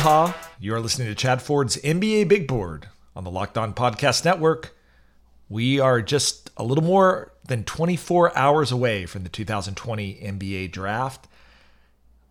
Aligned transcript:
Aloha. 0.00 0.32
You 0.58 0.74
are 0.74 0.80
listening 0.80 1.08
to 1.08 1.14
Chad 1.14 1.42
Ford's 1.42 1.76
NBA 1.76 2.26
Big 2.26 2.48
Board 2.48 2.88
on 3.14 3.22
the 3.22 3.30
Locked 3.30 3.58
On 3.58 3.74
Podcast 3.74 4.24
Network. 4.24 4.74
We 5.50 5.78
are 5.78 6.00
just 6.00 6.50
a 6.56 6.64
little 6.64 6.82
more 6.82 7.32
than 7.46 7.64
24 7.64 8.34
hours 8.34 8.72
away 8.72 9.04
from 9.04 9.24
the 9.24 9.28
2020 9.28 10.14
NBA 10.14 10.72
Draft. 10.72 11.28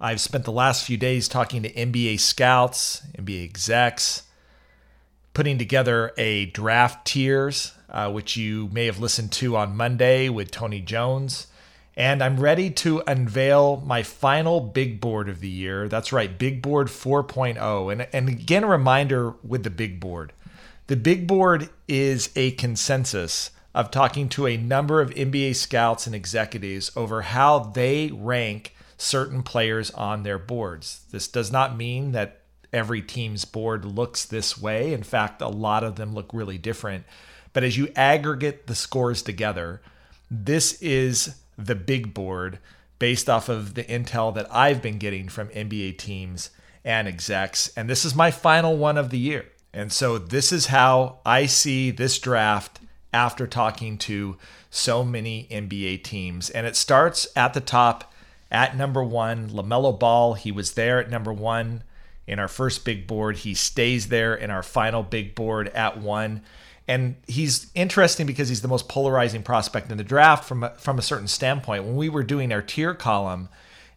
I've 0.02 0.20
spent 0.20 0.46
the 0.46 0.52
last 0.52 0.84
few 0.84 0.98
days 0.98 1.28
talking 1.28 1.62
to 1.62 1.72
NBA 1.72 2.20
scouts, 2.20 3.04
NBA 3.16 3.44
execs, 3.44 4.24
putting 5.36 5.60
together 5.60 6.12
a 6.18 6.48
draft 6.48 7.06
tiers, 7.06 7.74
uh, 7.88 8.12
which 8.12 8.36
you 8.36 8.68
may 8.72 8.88
have 8.88 8.98
listened 8.98 9.32
to 9.34 9.56
on 9.56 9.78
Monday 9.78 10.28
with 10.28 10.50
Tony 10.50 10.82
Jones. 10.82 11.46
And 12.00 12.24
I'm 12.24 12.40
ready 12.40 12.70
to 12.72 13.04
unveil 13.06 13.84
my 13.86 14.04
final 14.04 14.62
big 14.62 15.02
board 15.02 15.28
of 15.28 15.42
the 15.42 15.50
year. 15.50 15.90
That's 15.90 16.14
right, 16.14 16.40
Big 16.40 16.62
Board 16.62 16.88
4.0. 16.88 17.92
And, 17.92 18.08
and 18.14 18.30
again, 18.30 18.64
a 18.64 18.68
reminder 18.68 19.32
with 19.44 19.64
the 19.64 19.70
big 19.70 20.00
board 20.00 20.32
the 20.88 20.96
big 20.96 21.28
board 21.28 21.70
is 21.88 22.32
a 22.36 22.50
consensus 22.52 23.52
of 23.76 23.92
talking 23.92 24.28
to 24.30 24.48
a 24.48 24.58
number 24.58 25.02
of 25.02 25.12
NBA 25.12 25.56
scouts 25.56 26.08
and 26.08 26.16
executives 26.16 26.90
over 26.96 27.22
how 27.22 27.60
they 27.60 28.10
rank 28.12 28.74
certain 28.98 29.44
players 29.44 29.92
on 29.92 30.24
their 30.24 30.40
boards. 30.40 31.02
This 31.12 31.28
does 31.28 31.52
not 31.52 31.78
mean 31.78 32.14
that 32.14 32.42
every 32.74 33.04
team's 33.04 33.46
board 33.46 33.86
looks 33.86 34.26
this 34.26 34.60
way. 34.60 34.94
In 34.94 35.04
fact, 35.04 35.44
a 35.44 35.48
lot 35.48 35.84
of 35.84 35.98
them 35.98 36.16
look 36.16 36.32
really 36.34 36.58
different. 36.58 37.04
But 37.54 37.64
as 37.64 37.78
you 37.78 37.90
aggregate 37.96 38.66
the 38.66 38.74
scores 38.74 39.22
together, 39.22 39.82
this 40.32 40.82
is 40.82 41.36
the 41.66 41.76
big 41.76 42.14
board 42.14 42.60
based 43.00 43.30
off 43.30 43.50
of 43.50 43.76
the 43.76 43.84
intel 43.84 44.34
that 44.36 44.54
I've 44.54 44.82
been 44.82 44.98
getting 44.98 45.30
from 45.30 45.48
NBA 45.50 45.98
teams 45.98 46.50
and 46.84 47.08
execs. 47.08 47.72
And 47.76 47.90
this 47.90 48.06
is 48.06 48.16
my 48.16 48.32
final 48.32 48.78
one 48.78 48.98
of 48.98 49.10
the 49.10 49.18
year. 49.18 49.46
And 49.74 49.92
so 49.92 50.18
this 50.18 50.52
is 50.52 50.68
how 50.68 51.20
I 51.26 51.46
see 51.46 51.92
this 51.92 52.18
draft 52.20 52.80
after 53.14 53.48
talking 53.48 53.98
to 54.00 54.38
so 54.70 55.04
many 55.04 55.48
NBA 55.50 56.04
teams. 56.04 56.50
And 56.50 56.68
it 56.68 56.76
starts 56.76 57.28
at 57.36 57.54
the 57.54 57.62
top 57.62 58.14
at 58.52 58.76
number 58.76 59.04
one, 59.04 59.50
LaMelo 59.50 59.98
Ball. 59.98 60.34
He 60.34 60.52
was 60.52 60.74
there 60.74 61.00
at 61.00 61.10
number 61.10 61.32
one 61.32 61.84
in 62.28 62.40
our 62.40 62.48
first 62.48 62.84
big 62.84 63.08
board. 63.08 63.38
He 63.38 63.54
stays 63.54 64.10
there 64.10 64.34
in 64.34 64.50
our 64.50 64.64
final 64.64 65.04
big 65.04 65.36
board 65.36 65.70
at 65.70 66.00
one. 66.00 66.42
And 66.90 67.18
he's 67.28 67.70
interesting 67.76 68.26
because 68.26 68.50
he's 68.50 68.64
the 68.64 68.68
most 68.68 68.90
polarizing 68.90 69.44
prospect 69.44 69.92
in 69.92 70.00
the 70.00 70.04
draft 70.04 70.44
from 70.44 70.64
a, 70.64 70.72
from 70.72 70.98
a 70.98 71.04
certain 71.04 71.28
standpoint. 71.28 71.84
When 71.84 71.96
we 71.96 72.10
were 72.10 72.24
doing 72.24 72.52
our 72.52 72.64
tier 72.64 72.96
column, 72.96 73.48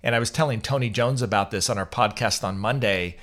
and 0.02 0.14
I 0.14 0.18
was 0.18 0.30
telling 0.30 0.60
Tony 0.60 0.90
Jones 0.90 1.22
about 1.22 1.50
this 1.50 1.70
on 1.70 1.78
our 1.78 1.86
podcast 1.86 2.44
on 2.44 2.58
Monday, 2.58 3.16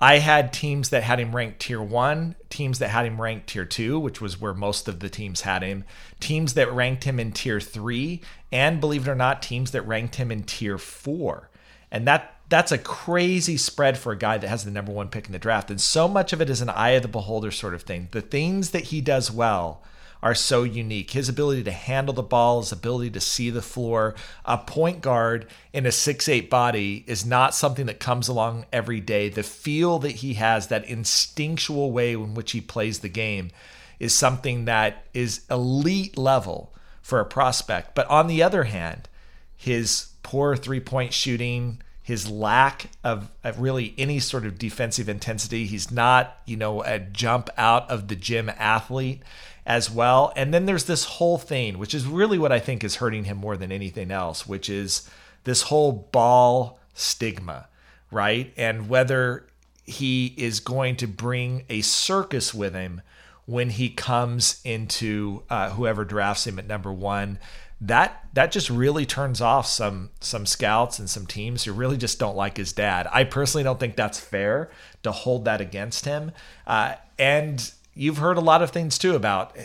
I 0.00 0.20
had 0.20 0.54
teams 0.54 0.88
that 0.88 1.02
had 1.02 1.20
him 1.20 1.36
ranked 1.36 1.60
tier 1.60 1.82
one, 1.82 2.34
teams 2.48 2.78
that 2.78 2.88
had 2.88 3.04
him 3.04 3.20
ranked 3.20 3.48
tier 3.48 3.66
two, 3.66 4.00
which 4.00 4.22
was 4.22 4.40
where 4.40 4.54
most 4.54 4.88
of 4.88 5.00
the 5.00 5.10
teams 5.10 5.42
had 5.42 5.62
him, 5.62 5.84
teams 6.18 6.54
that 6.54 6.72
ranked 6.72 7.04
him 7.04 7.20
in 7.20 7.32
tier 7.32 7.60
three, 7.60 8.22
and 8.50 8.80
believe 8.80 9.06
it 9.06 9.10
or 9.10 9.14
not, 9.14 9.42
teams 9.42 9.72
that 9.72 9.86
ranked 9.86 10.14
him 10.14 10.32
in 10.32 10.44
tier 10.44 10.78
four. 10.78 11.50
And 11.90 12.08
that 12.08 12.39
that's 12.50 12.72
a 12.72 12.78
crazy 12.78 13.56
spread 13.56 13.96
for 13.96 14.12
a 14.12 14.18
guy 14.18 14.36
that 14.36 14.48
has 14.48 14.64
the 14.64 14.70
number 14.70 14.92
one 14.92 15.08
pick 15.08 15.26
in 15.26 15.32
the 15.32 15.38
draft. 15.38 15.70
And 15.70 15.80
so 15.80 16.06
much 16.08 16.32
of 16.32 16.42
it 16.42 16.50
is 16.50 16.60
an 16.60 16.68
eye 16.68 16.90
of 16.90 17.02
the 17.02 17.08
beholder 17.08 17.50
sort 17.50 17.74
of 17.74 17.82
thing. 17.82 18.08
The 18.10 18.20
things 18.20 18.70
that 18.70 18.84
he 18.84 19.00
does 19.00 19.30
well 19.30 19.82
are 20.22 20.34
so 20.34 20.64
unique. 20.64 21.12
His 21.12 21.30
ability 21.30 21.62
to 21.62 21.72
handle 21.72 22.12
the 22.12 22.22
ball, 22.22 22.60
his 22.60 22.72
ability 22.72 23.10
to 23.12 23.20
see 23.20 23.48
the 23.48 23.62
floor. 23.62 24.14
A 24.44 24.58
point 24.58 25.00
guard 25.00 25.46
in 25.72 25.86
a 25.86 25.92
six-eight 25.92 26.50
body 26.50 27.04
is 27.06 27.24
not 27.24 27.54
something 27.54 27.86
that 27.86 28.00
comes 28.00 28.28
along 28.28 28.66
every 28.70 29.00
day. 29.00 29.30
The 29.30 29.42
feel 29.42 29.98
that 30.00 30.16
he 30.16 30.34
has, 30.34 30.66
that 30.66 30.84
instinctual 30.84 31.90
way 31.90 32.12
in 32.12 32.34
which 32.34 32.52
he 32.52 32.60
plays 32.60 32.98
the 32.98 33.08
game, 33.08 33.50
is 33.98 34.14
something 34.14 34.66
that 34.66 35.06
is 35.14 35.46
elite 35.50 36.18
level 36.18 36.74
for 37.00 37.20
a 37.20 37.24
prospect. 37.24 37.94
But 37.94 38.06
on 38.08 38.26
the 38.26 38.42
other 38.42 38.64
hand, 38.64 39.08
his 39.56 40.08
poor 40.22 40.54
three 40.54 40.80
point 40.80 41.14
shooting, 41.14 41.80
his 42.10 42.28
lack 42.28 42.90
of, 43.04 43.30
of, 43.44 43.60
really 43.60 43.94
any 43.96 44.18
sort 44.18 44.44
of 44.44 44.58
defensive 44.58 45.08
intensity. 45.08 45.64
He's 45.64 45.92
not, 45.92 46.38
you 46.44 46.56
know, 46.56 46.82
a 46.82 46.98
jump 46.98 47.48
out 47.56 47.88
of 47.88 48.08
the 48.08 48.16
gym 48.16 48.50
athlete 48.58 49.22
as 49.64 49.88
well. 49.88 50.32
And 50.34 50.52
then 50.52 50.66
there's 50.66 50.86
this 50.86 51.04
whole 51.04 51.38
thing, 51.38 51.78
which 51.78 51.94
is 51.94 52.08
really 52.08 52.36
what 52.36 52.50
I 52.50 52.58
think 52.58 52.82
is 52.82 52.96
hurting 52.96 53.26
him 53.26 53.36
more 53.36 53.56
than 53.56 53.70
anything 53.70 54.10
else, 54.10 54.44
which 54.44 54.68
is 54.68 55.08
this 55.44 55.62
whole 55.62 56.08
ball 56.10 56.80
stigma, 56.94 57.68
right? 58.10 58.52
And 58.56 58.88
whether 58.88 59.46
he 59.84 60.34
is 60.36 60.58
going 60.58 60.96
to 60.96 61.06
bring 61.06 61.62
a 61.68 61.80
circus 61.80 62.52
with 62.52 62.74
him 62.74 63.02
when 63.46 63.70
he 63.70 63.88
comes 63.88 64.60
into 64.64 65.44
uh, 65.48 65.70
whoever 65.70 66.04
drafts 66.04 66.44
him 66.44 66.58
at 66.58 66.66
number 66.66 66.92
one. 66.92 67.38
That 67.80 68.28
that 68.34 68.52
just 68.52 68.68
really 68.68 69.06
turns 69.06 69.40
off 69.40 69.66
some 69.66 70.10
some 70.20 70.44
scouts 70.44 70.98
and 70.98 71.08
some 71.08 71.26
teams 71.26 71.64
who 71.64 71.72
really 71.72 71.96
just 71.96 72.18
don't 72.18 72.36
like 72.36 72.58
his 72.58 72.72
dad. 72.72 73.08
I 73.10 73.24
personally 73.24 73.64
don't 73.64 73.80
think 73.80 73.96
that's 73.96 74.20
fair 74.20 74.70
to 75.02 75.12
hold 75.12 75.46
that 75.46 75.60
against 75.60 76.04
him. 76.04 76.32
Uh, 76.66 76.96
and 77.18 77.72
you've 77.94 78.18
heard 78.18 78.36
a 78.36 78.42
lot 78.42 78.62
of 78.62 78.70
things 78.70 78.98
too 78.98 79.14
about 79.14 79.56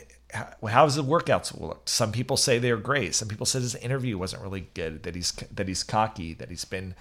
how's 0.68 0.96
the 0.96 1.04
workouts 1.04 1.60
look. 1.60 1.88
Some 1.88 2.12
people 2.12 2.38
say 2.38 2.60
they're 2.60 2.78
great. 2.78 3.16
Some 3.16 3.28
people 3.28 3.46
said 3.46 3.62
his 3.62 3.76
interview 3.76 4.18
wasn't 4.18 4.44
really 4.44 4.68
good. 4.74 5.04
That 5.04 5.16
he's 5.16 5.32
that 5.32 5.68
he's 5.68 5.84
cocky. 5.84 6.34
That 6.34 6.50
he's 6.50 6.66
been 6.66 6.96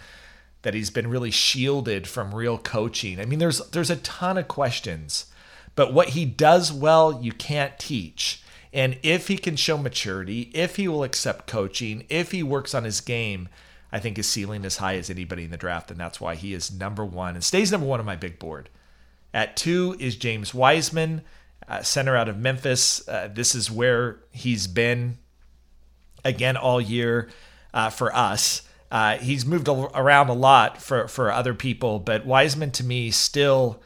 that 0.63 0.75
he's 0.75 0.91
been 0.91 1.09
really 1.09 1.31
shielded 1.31 2.07
from 2.07 2.35
real 2.35 2.59
coaching. 2.59 3.21
I 3.21 3.25
mean, 3.25 3.39
there's 3.39 3.59
there's 3.71 3.91
a 3.91 3.97
ton 3.97 4.39
of 4.39 4.49
questions, 4.49 5.27
but 5.75 5.93
what 5.93 6.11
he 6.11 6.25
does 6.25 6.73
well, 6.73 7.21
you 7.23 7.33
can't 7.33 7.79
teach. 7.79 8.43
And 8.75 8.99
if 9.05 9.29
he 9.29 9.39
can 9.39 9.55
show 9.55 9.79
maturity, 9.79 10.51
if 10.53 10.75
he 10.75 10.89
will 10.89 11.05
accept 11.05 11.47
coaching, 11.47 12.05
if 12.09 12.33
he 12.33 12.43
works 12.43 12.75
on 12.75 12.83
his 12.83 13.01
game, 13.01 13.49
I 13.93 14.01
think 14.01 14.17
his 14.17 14.29
ceiling 14.29 14.65
is 14.65 14.79
high 14.79 14.97
as 14.97 15.09
anybody 15.09 15.45
in 15.45 15.53
the 15.53 15.57
draft, 15.57 15.93
and 15.93 16.01
that's 16.01 16.21
why 16.21 16.35
he 16.35 16.53
is 16.53 16.73
number 16.73 17.05
one 17.05 17.37
and 17.37 17.45
stays 17.45 17.71
number 17.71 17.87
one 17.87 18.01
on 18.01 18.07
my 18.07 18.17
big 18.17 18.41
board. 18.41 18.69
At 19.33 19.57
two 19.57 19.95
is 20.01 20.17
James 20.17 20.53
Wiseman, 20.53 21.23
uh, 21.69 21.83
center 21.83 22.17
out 22.17 22.29
of 22.29 22.37
Memphis. 22.37 23.09
Uh, 23.09 23.29
this 23.33 23.55
is 23.55 23.71
where 23.71 24.19
he's 24.33 24.67
been 24.67 25.19
again 26.25 26.56
all 26.56 26.81
year 26.81 27.31
uh, 27.73 27.91
for 27.91 28.15
us. 28.15 28.62
Uh, 28.91 29.19
he's 29.19 29.47
moved 29.47 29.69
around 29.69 30.29
a 30.29 30.35
lot 30.35 30.83
for, 30.83 31.06
for 31.06 31.31
other 31.31 31.55
people, 31.55 32.01
but 32.01 32.27
Wiseman 32.27 32.73
to 32.73 32.85
me 32.85 33.12
still, 33.12 33.81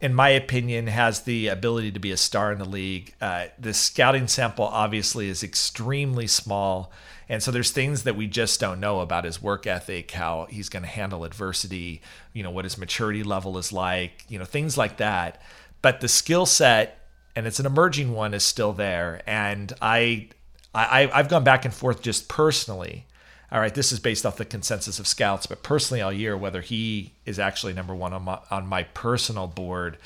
in 0.00 0.14
my 0.14 0.28
opinion, 0.28 0.86
has 0.86 1.22
the 1.22 1.48
ability 1.48 1.90
to 1.92 1.98
be 1.98 2.12
a 2.12 2.16
star 2.16 2.52
in 2.52 2.58
the 2.58 2.68
league. 2.68 3.14
Uh, 3.20 3.46
the 3.58 3.74
scouting 3.74 4.28
sample 4.28 4.64
obviously 4.64 5.28
is 5.28 5.42
extremely 5.42 6.26
small. 6.26 6.92
And 7.28 7.42
so 7.42 7.50
there's 7.50 7.72
things 7.72 8.04
that 8.04 8.16
we 8.16 8.26
just 8.26 8.60
don't 8.60 8.80
know 8.80 9.00
about 9.00 9.24
his 9.24 9.42
work 9.42 9.66
ethic, 9.66 10.12
how 10.12 10.46
he's 10.48 10.68
going 10.68 10.84
to 10.84 10.88
handle 10.88 11.24
adversity, 11.24 12.00
you 12.32 12.42
know, 12.42 12.50
what 12.50 12.64
his 12.64 12.78
maturity 12.78 13.22
level 13.22 13.58
is 13.58 13.72
like, 13.72 14.24
you 14.28 14.38
know, 14.38 14.44
things 14.44 14.78
like 14.78 14.98
that. 14.98 15.42
But 15.82 16.00
the 16.00 16.08
skill 16.08 16.46
set, 16.46 17.06
and 17.34 17.46
it's 17.46 17.60
an 17.60 17.66
emerging 17.66 18.12
one, 18.12 18.34
is 18.34 18.44
still 18.44 18.72
there. 18.72 19.20
And 19.26 19.72
I, 19.82 20.28
I, 20.74 21.10
I've 21.12 21.28
gone 21.28 21.44
back 21.44 21.64
and 21.64 21.74
forth 21.74 22.02
just 22.02 22.28
personally. 22.28 23.04
All 23.50 23.60
right, 23.60 23.74
this 23.74 23.92
is 23.92 23.98
based 23.98 24.26
off 24.26 24.36
the 24.36 24.44
consensus 24.44 24.98
of 24.98 25.06
scouts, 25.06 25.46
but 25.46 25.62
personally 25.62 26.02
all 26.02 26.12
year, 26.12 26.36
whether 26.36 26.60
he 26.60 27.14
is 27.24 27.38
actually 27.38 27.72
number 27.72 27.94
one 27.94 28.12
on 28.12 28.22
my, 28.22 28.38
on 28.50 28.66
my 28.66 28.82
personal 28.82 29.46
board. 29.46 29.96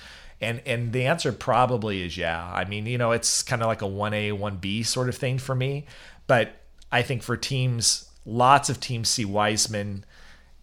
And 0.40 0.60
and 0.66 0.92
the 0.92 1.06
answer 1.06 1.32
probably 1.32 2.02
is 2.02 2.16
yeah. 2.16 2.50
I 2.52 2.64
mean, 2.64 2.86
you 2.86 2.98
know, 2.98 3.12
it's 3.12 3.42
kind 3.42 3.62
of 3.62 3.68
like 3.68 3.82
a 3.82 3.86
1A, 3.86 4.38
1B 4.38 4.84
sort 4.84 5.08
of 5.08 5.16
thing 5.16 5.38
for 5.38 5.54
me. 5.54 5.86
But 6.26 6.56
I 6.90 7.02
think 7.02 7.22
for 7.22 7.36
teams, 7.36 8.10
lots 8.24 8.68
of 8.68 8.80
teams 8.80 9.08
see 9.08 9.24
Wiseman 9.24 10.04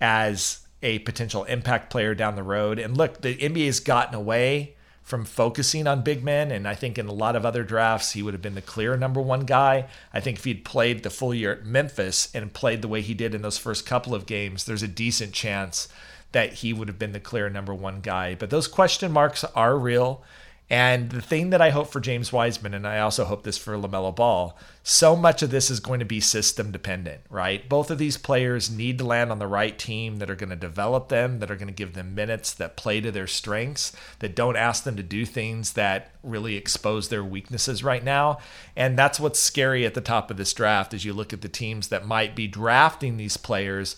as 0.02 0.68
a 0.82 1.00
potential 1.00 1.44
impact 1.46 1.90
player 1.90 2.14
down 2.14 2.36
the 2.36 2.44
road. 2.44 2.80
And 2.80 2.96
look, 2.98 3.22
the 3.22 3.36
NBA 3.36 3.66
has 3.66 3.80
gotten 3.80 4.16
away 4.16 4.76
from 5.02 5.26
focusing 5.26 5.88
on 5.88 6.04
big 6.04 6.24
men. 6.24 6.52
And 6.52 6.68
I 6.68 6.76
think 6.76 6.98
in 6.98 7.08
a 7.08 7.14
lot 7.14 7.36
of 7.36 7.46
other 7.46 7.64
drafts, 7.64 8.12
he 8.12 8.22
would 8.22 8.34
have 8.34 8.42
been 8.42 8.56
the 8.56 8.62
clear 8.62 8.96
number 8.96 9.22
one 9.22 9.42
guy. 9.42 9.88
I 10.14 10.20
think 10.20 10.38
if 10.38 10.46
he'd 10.46 10.66
played 10.66 11.04
the 11.04 11.10
full 11.10 11.34
year 11.34 11.54
at 11.54 11.66
Memphis 11.66 12.30
and 12.34 12.54
played 12.54 12.82
the 12.82 12.88
way 12.88 13.02
he 13.02 13.14
did 13.14 13.34
in 13.34 13.42
those 13.42 13.58
first 13.58 13.86
couple 13.86 14.14
of 14.14 14.26
games, 14.26 14.66
there's 14.66 14.84
a 14.84 14.88
decent 14.88 15.34
chance 15.34 15.88
that 16.32 16.54
he 16.54 16.74
would 16.74 16.88
have 16.88 17.00
been 17.00 17.12
the 17.12 17.20
clear 17.20 17.50
number 17.50 17.74
one 17.74 18.02
guy. 18.02 18.36
But 18.36 18.50
those 18.50 18.68
question 18.68 19.12
marks 19.12 19.44
are 19.44 19.78
real. 19.78 20.24
And 20.70 21.10
the 21.10 21.22
thing 21.22 21.50
that 21.50 21.62
I 21.62 21.72
hope 21.72 21.88
for 21.88 22.00
James 22.00 22.32
Wiseman, 22.32 22.76
and 22.76 22.86
I 22.86 23.00
also 23.00 23.26
hope 23.26 23.42
this 23.42 23.58
for 23.58 23.74
LaMelo 23.74 24.16
Ball, 24.16 24.56
so 24.84 25.16
much 25.16 25.42
of 25.42 25.50
this 25.50 25.72
is 25.72 25.80
going 25.80 26.00
to 26.00 26.06
be 26.06 26.20
system 26.20 26.72
dependent, 26.72 27.22
right? 27.30 27.68
Both 27.68 27.90
of 27.90 27.98
these 27.98 28.18
players 28.18 28.70
need 28.70 29.00
to 29.00 29.06
land 29.06 29.32
on 29.32 29.40
the 29.40 29.48
right 29.48 29.78
team 29.80 30.18
that 30.18 30.30
are 30.30 30.36
going 30.36 30.52
to 30.52 30.56
develop 30.56 31.10
them, 31.10 31.40
that 31.40 31.50
are 31.50 31.56
going 31.56 31.70
to 31.70 31.74
give 31.74 31.94
them 31.94 32.14
minutes, 32.14 32.54
that 32.54 32.78
play 32.78 33.02
to 33.02 33.12
their 33.12 33.26
strengths, 33.26 33.94
that 34.20 34.36
don't 34.36 34.56
ask 34.56 34.84
them 34.84 34.96
to 34.96 35.04
do 35.04 35.26
things 35.26 35.74
that 35.74 36.12
really 36.22 36.56
expose 36.56 37.10
their 37.10 37.24
weaknesses 37.24 37.84
right 37.84 38.04
now. 38.04 38.38
And 38.76 38.98
that's 38.98 39.20
what's 39.20 39.40
scary 39.40 39.88
at 39.88 39.96
the 39.96 40.02
top 40.02 40.30
of 40.30 40.38
this 40.38 40.54
draft 40.54 40.94
as 40.94 41.04
you 41.04 41.14
look 41.14 41.34
at 41.34 41.42
the 41.42 41.50
teams 41.50 41.88
that 41.88 42.06
might 42.06 42.36
be 42.36 42.48
drafting 42.48 43.18
these 43.18 43.38
players 43.38 43.96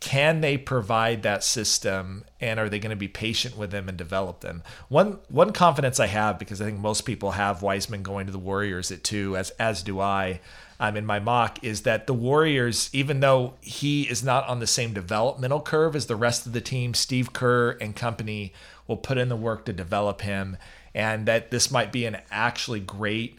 can 0.00 0.40
they 0.40 0.56
provide 0.56 1.22
that 1.22 1.42
system 1.42 2.24
and 2.40 2.60
are 2.60 2.68
they 2.68 2.78
going 2.78 2.90
to 2.90 2.96
be 2.96 3.08
patient 3.08 3.56
with 3.56 3.70
them 3.70 3.88
and 3.88 3.98
develop 3.98 4.40
them? 4.40 4.62
One 4.88 5.18
one 5.28 5.52
confidence 5.52 5.98
i 5.98 6.06
have 6.06 6.38
because 6.38 6.60
i 6.60 6.64
think 6.64 6.78
most 6.78 7.02
people 7.02 7.32
have 7.32 7.62
wiseman 7.62 8.02
going 8.02 8.26
to 8.26 8.32
the 8.32 8.38
warriors 8.38 8.92
at 8.92 9.02
two 9.02 9.36
as 9.36 9.50
as 9.50 9.82
do 9.82 10.00
i 10.00 10.40
um, 10.80 10.96
in 10.96 11.04
my 11.04 11.18
mock 11.18 11.62
is 11.64 11.82
that 11.82 12.06
the 12.06 12.14
warriors 12.14 12.88
even 12.92 13.20
though 13.20 13.54
he 13.60 14.02
is 14.04 14.22
not 14.22 14.46
on 14.46 14.60
the 14.60 14.66
same 14.66 14.92
developmental 14.92 15.60
curve 15.60 15.96
as 15.96 16.06
the 16.06 16.16
rest 16.16 16.46
of 16.46 16.52
the 16.52 16.60
team 16.60 16.94
steve 16.94 17.32
kerr 17.32 17.70
and 17.80 17.96
company 17.96 18.52
will 18.86 18.96
put 18.96 19.18
in 19.18 19.28
the 19.28 19.36
work 19.36 19.64
to 19.64 19.72
develop 19.72 20.20
him 20.20 20.56
and 20.94 21.26
that 21.26 21.50
this 21.50 21.70
might 21.70 21.92
be 21.92 22.04
an 22.04 22.18
actually 22.30 22.80
great 22.80 23.38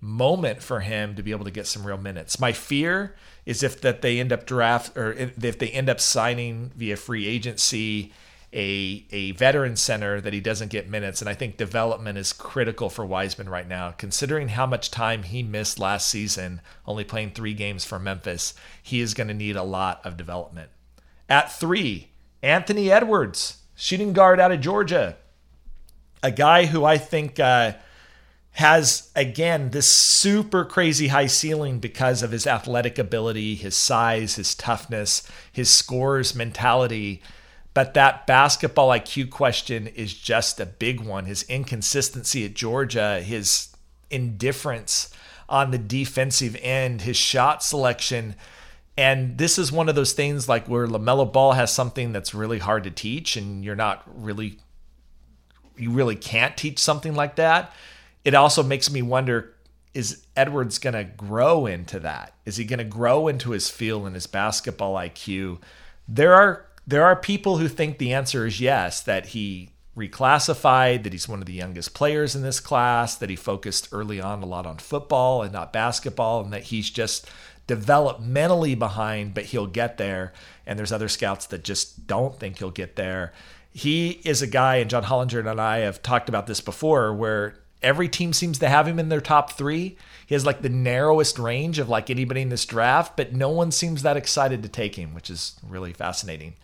moment 0.00 0.62
for 0.62 0.80
him 0.80 1.14
to 1.16 1.22
be 1.22 1.30
able 1.30 1.44
to 1.44 1.50
get 1.50 1.66
some 1.66 1.86
real 1.86 1.98
minutes. 1.98 2.38
My 2.38 2.52
fear 2.52 3.16
is 3.48 3.62
if 3.62 3.80
that 3.80 4.02
they 4.02 4.20
end 4.20 4.30
up 4.30 4.44
draft 4.44 4.94
or 4.94 5.14
if 5.14 5.58
they 5.58 5.70
end 5.70 5.88
up 5.88 5.98
signing 5.98 6.70
via 6.76 6.94
free 6.94 7.26
agency 7.26 8.12
a 8.52 9.06
a 9.10 9.30
veteran 9.32 9.74
center 9.74 10.20
that 10.20 10.34
he 10.34 10.40
doesn't 10.40 10.68
get 10.68 10.90
minutes. 10.90 11.22
And 11.22 11.30
I 11.30 11.34
think 11.34 11.56
development 11.56 12.18
is 12.18 12.34
critical 12.34 12.90
for 12.90 13.06
Wiseman 13.06 13.48
right 13.48 13.66
now. 13.66 13.92
Considering 13.92 14.48
how 14.48 14.66
much 14.66 14.90
time 14.90 15.22
he 15.22 15.42
missed 15.42 15.78
last 15.78 16.08
season 16.08 16.60
only 16.86 17.04
playing 17.04 17.30
3 17.30 17.54
games 17.54 17.86
for 17.86 17.98
Memphis 17.98 18.52
he 18.82 19.00
is 19.00 19.14
going 19.14 19.28
to 19.28 19.34
need 19.34 19.56
a 19.56 19.62
lot 19.62 20.04
of 20.04 20.18
development. 20.18 20.68
At 21.26 21.50
3 21.50 22.06
Anthony 22.42 22.90
Edwards 22.90 23.62
shooting 23.74 24.12
guard 24.12 24.40
out 24.40 24.52
of 24.52 24.60
Georgia. 24.60 25.16
A 26.22 26.30
guy 26.30 26.66
who 26.66 26.84
I 26.84 26.98
think 26.98 27.40
uh, 27.40 27.72
has 28.58 29.08
again 29.14 29.70
this 29.70 29.86
super 29.86 30.64
crazy 30.64 31.06
high 31.06 31.28
ceiling 31.28 31.78
because 31.78 32.24
of 32.24 32.32
his 32.32 32.44
athletic 32.44 32.98
ability, 32.98 33.54
his 33.54 33.76
size, 33.76 34.34
his 34.34 34.52
toughness, 34.56 35.22
his 35.52 35.70
scores 35.70 36.34
mentality. 36.34 37.22
But 37.72 37.94
that 37.94 38.26
basketball 38.26 38.88
IQ 38.88 39.30
question 39.30 39.86
is 39.86 40.12
just 40.12 40.58
a 40.58 40.66
big 40.66 41.00
one. 41.00 41.26
His 41.26 41.44
inconsistency 41.44 42.44
at 42.44 42.54
Georgia, 42.54 43.20
his 43.20 43.68
indifference 44.10 45.14
on 45.48 45.70
the 45.70 45.78
defensive 45.78 46.56
end, 46.60 47.02
his 47.02 47.16
shot 47.16 47.62
selection. 47.62 48.34
And 48.96 49.38
this 49.38 49.56
is 49.56 49.70
one 49.70 49.88
of 49.88 49.94
those 49.94 50.14
things 50.14 50.48
like 50.48 50.68
where 50.68 50.88
LaMelo 50.88 51.32
Ball 51.32 51.52
has 51.52 51.72
something 51.72 52.12
that's 52.12 52.34
really 52.34 52.58
hard 52.58 52.82
to 52.82 52.90
teach, 52.90 53.36
and 53.36 53.64
you're 53.64 53.76
not 53.76 54.02
really, 54.12 54.58
you 55.76 55.92
really 55.92 56.16
can't 56.16 56.56
teach 56.56 56.80
something 56.80 57.14
like 57.14 57.36
that 57.36 57.72
it 58.24 58.34
also 58.34 58.62
makes 58.62 58.90
me 58.90 59.02
wonder 59.02 59.54
is 59.94 60.26
Edwards 60.36 60.78
going 60.78 60.94
to 60.94 61.04
grow 61.04 61.66
into 61.66 61.98
that? 62.00 62.34
Is 62.44 62.56
he 62.56 62.64
going 62.64 62.78
to 62.78 62.84
grow 62.84 63.26
into 63.26 63.50
his 63.50 63.68
feel 63.70 64.06
and 64.06 64.14
his 64.14 64.26
basketball 64.26 64.94
IQ? 64.94 65.60
There 66.06 66.34
are 66.34 66.66
there 66.86 67.04
are 67.04 67.16
people 67.16 67.58
who 67.58 67.68
think 67.68 67.98
the 67.98 68.12
answer 68.12 68.46
is 68.46 68.60
yes, 68.60 69.00
that 69.02 69.26
he 69.26 69.70
reclassified, 69.96 71.02
that 71.02 71.12
he's 71.12 71.28
one 71.28 71.40
of 71.40 71.46
the 71.46 71.52
youngest 71.52 71.92
players 71.92 72.34
in 72.34 72.42
this 72.42 72.60
class, 72.60 73.16
that 73.16 73.28
he 73.28 73.36
focused 73.36 73.88
early 73.92 74.20
on 74.20 74.42
a 74.42 74.46
lot 74.46 74.66
on 74.66 74.78
football 74.78 75.42
and 75.42 75.52
not 75.52 75.72
basketball, 75.72 76.40
and 76.42 76.52
that 76.52 76.64
he's 76.64 76.88
just 76.88 77.28
developmentally 77.66 78.78
behind, 78.78 79.34
but 79.34 79.46
he'll 79.46 79.66
get 79.66 79.98
there. 79.98 80.32
And 80.66 80.78
there's 80.78 80.92
other 80.92 81.08
scouts 81.08 81.46
that 81.46 81.64
just 81.64 82.06
don't 82.06 82.38
think 82.38 82.58
he'll 82.58 82.70
get 82.70 82.96
there. 82.96 83.32
He 83.72 84.20
is 84.24 84.40
a 84.40 84.46
guy, 84.46 84.76
and 84.76 84.88
John 84.88 85.04
Hollinger 85.04 85.46
and 85.46 85.60
I 85.60 85.78
have 85.78 86.02
talked 86.02 86.28
about 86.28 86.46
this 86.46 86.60
before, 86.60 87.12
where 87.12 87.56
every 87.82 88.08
team 88.08 88.32
seems 88.32 88.58
to 88.58 88.68
have 88.68 88.86
him 88.86 88.98
in 88.98 89.08
their 89.08 89.20
top 89.20 89.52
three. 89.52 89.96
He 90.26 90.34
has 90.34 90.44
like 90.44 90.62
the 90.62 90.68
narrowest 90.68 91.38
range 91.38 91.78
of 91.78 91.88
like 91.88 92.10
anybody 92.10 92.42
in 92.42 92.48
this 92.48 92.66
draft, 92.66 93.16
but 93.16 93.32
no 93.32 93.50
one 93.50 93.70
seems 93.70 94.02
that 94.02 94.16
excited 94.16 94.62
to 94.62 94.68
take 94.68 94.96
him, 94.96 95.14
which 95.14 95.30
is 95.30 95.56
really 95.66 95.92
fascinating. 95.92 96.54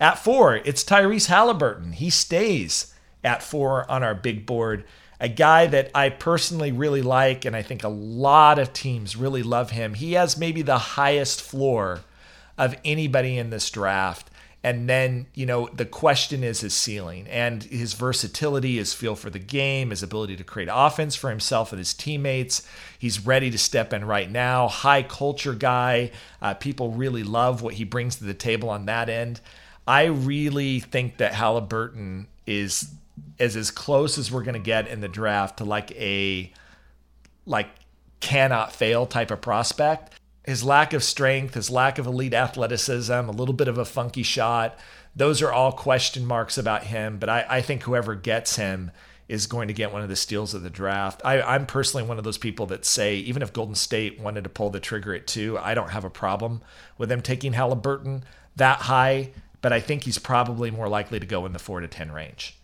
At 0.00 0.18
four, 0.18 0.56
it's 0.56 0.82
Tyrese 0.82 1.26
Halliburton. 1.26 1.92
He 1.92 2.10
stays 2.10 2.94
at 3.22 3.42
four 3.42 3.88
on 3.90 4.02
our 4.02 4.14
big 4.14 4.46
board. 4.46 4.84
A 5.20 5.28
guy 5.28 5.66
that 5.68 5.90
I 5.94 6.08
personally 6.08 6.72
really 6.72 7.02
like, 7.02 7.44
and 7.44 7.54
I 7.54 7.62
think 7.62 7.84
a 7.84 7.88
lot 7.88 8.58
of 8.58 8.72
teams 8.72 9.14
really 9.14 9.44
love 9.44 9.70
him. 9.70 9.94
He 9.94 10.14
has 10.14 10.36
maybe 10.36 10.62
the 10.62 10.78
highest 10.78 11.40
floor 11.40 12.00
of 12.58 12.74
anybody 12.84 13.38
in 13.38 13.50
this 13.50 13.70
draft. 13.70 14.28
And 14.64 14.88
then, 14.88 15.26
you 15.34 15.44
know, 15.44 15.68
the 15.72 15.84
question 15.84 16.44
is 16.44 16.60
his 16.60 16.74
ceiling 16.74 17.26
and 17.28 17.64
his 17.64 17.94
versatility, 17.94 18.76
his 18.76 18.94
feel 18.94 19.16
for 19.16 19.28
the 19.28 19.40
game, 19.40 19.90
his 19.90 20.04
ability 20.04 20.36
to 20.36 20.44
create 20.44 20.68
offense 20.72 21.16
for 21.16 21.30
himself 21.30 21.72
and 21.72 21.80
his 21.80 21.92
teammates. 21.92 22.66
He's 22.96 23.26
ready 23.26 23.50
to 23.50 23.58
step 23.58 23.92
in 23.92 24.04
right 24.04 24.30
now. 24.30 24.68
High 24.68 25.02
culture 25.02 25.54
guy. 25.54 26.12
Uh, 26.40 26.54
people 26.54 26.92
really 26.92 27.24
love 27.24 27.62
what 27.62 27.74
he 27.74 27.84
brings 27.84 28.16
to 28.16 28.24
the 28.24 28.34
table 28.34 28.70
on 28.70 28.86
that 28.86 29.08
end. 29.08 29.40
I 29.86 30.04
really 30.04 30.78
think 30.78 31.16
that 31.16 31.34
Halliburton 31.34 32.28
is 32.46 32.92
is 33.38 33.56
as 33.56 33.70
close 33.70 34.16
as 34.16 34.32
we're 34.32 34.42
going 34.42 34.54
to 34.54 34.60
get 34.60 34.88
in 34.88 35.00
the 35.00 35.08
draft 35.08 35.58
to 35.58 35.64
like 35.64 35.90
a 35.92 36.52
like 37.46 37.68
cannot 38.20 38.72
fail 38.72 39.06
type 39.06 39.30
of 39.32 39.40
prospect 39.40 40.14
his 40.44 40.64
lack 40.64 40.92
of 40.92 41.04
strength, 41.04 41.54
his 41.54 41.70
lack 41.70 41.98
of 41.98 42.06
elite 42.06 42.34
athleticism, 42.34 43.12
a 43.12 43.30
little 43.30 43.54
bit 43.54 43.68
of 43.68 43.78
a 43.78 43.84
funky 43.84 44.22
shot. 44.22 44.78
Those 45.14 45.42
are 45.42 45.52
all 45.52 45.72
question 45.72 46.26
marks 46.26 46.58
about 46.58 46.84
him. 46.84 47.18
But 47.18 47.28
I, 47.28 47.46
I 47.48 47.60
think 47.60 47.82
whoever 47.82 48.14
gets 48.14 48.56
him 48.56 48.90
is 49.28 49.46
going 49.46 49.68
to 49.68 49.74
get 49.74 49.92
one 49.92 50.02
of 50.02 50.08
the 50.08 50.16
steals 50.16 50.52
of 50.52 50.62
the 50.62 50.70
draft. 50.70 51.22
I, 51.24 51.40
I'm 51.40 51.66
personally 51.66 52.06
one 52.06 52.18
of 52.18 52.24
those 52.24 52.38
people 52.38 52.66
that 52.66 52.84
say 52.84 53.16
even 53.16 53.42
if 53.42 53.52
Golden 53.52 53.74
State 53.74 54.20
wanted 54.20 54.44
to 54.44 54.50
pull 54.50 54.70
the 54.70 54.80
trigger 54.80 55.14
at 55.14 55.26
two, 55.26 55.56
I 55.58 55.74
don't 55.74 55.90
have 55.90 56.04
a 56.04 56.10
problem 56.10 56.60
with 56.98 57.08
them 57.08 57.22
taking 57.22 57.52
Halliburton 57.52 58.24
that 58.56 58.80
high. 58.80 59.30
But 59.60 59.72
I 59.72 59.78
think 59.78 60.02
he's 60.02 60.18
probably 60.18 60.72
more 60.72 60.88
likely 60.88 61.20
to 61.20 61.26
go 61.26 61.46
in 61.46 61.52
the 61.52 61.60
four 61.60 61.80
to 61.80 61.86
10 61.86 62.10
range. 62.10 62.58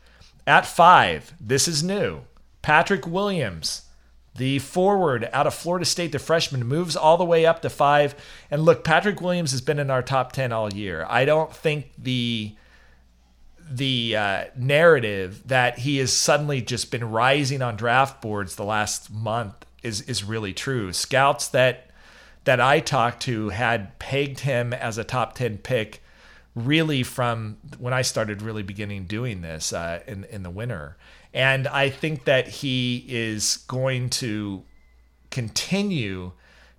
At 0.49 0.67
five, 0.67 1.33
this 1.41 1.69
is 1.69 1.83
new. 1.83 2.23
Patrick 2.61 3.07
Williams 3.07 3.83
the 4.37 4.59
forward 4.61 5.29
out 5.33 5.47
of 5.47 5.55
Florida 5.55 5.85
State, 5.85 6.13
the 6.13 6.19
freshman, 6.19 6.65
moves 6.67 6.97
all 6.97 7.17
the 7.17 7.25
way 7.25 7.45
up 7.45 7.63
to 7.63 7.71
five. 7.71 8.15
And 8.51 8.63
look, 8.63 8.85
Patrick 8.85 9.21
Williams 9.21 9.51
has 9.51 9.61
been 9.61 9.79
in 9.79 9.91
our 9.91 10.03
top 10.03 10.33
10 10.33 10.53
all 10.53 10.73
year. 10.73 11.07
I 11.09 11.25
don't 11.25 11.55
think 11.55 11.91
the 11.99 12.55
the 13.71 14.17
uh, 14.17 14.45
narrative 14.57 15.43
that 15.47 15.81
he 15.81 15.99
has 15.99 16.11
suddenly 16.11 16.63
just 16.63 16.91
been 16.91 17.05
rising 17.05 17.61
on 17.61 17.77
draft 17.77 18.23
boards 18.23 18.55
the 18.55 18.65
last 18.65 19.13
month 19.13 19.67
is 19.83 20.01
is 20.03 20.25
really 20.25 20.53
true. 20.53 20.93
Scouts 20.93 21.49
that 21.49 21.91
that 22.45 22.61
I 22.61 22.81
talked 22.81 23.23
to 23.25 23.51
had 23.51 23.99
pegged 23.99 24.41
him 24.41 24.73
as 24.73 24.97
a 24.97 25.05
top 25.05 25.35
10 25.35 25.59
pick 25.59 26.03
really 26.55 27.03
from 27.03 27.59
when 27.79 27.93
I 27.93 28.03
started 28.03 28.43
really 28.43 28.63
beginning 28.63 29.05
doing 29.05 29.43
this 29.43 29.73
uh, 29.73 30.01
in 30.07 30.25
in 30.25 30.43
the 30.43 30.51
winter. 30.51 30.97
And 31.33 31.69
I 31.69 31.91
think 31.91 32.25
that 32.25 32.49
he 32.49 33.05
is 33.09 33.59
going 33.69 34.11
to 34.11 34.65
continue 35.31 36.33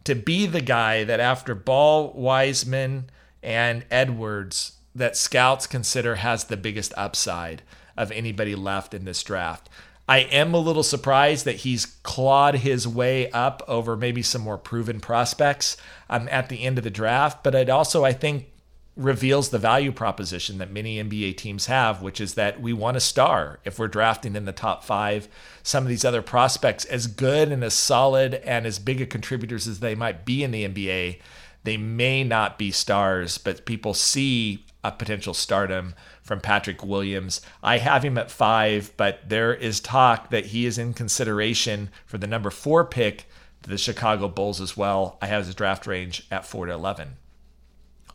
to 0.03 0.15
be 0.15 0.45
the 0.45 0.61
guy 0.61 1.03
that 1.03 1.19
after 1.19 1.53
Ball, 1.53 2.11
Wiseman, 2.13 3.09
and 3.43 3.85
Edwards, 3.91 4.73
that 4.95 5.15
scouts 5.15 5.67
consider 5.67 6.15
has 6.15 6.45
the 6.45 6.57
biggest 6.57 6.93
upside 6.97 7.61
of 7.95 8.11
anybody 8.11 8.55
left 8.55 8.93
in 8.93 9.05
this 9.05 9.23
draft. 9.23 9.69
I 10.07 10.19
am 10.19 10.55
a 10.55 10.59
little 10.59 10.81
surprised 10.81 11.45
that 11.45 11.57
he's 11.57 11.85
clawed 11.85 12.55
his 12.55 12.87
way 12.87 13.29
up 13.29 13.61
over 13.67 13.95
maybe 13.95 14.23
some 14.23 14.41
more 14.41 14.57
proven 14.57 14.99
prospects 14.99 15.77
um, 16.09 16.27
at 16.31 16.49
the 16.49 16.63
end 16.63 16.79
of 16.79 16.83
the 16.83 16.89
draft. 16.89 17.43
But 17.43 17.55
I'd 17.55 17.69
also, 17.69 18.03
I 18.03 18.13
think, 18.13 18.48
reveals 18.99 19.49
the 19.49 19.57
value 19.57 19.93
proposition 19.93 20.57
that 20.57 20.71
many 20.71 21.01
NBA 21.01 21.37
teams 21.37 21.67
have, 21.67 22.01
which 22.01 22.19
is 22.19 22.33
that 22.33 22.59
we 22.59 22.73
want 22.73 22.97
a 22.97 22.99
star. 22.99 23.59
If 23.63 23.79
we're 23.79 23.87
drafting 23.87 24.35
in 24.35 24.43
the 24.43 24.51
top 24.51 24.83
five, 24.83 25.29
some 25.63 25.83
of 25.83 25.89
these 25.89 26.03
other 26.03 26.21
prospects, 26.21 26.83
as 26.85 27.07
good 27.07 27.49
and 27.49 27.63
as 27.63 27.73
solid 27.73 28.35
and 28.35 28.65
as 28.65 28.77
big 28.77 29.01
a 29.01 29.05
contributors 29.05 29.67
as 29.67 29.79
they 29.79 29.95
might 29.95 30.25
be 30.25 30.43
in 30.43 30.51
the 30.51 30.67
NBA, 30.67 31.19
they 31.63 31.77
may 31.77 32.25
not 32.25 32.57
be 32.57 32.71
stars, 32.71 33.37
but 33.37 33.65
people 33.65 33.93
see 33.93 34.65
a 34.83 34.91
potential 34.91 35.33
stardom 35.33 35.95
from 36.21 36.41
Patrick 36.41 36.83
Williams. 36.83 37.39
I 37.63 37.77
have 37.77 38.03
him 38.03 38.17
at 38.17 38.29
five, 38.29 38.91
but 38.97 39.29
there 39.29 39.53
is 39.53 39.79
talk 39.79 40.29
that 40.29 40.47
he 40.47 40.65
is 40.65 40.77
in 40.77 40.93
consideration 40.93 41.89
for 42.05 42.17
the 42.17 42.27
number 42.27 42.49
four 42.49 42.83
pick 42.83 43.27
the 43.61 43.77
Chicago 43.77 44.27
Bulls 44.27 44.59
as 44.59 44.75
well. 44.75 45.17
I 45.21 45.27
have 45.27 45.45
his 45.45 45.55
draft 45.55 45.87
range 45.87 46.25
at 46.31 46.45
four 46.45 46.65
to 46.65 46.73
11. 46.73 47.15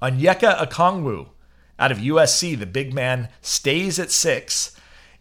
Onyeka 0.03 0.59
Okongwu 0.59 1.29
out 1.79 1.93
of 1.93 1.99
USC, 1.99 2.59
the 2.59 2.67
big 2.67 2.95
man, 2.95 3.29
stays 3.41 3.99
at 3.99 4.11
six. 4.11 4.77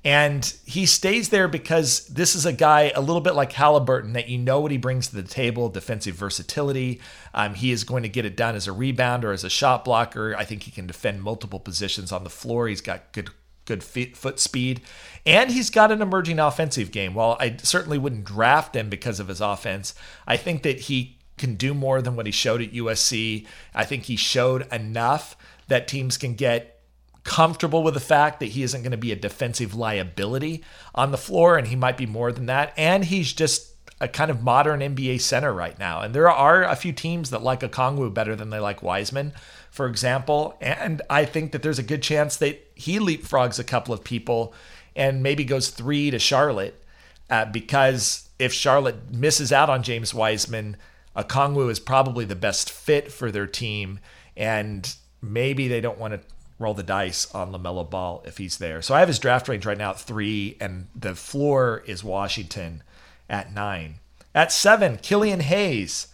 And 0.06 0.53
he 0.65 0.86
stays 0.86 1.30
there 1.30 1.48
because 1.48 2.08
this 2.08 2.36
is 2.36 2.46
a 2.46 2.51
guy 2.51 2.92
a 2.94 3.00
little 3.00 3.22
bit 3.22 3.36
like 3.36 3.53
Halliburton 3.53 4.13
that 4.13 4.27
you 4.27 4.38
know 4.38 4.60
what 4.60 4.72
he 4.72 4.77
brings 4.77 5.08
to 5.08 5.15
the 5.15 5.24
table 5.24 5.70
defensive 5.70 6.15
versatility. 6.15 7.00
Um, 7.34 7.53
he 7.53 7.72
is 7.72 7.86
going 7.86 8.03
to 8.03 8.10
get 8.10 8.25
it 8.25 8.36
done 8.36 8.56
as 8.56 8.68
a 8.68 8.72
rebounder, 8.72 9.34
as 9.34 9.46
a 9.46 9.50
shot 9.50 9.86
blocker. 9.86 10.36
I 10.36 10.44
think 10.44 10.63
he 10.63 10.72
can 10.72 10.88
defend 10.88 11.24
multiple 11.24 11.60
positions 11.60 12.12
on 12.12 12.25
the 12.25 12.30
floor. 12.30 12.68
He's 12.68 12.82
got 12.82 13.13
good 13.13 13.30
good 13.65 13.82
feet, 13.82 14.18
foot 14.18 14.42
speed, 14.42 14.82
and 15.25 15.50
he's 15.50 15.70
got 15.70 15.89
an 15.89 16.01
emerging 16.01 16.38
offensive 16.38 16.92
game. 16.92 17.13
While 17.13 17.38
I 17.39 17.56
certainly 17.63 17.98
wouldn't 17.98 18.25
draft 18.25 18.75
him 18.75 18.89
because 18.89 19.22
of 19.22 19.30
his 19.30 19.39
offense, 19.39 19.96
I 20.27 20.36
think 20.36 20.63
that 20.63 20.82
he 20.82 21.18
can 21.38 21.56
do 21.56 21.74
more 21.74 22.02
than 22.02 22.16
what 22.16 22.25
he 22.25 22.32
showed 22.32 22.62
at 22.62 22.74
USC. 22.74 23.46
I 23.74 23.86
think 23.86 24.04
he 24.04 24.16
showed 24.16 24.72
enough 24.72 25.36
that 25.68 25.88
teams 25.88 26.18
can 26.18 26.36
get 26.36 26.82
comfortable 27.24 27.84
with 27.84 27.94
the 27.94 28.00
fact 28.00 28.40
that 28.40 28.48
he 28.48 28.63
isn't 28.63 28.82
going 28.82 28.92
to 28.92 28.98
be 28.98 29.12
a 29.12 29.16
defensive 29.16 29.74
liability 29.74 30.63
on 30.94 31.12
the 31.12 31.18
floor, 31.18 31.58
and 31.58 31.68
he 31.68 31.75
might 31.75 31.98
be 31.98 32.06
more 32.06 32.32
than 32.32 32.46
that. 32.48 32.74
And 32.78 33.06
he's 33.06 33.34
just 33.34 33.74
a 34.02 34.08
kind 34.08 34.30
of 34.30 34.44
modern 34.44 34.82
NBA 34.82 35.22
center 35.22 35.54
right 35.54 35.78
now. 35.80 36.02
And 36.02 36.13
there 36.13 36.30
are 36.30 36.63
a 36.63 36.75
few 36.75 36.92
teams 36.92 37.30
that 37.30 37.42
like 37.42 37.62
Okongwu 37.62 38.13
better 38.13 38.36
than 38.36 38.50
they 38.50 38.60
like 38.60 38.84
Wiseman, 38.84 39.32
for 39.72 39.88
example. 39.88 40.58
And 40.60 41.02
I 41.10 41.24
think 41.25 41.54
that 41.54 41.62
there's 41.62 41.80
a 41.80 41.84
good 41.84 42.04
chance 42.04 42.36
that 42.38 42.70
he 42.75 43.00
leapfrogs 43.00 43.60
a 43.60 43.63
couple 43.63 43.94
of 43.94 44.04
people 44.04 44.54
and 44.96 45.24
maybe 45.24 45.46
goes 45.46 45.70
three 45.70 46.12
to 46.12 46.20
Charlotte 46.20 46.84
uh, 47.30 47.46
because 47.46 48.28
if 48.40 48.52
Charlotte 48.52 49.13
misses 49.13 49.54
out 49.54 49.70
on 49.70 49.84
James 49.84 50.13
Wiseman, 50.13 50.75
Okongwu 51.15 51.70
is 51.70 51.79
probably 51.79 52.25
the 52.25 52.36
best 52.36 52.72
fit 52.72 53.12
for 53.12 53.32
their 53.32 53.48
team. 53.48 54.00
And 54.36 54.96
maybe 55.22 55.67
they 55.67 55.82
don't 55.82 56.00
want 56.00 56.13
to 56.13 56.22
roll 56.60 56.74
the 56.74 56.84
dice 56.84 57.34
on 57.34 57.51
LaMelo 57.51 57.89
Ball 57.89 58.24
if 58.25 58.38
he's 58.38 58.58
there. 58.58 58.82
So 58.82 58.96
I 58.96 59.00
have 59.00 59.08
his 59.08 59.20
draft 59.20 59.48
range 59.48 59.65
right 59.65 59.77
now 59.77 59.91
at 59.91 60.00
three, 60.00 60.58
and 60.60 60.88
the 60.96 61.15
floor 61.15 61.84
is 61.86 62.03
Washington 62.03 62.84
at 63.29 63.53
nine. 63.53 63.96
At 64.36 64.51
seven, 64.51 64.98
Killian 64.98 65.41
Hayes, 65.41 66.08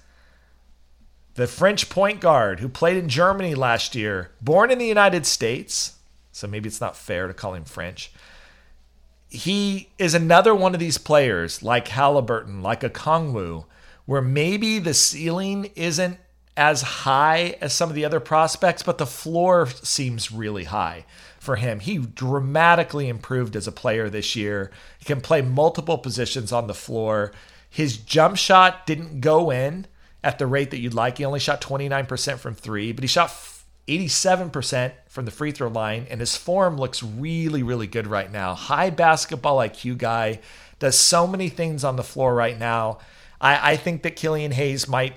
the 1.36 1.48
French 1.48 1.90
point 1.90 2.20
guard 2.20 2.60
who 2.60 2.68
played 2.68 2.98
in 2.98 3.08
Germany 3.08 3.56
last 3.56 3.96
year, 3.96 4.32
born 4.42 4.72
in 4.72 4.78
the 4.78 4.88
United 4.88 5.26
States. 5.26 5.98
So 6.32 6.48
maybe 6.48 6.68
it's 6.68 6.82
not 6.82 6.98
fair 6.98 7.28
to 7.28 7.34
call 7.34 7.54
him 7.54 7.66
French. 7.66 8.12
He 9.30 9.90
is 9.98 10.14
another 10.14 10.56
one 10.56 10.74
of 10.74 10.80
these 10.80 10.98
players 10.98 11.62
like 11.62 11.90
Halliburton, 11.90 12.62
like 12.62 12.82
Okongwu, 12.82 13.66
where 14.10 14.24
maybe 14.24 14.80
the 14.80 14.92
ceiling 14.96 15.70
isn't 15.76 16.18
as 16.58 16.82
high 16.82 17.56
as 17.62 17.72
some 17.72 17.90
of 17.90 17.96
the 17.96 18.04
other 18.04 18.20
prospects, 18.20 18.82
but 18.82 18.98
the 18.98 19.06
floor 19.06 19.68
seems 19.84 20.32
really 20.32 20.64
high 20.64 21.06
for 21.40 21.58
him. 21.58 21.80
He 21.80 22.00
dramatically 22.00 23.08
improved 23.08 23.56
as 23.56 23.68
a 23.68 23.72
player 23.72 24.10
this 24.10 24.36
year. 24.36 24.72
He 24.98 25.06
can 25.06 25.22
play 25.22 25.44
multiple 25.44 26.00
positions 26.00 26.52
on 26.52 26.66
the 26.66 26.74
floor. 26.74 27.34
His 27.70 27.98
jump 27.98 28.38
shot 28.38 28.88
didn't 28.88 29.22
go 29.22 29.52
in 29.52 29.86
at 30.24 30.40
the 30.40 30.48
rate 30.48 30.72
that 30.72 30.80
you'd 30.80 30.96
like. 30.96 31.20
He 31.20 31.24
only 31.24 31.40
shot 31.40 31.62
29% 31.62 32.40
from 32.40 32.56
three, 32.56 32.92
but 32.92 33.04
he 33.04 33.08
shot 33.08 33.30
87% 33.88 34.92
from 35.08 35.26
the 35.26 35.32
free 35.32 35.52
throw 35.52 35.68
line, 35.68 36.08
and 36.10 36.20
his 36.20 36.36
form 36.36 36.78
looks 36.78 37.04
really, 37.04 37.62
really 37.62 37.86
good 37.86 38.08
right 38.08 38.32
now. 38.32 38.56
High 38.56 38.90
basketball 38.90 39.58
IQ 39.58 40.00
guy, 40.00 40.40
does 40.80 40.98
so 40.98 41.28
many 41.28 41.50
things 41.50 41.84
on 41.84 41.96
the 41.96 42.04
floor 42.04 42.34
right 42.34 42.58
now. 42.58 42.98
I, 43.42 43.72
I 43.72 43.76
think 43.78 44.04
that 44.04 44.16
Killian 44.16 44.52
Hayes 44.52 44.88
might 44.88 45.16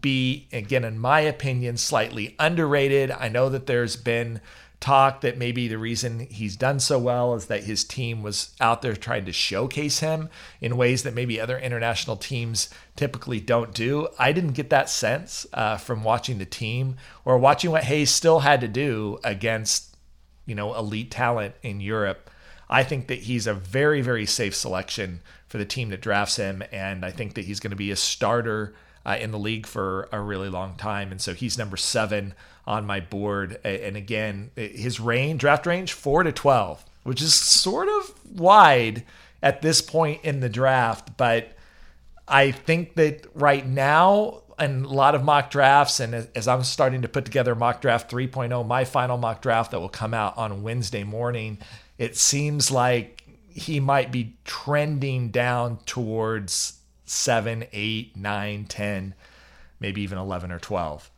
be, 0.00 0.48
again, 0.52 0.84
in 0.84 0.98
my 0.98 1.20
opinion, 1.20 1.76
slightly 1.76 2.34
underrated. 2.38 3.10
I 3.10 3.28
know 3.28 3.48
that 3.48 3.66
there's 3.66 3.96
been 3.96 4.40
talk 4.84 5.22
that 5.22 5.38
maybe 5.38 5.66
the 5.66 5.78
reason 5.78 6.20
he's 6.30 6.56
done 6.56 6.78
so 6.78 6.98
well 6.98 7.34
is 7.34 7.46
that 7.46 7.64
his 7.64 7.84
team 7.84 8.22
was 8.22 8.54
out 8.60 8.82
there 8.82 8.94
trying 8.94 9.24
to 9.24 9.32
showcase 9.32 10.00
him 10.00 10.28
in 10.60 10.76
ways 10.76 11.02
that 11.02 11.14
maybe 11.14 11.40
other 11.40 11.58
international 11.58 12.16
teams 12.16 12.68
typically 12.94 13.40
don't 13.40 13.72
do. 13.72 14.06
I 14.18 14.32
didn't 14.32 14.52
get 14.52 14.68
that 14.70 14.90
sense 14.90 15.46
uh, 15.54 15.78
from 15.78 16.04
watching 16.04 16.36
the 16.36 16.44
team 16.44 16.96
or 17.24 17.38
watching 17.38 17.70
what 17.70 17.84
Hayes 17.84 18.10
still 18.10 18.40
had 18.40 18.60
to 18.60 18.68
do 18.68 19.18
against, 19.24 19.96
you 20.44 20.54
know, 20.54 20.74
elite 20.74 21.10
talent 21.10 21.54
in 21.62 21.80
Europe. 21.80 22.30
I 22.68 22.82
think 22.82 23.06
that 23.06 23.20
he's 23.20 23.46
a 23.46 23.54
very, 23.54 24.02
very 24.02 24.26
safe 24.26 24.54
selection 24.54 25.22
for 25.54 25.58
the 25.58 25.64
team 25.64 25.90
that 25.90 26.00
drafts 26.00 26.34
him, 26.34 26.64
and 26.72 27.04
I 27.04 27.12
think 27.12 27.34
that 27.34 27.44
he's 27.44 27.60
going 27.60 27.70
to 27.70 27.76
be 27.76 27.92
a 27.92 27.96
starter 27.96 28.74
uh, 29.06 29.18
in 29.20 29.30
the 29.30 29.38
league 29.38 29.66
for 29.66 30.08
a 30.10 30.18
really 30.18 30.48
long 30.48 30.74
time. 30.74 31.12
And 31.12 31.20
so 31.20 31.32
he's 31.32 31.56
number 31.56 31.76
seven 31.76 32.34
on 32.66 32.84
my 32.86 32.98
board. 32.98 33.60
And 33.62 33.96
again, 33.96 34.50
his 34.56 34.98
range, 34.98 35.42
draft 35.42 35.64
range, 35.64 35.92
four 35.92 36.24
to 36.24 36.32
12, 36.32 36.84
which 37.04 37.22
is 37.22 37.34
sort 37.34 37.86
of 37.88 38.14
wide 38.34 39.04
at 39.44 39.62
this 39.62 39.80
point 39.80 40.24
in 40.24 40.40
the 40.40 40.48
draft. 40.48 41.16
But 41.16 41.56
I 42.26 42.50
think 42.50 42.96
that 42.96 43.24
right 43.32 43.64
now, 43.64 44.42
and 44.58 44.84
a 44.84 44.88
lot 44.88 45.14
of 45.14 45.22
mock 45.22 45.52
drafts, 45.52 46.00
and 46.00 46.26
as 46.34 46.48
I'm 46.48 46.64
starting 46.64 47.02
to 47.02 47.08
put 47.08 47.24
together 47.24 47.54
mock 47.54 47.80
draft 47.80 48.10
3.0, 48.10 48.66
my 48.66 48.84
final 48.84 49.18
mock 49.18 49.40
draft 49.40 49.70
that 49.70 49.78
will 49.78 49.88
come 49.88 50.14
out 50.14 50.36
on 50.36 50.64
Wednesday 50.64 51.04
morning, 51.04 51.58
it 51.96 52.16
seems 52.16 52.72
like 52.72 53.23
he 53.54 53.78
might 53.78 54.10
be 54.10 54.36
trending 54.44 55.30
down 55.30 55.78
towards 55.86 56.80
seven, 57.04 57.64
eight, 57.72 58.16
nine, 58.16 58.64
10, 58.64 59.14
maybe 59.78 60.02
even 60.02 60.18
11 60.18 60.50
or 60.50 60.58
12. 60.58 61.10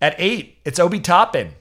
At 0.00 0.14
eight, 0.18 0.58
it's 0.64 0.78
Obi 0.78 1.00
Toppin. 1.00 1.52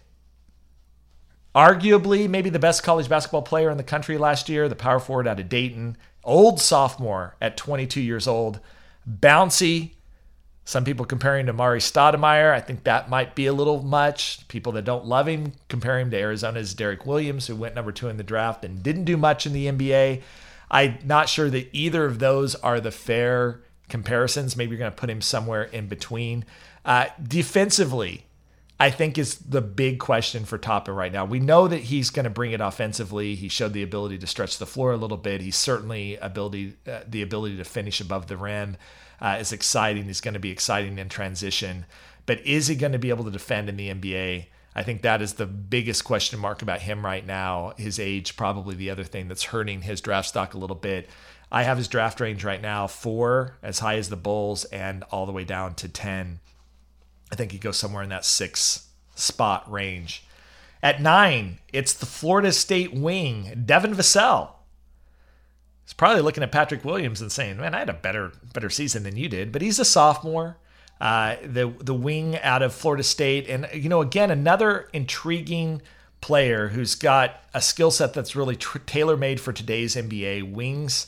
Arguably, 1.54 2.30
maybe 2.30 2.50
the 2.50 2.58
best 2.58 2.84
college 2.84 3.10
basketball 3.10 3.42
player 3.42 3.70
in 3.70 3.78
the 3.78 3.84
country 3.84 4.18
last 4.18 4.50
year, 4.50 4.68
the 4.70 4.76
power 4.76 5.00
forward 5.00 5.28
out 5.28 5.40
of 5.40 5.50
Dayton. 5.50 5.98
Old 6.24 6.60
sophomore 6.60 7.36
at 7.42 7.58
22 7.58 8.02
years 8.02 8.28
old. 8.28 8.60
Bouncy. 9.08 9.92
Some 10.66 10.86
people 10.86 11.06
comparing 11.06 11.48
to 11.48 11.54
Amar'e 11.54 11.82
Stoudemire. 11.82 12.54
I 12.54 12.62
think 12.62 12.84
that 12.84 13.10
might 13.10 13.36
be 13.36 13.48
a 13.48 13.54
little 13.54 13.84
much. 13.84 14.48
People 14.48 14.72
that 14.74 14.86
don't 14.86 15.06
love 15.06 15.28
him 15.28 15.54
compare 15.68 16.00
him 16.00 16.10
to 16.12 16.18
Arizona's 16.18 16.74
Derrick 16.74 17.06
Williams, 17.06 17.48
who 17.48 17.56
went 17.56 17.76
number 17.76 17.92
two 17.92 18.08
in 18.08 18.18
the 18.18 18.24
draft 18.24 18.64
and 18.64 18.82
didn't 18.82 19.04
do 19.04 19.18
much 19.18 19.46
in 19.46 19.52
the 19.52 19.68
NBA. 19.68 20.22
I'm 20.72 21.00
not 21.04 21.28
sure 21.28 21.50
that 21.50 21.70
either 21.74 22.06
of 22.06 22.20
those 22.20 22.56
are 22.56 22.80
the 22.80 22.92
fair 22.92 23.62
comparisons. 23.90 24.56
Maybe 24.56 24.72
you're 24.72 24.80
going 24.80 24.92
to 24.92 24.98
put 24.98 25.10
him 25.10 25.22
somewhere 25.22 25.64
in 25.64 25.88
between. 25.88 26.46
Uh, 26.86 27.08
defensively, 27.22 28.26
I 28.80 28.90
think 28.90 29.18
is 29.18 29.36
the 29.36 29.62
big 29.62 30.00
question 30.00 30.46
for 30.46 30.58
Toppin 30.58 30.96
right 30.96 31.12
now. 31.12 31.26
We 31.26 31.40
know 31.40 31.68
that 31.68 31.82
he's 31.82 32.10
going 32.10 32.24
to 32.24 32.30
bring 32.30 32.54
it 32.54 32.62
offensively. 32.62 33.36
He 33.36 33.50
showed 33.50 33.74
the 33.74 33.84
ability 33.84 34.18
to 34.20 34.28
stretch 34.28 34.58
the 34.58 34.66
floor 34.66 34.94
a 34.94 34.98
little 34.98 35.18
bit. 35.18 35.42
He's 35.42 35.58
certainly 35.58 36.16
ability 36.18 36.76
uh, 36.88 37.02
the 37.08 37.22
ability 37.22 37.58
to 37.58 37.66
finish 37.66 38.00
above 38.00 38.28
the 38.28 38.38
rim 38.38 38.78
uh, 39.24 39.38
is 39.40 39.54
exciting. 39.54 40.04
He's 40.04 40.22
going 40.22 40.34
to 40.34 40.40
be 40.40 40.52
exciting 40.52 41.00
in 41.00 41.10
transition, 41.10 41.86
but 42.26 42.46
is 42.46 42.68
he 42.68 42.76
going 42.76 42.92
to 42.92 43.00
be 43.00 43.10
able 43.10 43.24
to 43.26 43.32
defend 43.32 43.70
in 43.70 43.78
the 43.78 43.90
NBA? 43.90 44.48
I 44.76 44.84
think 44.84 45.02
that 45.02 45.22
is 45.22 45.34
the 45.34 45.46
biggest 45.46 46.04
question 46.04 46.40
mark 46.40 46.62
about 46.62 46.82
him 46.82 47.06
right 47.06 47.26
now. 47.26 47.74
His 47.78 48.00
age, 48.00 48.36
probably 48.36 48.76
the 48.76 48.90
other 48.90 49.04
thing 49.04 49.28
that's 49.28 49.44
hurting 49.44 49.84
his 49.84 50.02
draft 50.02 50.28
stock 50.28 50.54
a 50.54 50.58
little 50.58 50.76
bit. 50.76 51.10
I 51.52 51.64
have 51.64 51.78
his 51.78 51.88
draft 51.88 52.20
range 52.20 52.44
right 52.44 52.62
now 52.62 52.88
four, 52.88 53.58
as 53.62 53.80
high 53.80 53.98
as 53.98 54.10
the 54.10 54.16
Bulls, 54.16 54.66
and 54.66 55.04
all 55.04 55.26
the 55.26 55.32
way 55.32 55.44
down 55.44 55.76
to 55.76 55.88
10. 55.88 56.40
I 57.32 57.36
think 57.36 57.52
he 57.52 57.60
goes 57.60 57.78
somewhere 57.78 58.04
in 58.04 58.10
that 58.10 58.26
six 58.26 58.88
spot 59.16 59.72
range. 59.72 60.26
At 60.82 61.02
nine, 61.02 61.60
it's 61.72 61.94
the 61.94 62.08
Florida 62.08 62.52
State 62.52 62.94
wing, 62.94 63.64
Devin 63.66 63.94
Vassell. 63.94 64.50
He's 65.86 65.94
probably 65.94 66.22
looking 66.22 66.44
at 66.44 66.52
Patrick 66.52 66.86
Williams 66.86 67.22
and 67.22 67.32
saying, 67.32 67.58
"Man, 67.58 67.76
I 67.76 67.80
had 67.80 67.90
a 67.90 67.94
better 67.94 68.32
better 68.54 68.70
season 68.70 69.04
than 69.04 69.18
you 69.18 69.28
did." 69.28 69.52
But 69.52 69.62
he's 69.62 69.80
a 69.80 69.86
sophomore. 69.86 70.58
Uh, 71.02 71.36
the 71.44 71.74
the 71.80 71.94
wing 71.94 72.38
out 72.40 72.62
of 72.62 72.74
Florida 72.74 73.04
State, 73.04 73.50
and 73.50 73.68
you 73.74 73.90
know, 73.90 74.02
again, 74.02 74.32
another 74.32 74.90
intriguing 74.94 75.82
player 76.22 76.70
who's 76.70 76.96
got 76.96 77.44
a 77.54 77.62
skill 77.62 77.92
set 77.92 78.14
that's 78.14 78.36
really 78.36 78.56
tailor 78.56 79.18
made 79.18 79.42
for 79.42 79.52
today's 79.52 79.96
NBA. 79.96 80.54
Wings 80.54 81.08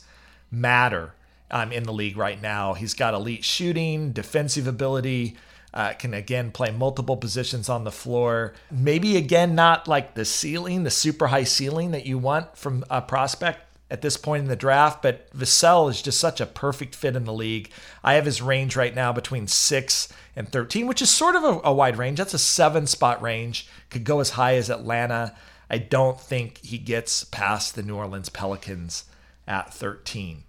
matter 0.52 1.14
um, 1.50 1.72
in 1.72 1.84
the 1.84 1.94
league 1.94 2.18
right 2.18 2.42
now. 2.42 2.74
He's 2.74 2.94
got 2.94 3.14
elite 3.14 3.46
shooting, 3.46 4.12
defensive 4.12 4.68
ability. 4.68 5.38
Uh, 5.74 5.94
can 5.94 6.14
again 6.14 6.52
play 6.52 6.72
multiple 6.72 7.18
positions 7.18 7.68
on 7.68 7.84
the 7.84 7.92
floor. 7.92 8.54
Maybe 8.72 9.18
again, 9.18 9.56
not 9.56 9.88
like 9.88 10.16
the 10.16 10.24
ceiling, 10.26 10.84
the 10.84 10.92
super 10.92 11.28
high 11.28 11.44
ceiling 11.44 11.92
that 11.92 12.06
you 12.06 12.18
want 12.18 12.58
from 12.58 12.86
a 12.90 13.02
prospect 13.02 13.65
at 13.90 14.02
this 14.02 14.18
point 14.18 14.44
in 14.44 14.50
the 14.50 14.56
draft, 14.56 15.02
but 15.02 15.32
Vassell 15.32 15.90
is 15.90 16.02
just 16.02 16.20
such 16.20 16.42
a 16.42 16.46
perfect 16.46 16.96
fit 16.96 17.16
in 17.16 17.26
the 17.26 17.34
league. 17.34 17.70
I 18.04 18.16
have 18.16 18.26
his 18.26 18.42
range 18.42 18.76
right 18.76 18.96
now 18.96 19.14
between 19.14 19.48
6 19.48 20.10
and 20.36 20.50
13, 20.50 20.88
which 20.88 21.02
is 21.02 21.10
sort 21.10 21.36
of 21.36 21.44
a, 21.44 21.62
a 21.66 21.74
wide 21.74 21.98
range. 21.98 22.18
That's 22.18 22.34
a 22.34 22.40
seven 22.40 22.88
spot 22.88 23.22
range, 23.22 23.68
could 23.90 24.04
go 24.04 24.20
as 24.20 24.32
high 24.32 24.56
as 24.56 24.70
Atlanta. 24.70 25.36
I 25.70 25.78
don't 25.78 26.20
think 26.20 26.60
he 26.64 26.78
gets 26.78 27.24
past 27.26 27.76
the 27.76 27.84
New 27.84 27.96
Orleans 27.96 28.30
Pelicans 28.30 29.06
at 29.48 29.74
13. 29.74 30.44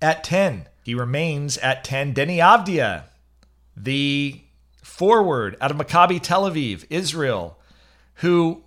At 0.00 0.24
10, 0.24 0.68
he 0.84 0.94
remains 0.94 1.58
at 1.58 1.84
10. 1.84 2.14
Deni 2.14 2.38
Avdija, 2.38 3.04
the 3.76 4.40
forward 4.82 5.56
out 5.60 5.70
of 5.70 5.76
Maccabi 5.76 6.20
Tel 6.22 6.50
Aviv, 6.50 6.84
Israel, 6.88 7.58
who 8.16 8.62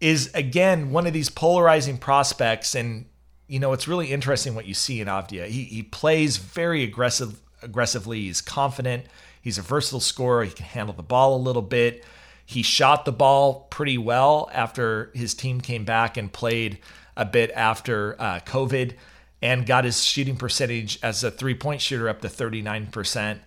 is 0.00 0.30
again 0.34 0.90
one 0.90 1.06
of 1.06 1.12
these 1.12 1.30
polarizing 1.30 1.98
prospects. 1.98 2.74
And, 2.74 3.06
you 3.46 3.58
know, 3.58 3.72
it's 3.72 3.88
really 3.88 4.12
interesting 4.12 4.54
what 4.54 4.66
you 4.66 4.74
see 4.74 5.00
in 5.00 5.08
Avdija. 5.08 5.46
He, 5.46 5.64
he 5.64 5.82
plays 5.82 6.36
very 6.36 6.82
aggressive, 6.82 7.40
aggressively. 7.62 8.22
He's 8.22 8.40
confident. 8.40 9.06
He's 9.40 9.58
a 9.58 9.62
versatile 9.62 10.00
scorer. 10.00 10.44
He 10.44 10.50
can 10.50 10.66
handle 10.66 10.94
the 10.94 11.02
ball 11.02 11.36
a 11.36 11.38
little 11.38 11.62
bit. 11.62 12.04
He 12.46 12.62
shot 12.62 13.04
the 13.04 13.12
ball 13.12 13.66
pretty 13.70 13.98
well 13.98 14.50
after 14.52 15.10
his 15.14 15.34
team 15.34 15.60
came 15.60 15.84
back 15.84 16.16
and 16.16 16.32
played 16.32 16.78
a 17.16 17.24
bit 17.24 17.50
after 17.54 18.20
uh, 18.20 18.40
COVID 18.40 18.94
and 19.40 19.66
got 19.66 19.84
his 19.84 20.02
shooting 20.02 20.36
percentage 20.36 20.98
as 21.02 21.22
a 21.22 21.30
three 21.30 21.54
point 21.54 21.80
shooter 21.80 22.08
up 22.08 22.20
to 22.22 22.28
39%. 22.28 23.38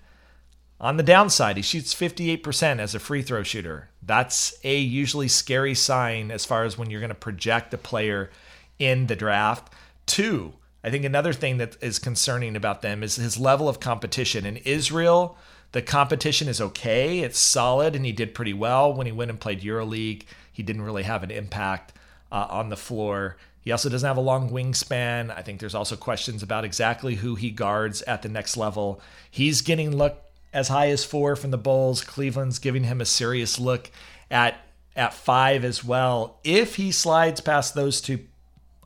On 0.80 0.98
the 0.98 1.04
downside, 1.04 1.58
he 1.58 1.64
shoots 1.64 1.94
58% 1.96 2.80
as 2.80 2.94
a 2.94 3.00
free 3.00 3.24
throw 3.24 3.42
shooter. 3.42 3.90
That's 4.02 4.58
a 4.64 4.78
usually 4.78 5.28
scary 5.28 5.74
sign 5.74 6.30
as 6.30 6.46
far 6.46 6.66
as 6.66 6.78
when 6.78 6.90
you're 6.90 7.00
going 7.00 7.10
to 7.10 7.16
project 7.16 7.74
a 7.74 7.80
player 7.80 8.30
in 8.78 9.08
the 9.08 9.16
draft. 9.16 9.74
Two, 10.06 10.54
I 10.84 10.92
think 10.92 11.04
another 11.04 11.34
thing 11.34 11.58
that 11.58 11.78
is 11.82 11.98
concerning 11.98 12.56
about 12.56 12.84
them 12.84 13.02
is 13.02 13.16
his 13.16 13.40
level 13.40 13.68
of 13.68 13.80
competition. 13.80 14.46
In 14.46 14.58
Israel, 14.58 15.36
the 15.72 15.82
competition 15.82 16.48
is 16.48 16.62
okay, 16.62 17.20
it's 17.20 17.40
solid, 17.40 17.96
and 17.96 18.06
he 18.06 18.12
did 18.12 18.36
pretty 18.36 18.54
well 18.54 18.94
when 18.94 19.08
he 19.08 19.12
went 19.12 19.32
and 19.32 19.40
played 19.40 19.62
EuroLeague. 19.62 20.24
He 20.54 20.62
didn't 20.62 20.84
really 20.84 21.04
have 21.04 21.24
an 21.24 21.32
impact 21.32 21.94
uh, 22.32 22.48
on 22.50 22.70
the 22.70 22.78
floor. 22.78 23.38
He 23.62 23.72
also 23.72 23.90
doesn't 23.90 24.08
have 24.08 24.16
a 24.16 24.22
long 24.22 24.50
wingspan. 24.50 25.36
I 25.36 25.42
think 25.42 25.60
there's 25.60 25.76
also 25.76 25.98
questions 25.98 26.42
about 26.42 26.64
exactly 26.64 27.16
who 27.16 27.36
he 27.36 27.50
guards 27.50 28.02
at 28.04 28.22
the 28.22 28.30
next 28.30 28.56
level. 28.56 29.02
He's 29.30 29.62
getting 29.62 29.98
look 29.98 30.24
as 30.58 30.70
high 30.70 30.90
as 30.90 31.06
four 31.06 31.36
from 31.36 31.52
the 31.52 31.58
Bulls. 31.58 32.04
Cleveland's 32.04 32.58
giving 32.58 32.86
him 32.86 33.00
a 33.00 33.06
serious 33.06 33.60
look 33.60 33.92
at 34.32 34.60
at 34.96 35.14
five 35.14 35.64
as 35.64 35.84
well. 35.84 36.40
If 36.44 36.78
he 36.78 36.92
slides 36.92 37.42
past 37.42 37.76
those 37.76 38.02
two 38.02 38.22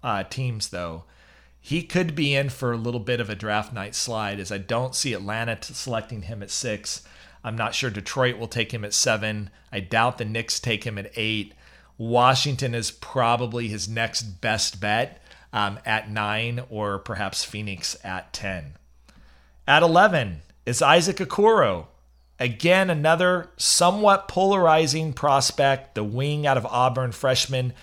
uh, 0.03 0.23
teams, 0.23 0.67
though, 0.67 1.05
he 1.61 1.83
could 1.83 2.13
be 2.13 2.35
in 2.35 2.49
for 2.49 2.73
a 2.73 2.77
little 2.77 2.99
bit 2.99 3.21
of 3.21 3.29
a 3.29 3.35
draft 3.35 3.71
night 3.71 3.95
slide, 3.95 4.37
as 4.37 4.51
I 4.51 4.57
don't 4.57 4.93
see 4.93 5.13
Atlanta 5.13 5.57
selecting 5.61 6.23
him 6.23 6.43
at 6.43 6.51
six. 6.51 7.03
I'm 7.41 7.55
not 7.55 7.73
sure 7.73 7.89
Detroit 7.89 8.37
will 8.37 8.49
take 8.49 8.73
him 8.73 8.83
at 8.83 8.93
seven. 8.93 9.49
I 9.71 9.79
doubt 9.79 10.17
the 10.17 10.25
Knicks 10.25 10.59
take 10.59 10.83
him 10.83 10.97
at 10.97 11.13
eight. 11.15 11.53
Washington 11.97 12.75
is 12.75 12.91
probably 12.91 13.69
his 13.69 13.87
next 13.87 14.41
best 14.41 14.81
bet 14.81 15.23
um, 15.53 15.79
at 15.85 16.11
nine, 16.11 16.61
or 16.69 16.99
perhaps 16.99 17.45
Phoenix 17.45 17.95
at 18.03 18.33
10. 18.33 18.73
At 19.65 19.83
11, 19.83 20.41
is 20.65 20.81
Isaac 20.81 21.17
Okoro. 21.17 21.87
Again, 22.39 22.89
another 22.89 23.49
somewhat 23.57 24.27
polarizing 24.27 25.13
prospect, 25.13 25.95
the 25.95 26.03
wing 26.03 26.47
out 26.47 26.57
of 26.57 26.65
Auburn 26.65 27.11
freshman. 27.11 27.73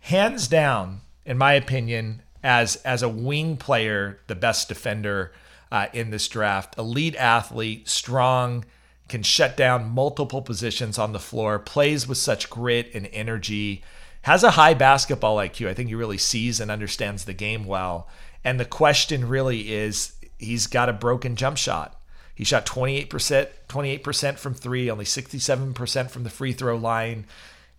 Hands 0.00 0.46
down, 0.46 1.00
in 1.24 1.36
my 1.36 1.54
opinion, 1.54 2.22
as, 2.42 2.76
as 2.76 3.02
a 3.02 3.08
wing 3.08 3.56
player, 3.56 4.20
the 4.28 4.34
best 4.34 4.68
defender 4.68 5.32
uh, 5.72 5.86
in 5.92 6.10
this 6.10 6.28
draft. 6.28 6.78
Elite 6.78 7.16
athlete, 7.16 7.88
strong, 7.88 8.64
can 9.08 9.22
shut 9.22 9.56
down 9.56 9.90
multiple 9.90 10.42
positions 10.42 10.98
on 10.98 11.12
the 11.12 11.18
floor, 11.18 11.58
plays 11.58 12.06
with 12.06 12.18
such 12.18 12.50
grit 12.50 12.90
and 12.94 13.08
energy, 13.12 13.82
has 14.22 14.44
a 14.44 14.52
high 14.52 14.74
basketball 14.74 15.36
IQ. 15.38 15.68
I 15.68 15.74
think 15.74 15.88
he 15.88 15.94
really 15.94 16.18
sees 16.18 16.60
and 16.60 16.70
understands 16.70 17.24
the 17.24 17.32
game 17.32 17.64
well. 17.64 18.08
And 18.44 18.60
the 18.60 18.64
question 18.64 19.28
really 19.28 19.72
is 19.72 20.12
he's 20.38 20.66
got 20.66 20.88
a 20.88 20.92
broken 20.92 21.34
jump 21.36 21.56
shot. 21.56 21.97
He 22.38 22.44
shot 22.44 22.64
28%, 22.66 23.48
28% 23.68 24.38
from 24.38 24.54
3, 24.54 24.90
only 24.92 25.04
67% 25.04 26.08
from 26.08 26.22
the 26.22 26.30
free 26.30 26.52
throw 26.52 26.76
line. 26.76 27.26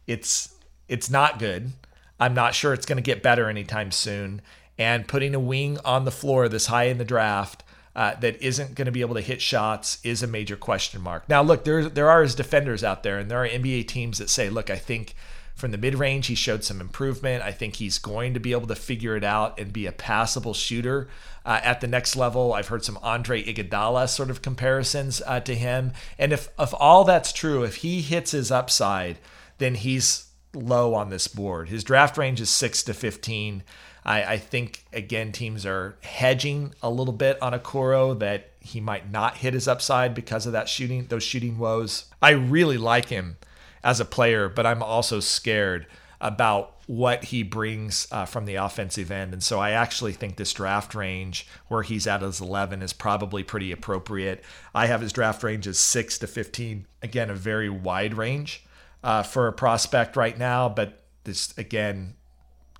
It's 0.05 0.53
it's 0.89 1.09
not 1.09 1.39
good. 1.39 1.71
I'm 2.19 2.33
not 2.33 2.55
sure 2.55 2.73
it's 2.73 2.85
going 2.85 2.97
to 2.97 3.01
get 3.01 3.23
better 3.23 3.47
anytime 3.47 3.89
soon. 3.93 4.41
And 4.77 5.07
putting 5.07 5.33
a 5.33 5.39
wing 5.39 5.77
on 5.85 6.03
the 6.03 6.11
floor 6.11 6.49
this 6.49 6.65
high 6.65 6.85
in 6.85 6.97
the 6.97 7.05
draft 7.05 7.63
uh, 7.95 8.15
that 8.15 8.41
isn't 8.41 8.75
going 8.75 8.87
to 8.87 8.91
be 8.91 8.99
able 8.99 9.15
to 9.15 9.21
hit 9.21 9.41
shots 9.41 9.97
is 10.03 10.21
a 10.23 10.27
major 10.27 10.57
question 10.57 11.01
mark. 11.01 11.29
Now, 11.29 11.41
look, 11.41 11.63
there 11.63 11.87
there 11.87 12.09
are 12.09 12.21
his 12.21 12.35
defenders 12.35 12.83
out 12.83 13.03
there, 13.03 13.17
and 13.17 13.31
there 13.31 13.41
are 13.41 13.47
NBA 13.47 13.87
teams 13.87 14.17
that 14.17 14.29
say, 14.29 14.49
look, 14.49 14.69
I 14.69 14.77
think 14.77 15.15
from 15.59 15.71
the 15.71 15.77
mid 15.77 15.95
range, 15.95 16.27
he 16.27 16.35
showed 16.35 16.63
some 16.63 16.81
improvement. 16.81 17.43
I 17.43 17.51
think 17.51 17.75
he's 17.75 17.97
going 17.99 18.33
to 18.33 18.39
be 18.39 18.51
able 18.53 18.67
to 18.67 18.75
figure 18.75 19.15
it 19.15 19.23
out 19.23 19.59
and 19.59 19.73
be 19.73 19.85
a 19.85 19.91
passable 19.91 20.53
shooter 20.53 21.09
uh, 21.45 21.59
at 21.63 21.81
the 21.81 21.87
next 21.87 22.15
level. 22.15 22.53
I've 22.53 22.67
heard 22.69 22.85
some 22.85 22.97
Andre 23.03 23.43
Iguodala 23.43 24.07
sort 24.09 24.29
of 24.29 24.41
comparisons 24.41 25.21
uh, 25.25 25.39
to 25.41 25.55
him. 25.55 25.91
And 26.17 26.31
if, 26.33 26.49
if 26.57 26.73
all 26.73 27.03
that's 27.03 27.33
true, 27.33 27.63
if 27.63 27.77
he 27.77 28.01
hits 28.01 28.31
his 28.31 28.51
upside, 28.51 29.19
then 29.57 29.75
he's 29.75 30.29
low 30.53 30.95
on 30.95 31.09
this 31.09 31.27
board. 31.27 31.69
His 31.69 31.83
draft 31.83 32.17
range 32.17 32.41
is 32.41 32.49
6 32.49 32.83
to 32.83 32.93
15. 32.93 33.63
I, 34.05 34.23
I 34.23 34.37
think, 34.37 34.85
again, 34.93 35.31
teams 35.31 35.65
are 35.65 35.97
hedging 36.01 36.73
a 36.81 36.89
little 36.89 37.13
bit 37.13 37.39
on 37.41 37.53
Okoro 37.53 38.17
that 38.19 38.51
he 38.59 38.79
might 38.79 39.11
not 39.11 39.37
hit 39.37 39.53
his 39.53 39.67
upside 39.67 40.15
because 40.15 40.45
of 40.45 40.53
that 40.53 40.69
shooting, 40.69 41.07
those 41.07 41.23
shooting 41.23 41.57
woes. 41.57 42.05
I 42.21 42.31
really 42.31 42.77
like 42.77 43.09
him 43.09 43.37
as 43.83 43.99
a 43.99 44.05
player, 44.05 44.49
but 44.49 44.65
I'm 44.65 44.83
also 44.83 45.19
scared 45.19 45.87
about 46.21 46.75
what 46.85 47.25
he 47.25 47.43
brings 47.43 48.07
uh, 48.11 48.25
from 48.25 48.45
the 48.45 48.55
offensive 48.55 49.11
end. 49.11 49.31
And 49.31 49.43
so 49.43 49.59
I 49.59 49.71
actually 49.71 50.11
think 50.11 50.35
this 50.35 50.51
draft 50.51 50.93
range 50.95 51.47
where 51.67 51.83
he's 51.83 52.07
at 52.07 52.23
as 52.23 52.41
11 52.41 52.81
is 52.81 52.93
probably 52.93 53.43
pretty 53.43 53.71
appropriate. 53.71 54.43
I 54.73 54.87
have 54.87 55.01
his 55.01 55.13
draft 55.13 55.43
range 55.43 55.67
as 55.67 55.77
6 55.79 56.17
to 56.19 56.27
15. 56.27 56.85
Again, 57.01 57.29
a 57.29 57.35
very 57.35 57.69
wide 57.69 58.15
range 58.15 58.65
uh, 59.03 59.23
for 59.23 59.47
a 59.47 59.53
prospect 59.53 60.15
right 60.15 60.37
now, 60.37 60.67
but 60.67 61.03
this, 61.23 61.57
again, 61.57 62.15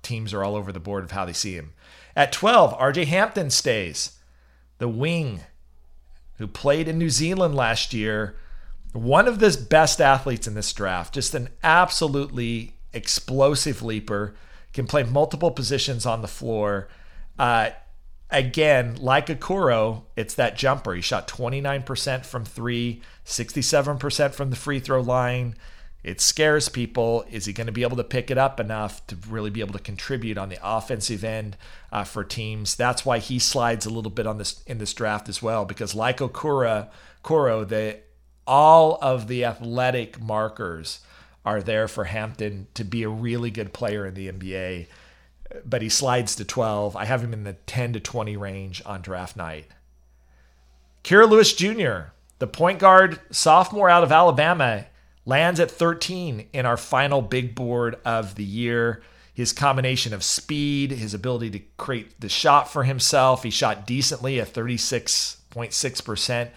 teams 0.02 0.34
are 0.34 0.44
all 0.44 0.56
over 0.56 0.72
the 0.72 0.80
board 0.80 1.04
of 1.04 1.12
how 1.12 1.24
they 1.24 1.32
see 1.32 1.54
him. 1.54 1.72
At 2.16 2.32
12, 2.32 2.76
RJ 2.78 3.06
Hampton 3.06 3.50
stays. 3.50 4.18
The 4.78 4.88
wing 4.88 5.40
who 6.38 6.46
played 6.46 6.88
in 6.88 6.98
New 6.98 7.10
Zealand 7.10 7.54
last 7.54 7.94
year 7.94 8.36
one 8.92 9.28
of 9.28 9.38
the 9.38 9.66
best 9.68 10.00
athletes 10.00 10.46
in 10.46 10.54
this 10.54 10.72
draft, 10.72 11.14
just 11.14 11.34
an 11.34 11.48
absolutely 11.62 12.74
explosive 12.92 13.82
leaper, 13.82 14.34
can 14.72 14.86
play 14.86 15.02
multiple 15.02 15.50
positions 15.50 16.06
on 16.06 16.22
the 16.22 16.28
floor. 16.28 16.88
Uh, 17.38 17.70
again, 18.30 18.96
like 18.96 19.26
Okoro, 19.26 20.02
it's 20.16 20.34
that 20.34 20.56
jumper. 20.56 20.94
He 20.94 21.02
shot 21.02 21.28
29% 21.28 22.24
from 22.24 22.44
three, 22.44 23.02
67% 23.24 24.32
from 24.32 24.50
the 24.50 24.56
free 24.56 24.80
throw 24.80 25.00
line. 25.00 25.54
It 26.02 26.20
scares 26.20 26.68
people. 26.68 27.26
Is 27.30 27.44
he 27.44 27.52
going 27.52 27.66
to 27.66 27.72
be 27.72 27.82
able 27.82 27.98
to 27.98 28.04
pick 28.04 28.30
it 28.30 28.38
up 28.38 28.58
enough 28.58 29.06
to 29.08 29.16
really 29.28 29.50
be 29.50 29.60
able 29.60 29.74
to 29.74 29.78
contribute 29.78 30.38
on 30.38 30.48
the 30.48 30.58
offensive 30.62 31.22
end 31.22 31.58
uh, 31.92 32.04
for 32.04 32.24
teams? 32.24 32.74
That's 32.74 33.04
why 33.04 33.18
he 33.18 33.38
slides 33.38 33.84
a 33.84 33.90
little 33.90 34.10
bit 34.10 34.26
on 34.26 34.38
this 34.38 34.62
in 34.66 34.78
this 34.78 34.94
draft 34.94 35.28
as 35.28 35.42
well. 35.42 35.66
Because 35.66 35.94
like 35.94 36.18
Okoro, 36.18 36.88
Koro, 37.22 37.64
the 37.64 37.98
all 38.46 38.98
of 39.00 39.28
the 39.28 39.44
athletic 39.44 40.20
markers 40.20 41.00
are 41.44 41.62
there 41.62 41.88
for 41.88 42.04
Hampton 42.04 42.66
to 42.74 42.84
be 42.84 43.02
a 43.02 43.08
really 43.08 43.50
good 43.50 43.72
player 43.72 44.06
in 44.06 44.14
the 44.14 44.30
NBA. 44.30 44.86
But 45.64 45.82
he 45.82 45.88
slides 45.88 46.36
to 46.36 46.44
12. 46.44 46.96
I 46.96 47.06
have 47.06 47.24
him 47.24 47.32
in 47.32 47.44
the 47.44 47.54
10 47.54 47.94
to 47.94 48.00
20 48.00 48.36
range 48.36 48.82
on 48.84 49.00
draft 49.02 49.36
night. 49.36 49.66
Kira 51.02 51.28
Lewis 51.28 51.54
Jr., 51.54 52.12
the 52.38 52.46
point 52.46 52.78
guard 52.78 53.20
sophomore 53.30 53.90
out 53.90 54.04
of 54.04 54.12
Alabama, 54.12 54.86
lands 55.24 55.60
at 55.60 55.70
13 55.70 56.48
in 56.52 56.66
our 56.66 56.76
final 56.76 57.22
big 57.22 57.54
board 57.54 57.96
of 58.04 58.34
the 58.34 58.44
year. 58.44 59.02
His 59.32 59.52
combination 59.52 60.12
of 60.12 60.22
speed, 60.22 60.90
his 60.90 61.14
ability 61.14 61.50
to 61.50 61.60
create 61.78 62.20
the 62.20 62.28
shot 62.28 62.70
for 62.70 62.84
himself, 62.84 63.42
he 63.42 63.50
shot 63.50 63.86
decently 63.86 64.40
at 64.40 64.52
36.6% 64.52 66.50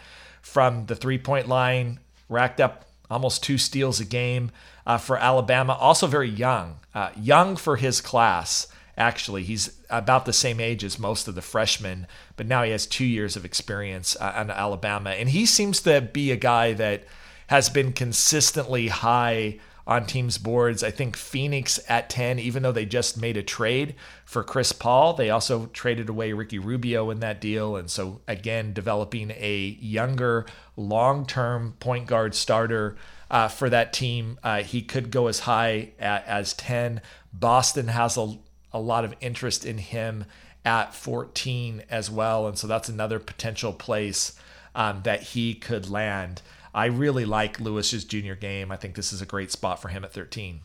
from 0.43 0.85
the 0.85 0.95
three 0.95 1.17
point 1.17 1.47
line, 1.47 1.99
racked 2.29 2.61
up 2.61 2.85
almost 3.09 3.41
two 3.41 3.57
steals 3.57 3.99
a 3.99 4.05
game 4.05 4.51
uh, 4.85 4.99
for 4.99 5.17
Alabama. 5.17 5.73
Also, 5.73 6.05
very 6.05 6.29
young, 6.29 6.79
uh, 6.93 7.09
young 7.19 7.55
for 7.55 7.77
his 7.77 8.01
class. 8.01 8.67
Actually, 8.95 9.43
he's 9.43 9.79
about 9.89 10.25
the 10.25 10.33
same 10.33 10.59
age 10.59 10.83
as 10.83 10.99
most 10.99 11.27
of 11.27 11.33
the 11.33 11.41
freshmen, 11.41 12.05
but 12.35 12.45
now 12.45 12.61
he 12.61 12.69
has 12.69 12.85
two 12.85 13.05
years 13.05 13.35
of 13.35 13.43
experience 13.43 14.15
uh, 14.19 14.33
on 14.35 14.51
Alabama. 14.51 15.09
And 15.11 15.29
he 15.29 15.47
seems 15.47 15.81
to 15.81 16.01
be 16.01 16.29
a 16.29 16.35
guy 16.35 16.73
that 16.73 17.05
has 17.47 17.69
been 17.69 17.91
consistently 17.93 18.89
high 18.89 19.59
on 19.85 20.05
teams' 20.05 20.37
boards. 20.37 20.83
I 20.83 20.91
think 20.91 21.17
Phoenix 21.17 21.79
at 21.89 22.09
10, 22.09 22.39
even 22.39 22.63
though 22.63 22.71
they 22.71 22.85
just 22.85 23.19
made 23.19 23.37
a 23.37 23.43
trade 23.43 23.95
for 24.25 24.43
Chris 24.43 24.71
Paul, 24.71 25.13
they 25.13 25.29
also 25.29 25.67
traded 25.67 26.09
away 26.09 26.33
Ricky 26.33 26.59
Rubio 26.59 27.09
in 27.09 27.19
that 27.19 27.41
deal. 27.41 27.75
And 27.75 27.89
so, 27.89 28.21
again, 28.27 28.73
developing 28.73 29.31
a 29.31 29.77
younger, 29.79 30.45
long 30.77 31.25
term 31.25 31.73
point 31.79 32.07
guard 32.07 32.33
starter 32.33 32.95
uh, 33.29 33.49
for 33.49 33.69
that 33.69 33.93
team. 33.93 34.39
Uh, 34.43 34.63
he 34.63 34.81
could 34.81 35.11
go 35.11 35.27
as 35.27 35.39
high 35.39 35.91
at, 35.99 36.25
as 36.25 36.53
10. 36.53 37.01
Boston 37.33 37.89
has 37.89 38.17
a, 38.17 38.37
a 38.71 38.79
lot 38.79 39.03
of 39.03 39.13
interest 39.19 39.65
in 39.65 39.79
him 39.79 40.25
at 40.63 40.95
14 40.95 41.83
as 41.89 42.09
well. 42.09 42.47
And 42.47 42.57
so, 42.57 42.67
that's 42.67 42.87
another 42.87 43.19
potential 43.19 43.73
place 43.73 44.39
um, 44.75 45.01
that 45.03 45.21
he 45.21 45.53
could 45.53 45.89
land. 45.89 46.41
I 46.73 46.85
really 46.85 47.25
like 47.25 47.59
Lewis's 47.59 48.03
junior 48.03 48.35
game. 48.35 48.71
I 48.71 48.77
think 48.77 48.95
this 48.95 49.13
is 49.13 49.21
a 49.21 49.25
great 49.25 49.51
spot 49.51 49.81
for 49.81 49.89
him 49.89 50.03
at 50.03 50.11
13. 50.11 50.61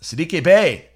Saddiq 0.00 0.42
Bey, 0.42 0.88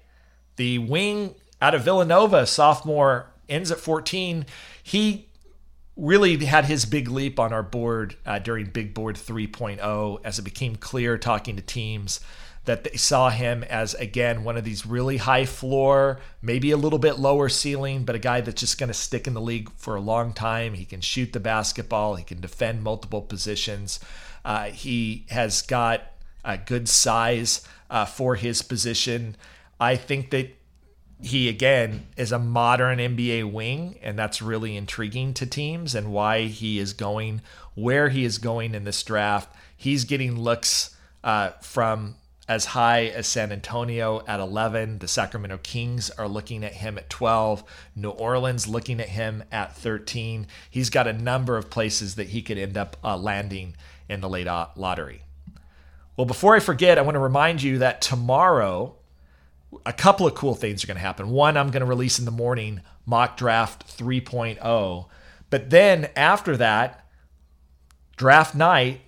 the 0.55 0.77
wing 0.79 1.35
out 1.61 1.73
of 1.73 1.83
Villanova, 1.83 2.45
sophomore, 2.45 3.31
ends 3.47 3.71
at 3.71 3.79
14. 3.79 4.45
He 4.81 5.27
really 5.95 6.43
had 6.45 6.65
his 6.65 6.85
big 6.85 7.07
leap 7.07 7.39
on 7.39 7.53
our 7.53 7.63
board 7.63 8.15
uh, 8.25 8.39
during 8.39 8.65
Big 8.65 8.93
Board 8.93 9.15
3.0 9.15 10.19
as 10.23 10.39
it 10.39 10.43
became 10.43 10.75
clear 10.75 11.17
talking 11.17 11.55
to 11.55 11.61
teams 11.61 12.19
that 12.65 12.83
they 12.83 12.95
saw 12.95 13.29
him 13.29 13.63
as, 13.63 13.93
again, 13.95 14.43
one 14.43 14.57
of 14.57 14.63
these 14.63 14.85
really 14.85 15.17
high 15.17 15.45
floor, 15.45 16.19
maybe 16.41 16.71
a 16.71 16.77
little 16.77 16.99
bit 16.99 17.19
lower 17.19 17.49
ceiling, 17.49 18.03
but 18.05 18.15
a 18.15 18.19
guy 18.19 18.41
that's 18.41 18.59
just 18.59 18.77
going 18.77 18.87
to 18.87 18.93
stick 18.93 19.27
in 19.27 19.33
the 19.33 19.41
league 19.41 19.69
for 19.75 19.95
a 19.95 20.01
long 20.01 20.33
time. 20.33 20.73
He 20.73 20.85
can 20.85 21.01
shoot 21.01 21.33
the 21.33 21.39
basketball, 21.39 22.15
he 22.15 22.23
can 22.23 22.39
defend 22.39 22.83
multiple 22.83 23.21
positions. 23.21 23.99
Uh, 24.45 24.65
he 24.65 25.25
has 25.29 25.61
got 25.61 26.03
a 26.43 26.57
good 26.57 26.87
size 26.87 27.67
uh, 27.89 28.05
for 28.05 28.35
his 28.35 28.61
position. 28.61 29.35
I 29.79 29.95
think 29.95 30.31
that 30.31 30.55
he 31.21 31.47
again 31.47 32.07
is 32.17 32.33
a 32.33 32.39
modern 32.39 32.99
NBA 32.99 33.49
wing, 33.51 33.97
and 34.01 34.19
that's 34.19 34.41
really 34.41 34.75
intriguing 34.75 35.33
to 35.35 35.45
teams 35.45 35.95
and 35.95 36.11
why 36.11 36.43
he 36.43 36.79
is 36.79 36.91
going 36.91 37.41
where 37.75 38.09
he 38.09 38.23
is 38.23 38.37
going 38.37 38.75
in 38.75 38.83
this 38.83 39.01
draft. 39.03 39.53
He's 39.75 40.05
getting 40.05 40.39
looks 40.39 40.95
uh, 41.23 41.51
from 41.61 42.15
as 42.47 42.65
high 42.65 43.05
as 43.05 43.25
San 43.25 43.51
Antonio 43.51 44.23
at 44.27 44.39
11. 44.39 44.99
The 44.99 45.07
Sacramento 45.07 45.59
Kings 45.63 46.09
are 46.11 46.27
looking 46.27 46.63
at 46.63 46.73
him 46.73 46.97
at 46.97 47.09
12. 47.09 47.63
New 47.95 48.09
Orleans 48.09 48.67
looking 48.67 48.99
at 48.99 49.09
him 49.09 49.43
at 49.51 49.75
13. 49.75 50.47
He's 50.69 50.89
got 50.89 51.07
a 51.07 51.13
number 51.13 51.57
of 51.57 51.69
places 51.69 52.15
that 52.15 52.29
he 52.29 52.41
could 52.41 52.57
end 52.57 52.77
up 52.77 52.97
uh, 53.03 53.17
landing 53.17 53.75
in 54.09 54.21
the 54.21 54.29
late 54.29 54.47
lottery. 54.75 55.23
Well, 56.17 56.25
before 56.25 56.55
I 56.55 56.59
forget, 56.59 56.97
I 56.97 57.01
want 57.01 57.15
to 57.15 57.19
remind 57.19 57.63
you 57.63 57.79
that 57.79 58.01
tomorrow 58.01 58.95
a 59.85 59.93
couple 59.93 60.27
of 60.27 60.35
cool 60.35 60.53
things 60.53 60.83
are 60.83 60.87
going 60.87 60.97
to 60.97 61.01
happen. 61.01 61.29
One, 61.29 61.57
I'm 61.57 61.71
going 61.71 61.81
to 61.81 61.87
release 61.87 62.19
in 62.19 62.25
the 62.25 62.31
morning 62.31 62.81
mock 63.05 63.37
draft 63.37 63.97
3.0. 63.97 65.07
But 65.49 65.69
then 65.69 66.09
after 66.15 66.57
that, 66.57 67.07
draft 68.15 68.53
night, 68.53 69.01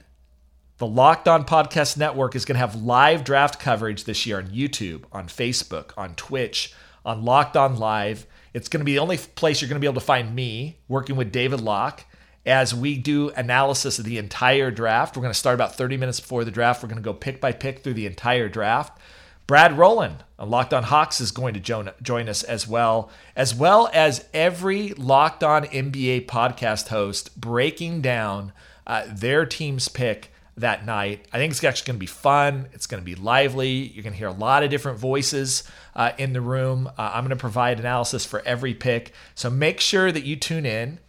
the 0.77 0.85
Locked 0.85 1.29
On 1.29 1.45
Podcast 1.45 1.95
Network 1.95 2.35
is 2.35 2.43
going 2.43 2.55
to 2.55 2.59
have 2.59 2.75
live 2.75 3.23
draft 3.23 3.59
coverage 3.61 4.03
this 4.03 4.25
year 4.25 4.39
on 4.39 4.47
YouTube, 4.47 5.03
on 5.09 5.27
Facebook, 5.27 5.91
on 5.95 6.15
Twitch, 6.15 6.73
on 7.05 7.23
Locked 7.23 7.55
On 7.55 7.77
Live. 7.77 8.27
It's 8.53 8.67
going 8.67 8.81
to 8.81 8.85
be 8.85 8.93
the 8.93 8.99
only 8.99 9.17
place 9.17 9.61
you're 9.61 9.69
going 9.69 9.79
to 9.79 9.83
be 9.83 9.87
able 9.87 10.01
to 10.01 10.05
find 10.05 10.35
me 10.35 10.77
working 10.89 11.15
with 11.15 11.31
David 11.31 11.61
Locke 11.61 12.03
as 12.45 12.75
we 12.75 12.97
do 12.97 13.29
analysis 13.29 13.99
of 13.99 14.05
the 14.05 14.17
entire 14.17 14.69
draft. 14.69 15.15
We're 15.15 15.21
going 15.21 15.33
to 15.33 15.39
start 15.39 15.55
about 15.55 15.75
30 15.75 15.95
minutes 15.95 16.19
before 16.19 16.43
the 16.43 16.51
draft. 16.51 16.83
We're 16.83 16.89
going 16.89 17.01
to 17.01 17.05
go 17.05 17.13
pick 17.13 17.39
by 17.39 17.53
pick 17.53 17.79
through 17.79 17.93
the 17.93 18.05
entire 18.05 18.49
draft. 18.49 18.99
Brad 19.47 19.77
Rowland 19.77 20.25
on 20.37 20.49
Locked 20.49 20.73
On 20.73 20.83
Hawks 20.83 21.21
is 21.21 21.31
going 21.31 21.53
to 21.53 21.59
join, 21.61 21.89
join 22.01 22.27
us 22.27 22.43
as 22.43 22.67
well, 22.67 23.09
as 23.35 23.55
well 23.55 23.89
as 23.93 24.25
every 24.33 24.89
Locked 24.89 25.43
On 25.43 25.63
NBA 25.65 26.25
podcast 26.25 26.89
host 26.89 27.39
breaking 27.39 28.01
down 28.01 28.51
uh, 28.85 29.05
their 29.07 29.45
team's 29.45 29.87
pick 29.87 30.31
that 30.57 30.85
night. 30.85 31.27
I 31.33 31.37
think 31.37 31.51
it's 31.51 31.63
actually 31.63 31.87
going 31.87 31.97
to 31.97 31.99
be 31.99 32.05
fun. 32.05 32.67
It's 32.73 32.87
going 32.87 33.01
to 33.01 33.05
be 33.05 33.15
lively. 33.15 33.71
You're 33.71 34.03
going 34.03 34.13
to 34.13 34.19
hear 34.19 34.27
a 34.27 34.33
lot 34.33 34.63
of 34.63 34.69
different 34.69 34.99
voices 34.99 35.63
uh, 35.95 36.11
in 36.17 36.33
the 36.33 36.41
room. 36.41 36.87
Uh, 36.97 37.11
I'm 37.13 37.23
going 37.23 37.29
to 37.29 37.35
provide 37.35 37.79
analysis 37.79 38.25
for 38.25 38.41
every 38.45 38.73
pick. 38.73 39.13
So 39.35 39.49
make 39.49 39.79
sure 39.79 40.11
that 40.11 40.23
you 40.23 40.35
tune 40.35 40.65
in 40.65 40.99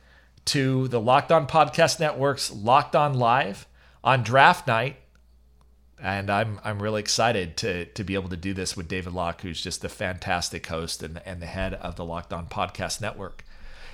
to 0.47 0.89
the 0.89 1.01
Locked 1.01 1.33
On 1.33 1.47
Podcast 1.47 2.01
Network's 2.01 2.53
Locked 2.53 2.97
On 2.97 3.15
Live 3.15 3.67
on 4.03 4.23
draft 4.23 4.67
night 4.67 4.97
and 5.99 6.31
I'm 6.31 6.61
I'm 6.63 6.83
really 6.83 7.01
excited 7.01 7.57
to 7.59 7.87
to 7.87 8.05
be 8.05 8.15
able 8.15 8.29
to 8.29 8.37
do 8.37 8.53
this 8.53 8.77
with 8.77 8.89
David 8.89 9.13
Locke, 9.13 9.41
who's 9.41 9.61
just 9.61 9.85
a 9.85 9.89
fantastic 9.89 10.67
host 10.67 11.03
and, 11.03 11.21
and 11.25 11.41
the 11.41 11.47
head 11.47 11.75
of 11.75 11.97
the 11.97 12.05
Locked 12.05 12.33
On 12.33 12.47
Podcast 12.47 13.01
Network. 13.01 13.45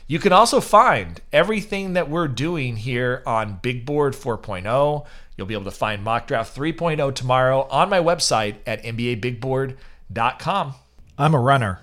You 0.09 0.19
can 0.19 0.33
also 0.33 0.61
find 0.61 1.21
everything 1.33 1.93
that 1.93 2.11
we're 2.11 2.29
doing 2.29 2.77
here 2.77 3.23
on 3.25 3.61
Big 3.62 3.87
Board 3.87 4.15
4.0. 4.15 5.07
You'll 5.43 5.49
be 5.49 5.55
able 5.55 5.65
to 5.65 5.73
find 5.73 6.05
Mock 6.05 6.29
Draft 6.29 6.57
3.0 6.57 7.13
tomorrow 7.17 7.67
on 7.69 7.91
my 7.91 7.99
website 7.99 8.59
at 8.65 8.85
NBABigBoard.com. 8.85 10.75
I'm 11.19 11.35
a 11.35 11.41
runner, 11.41 11.81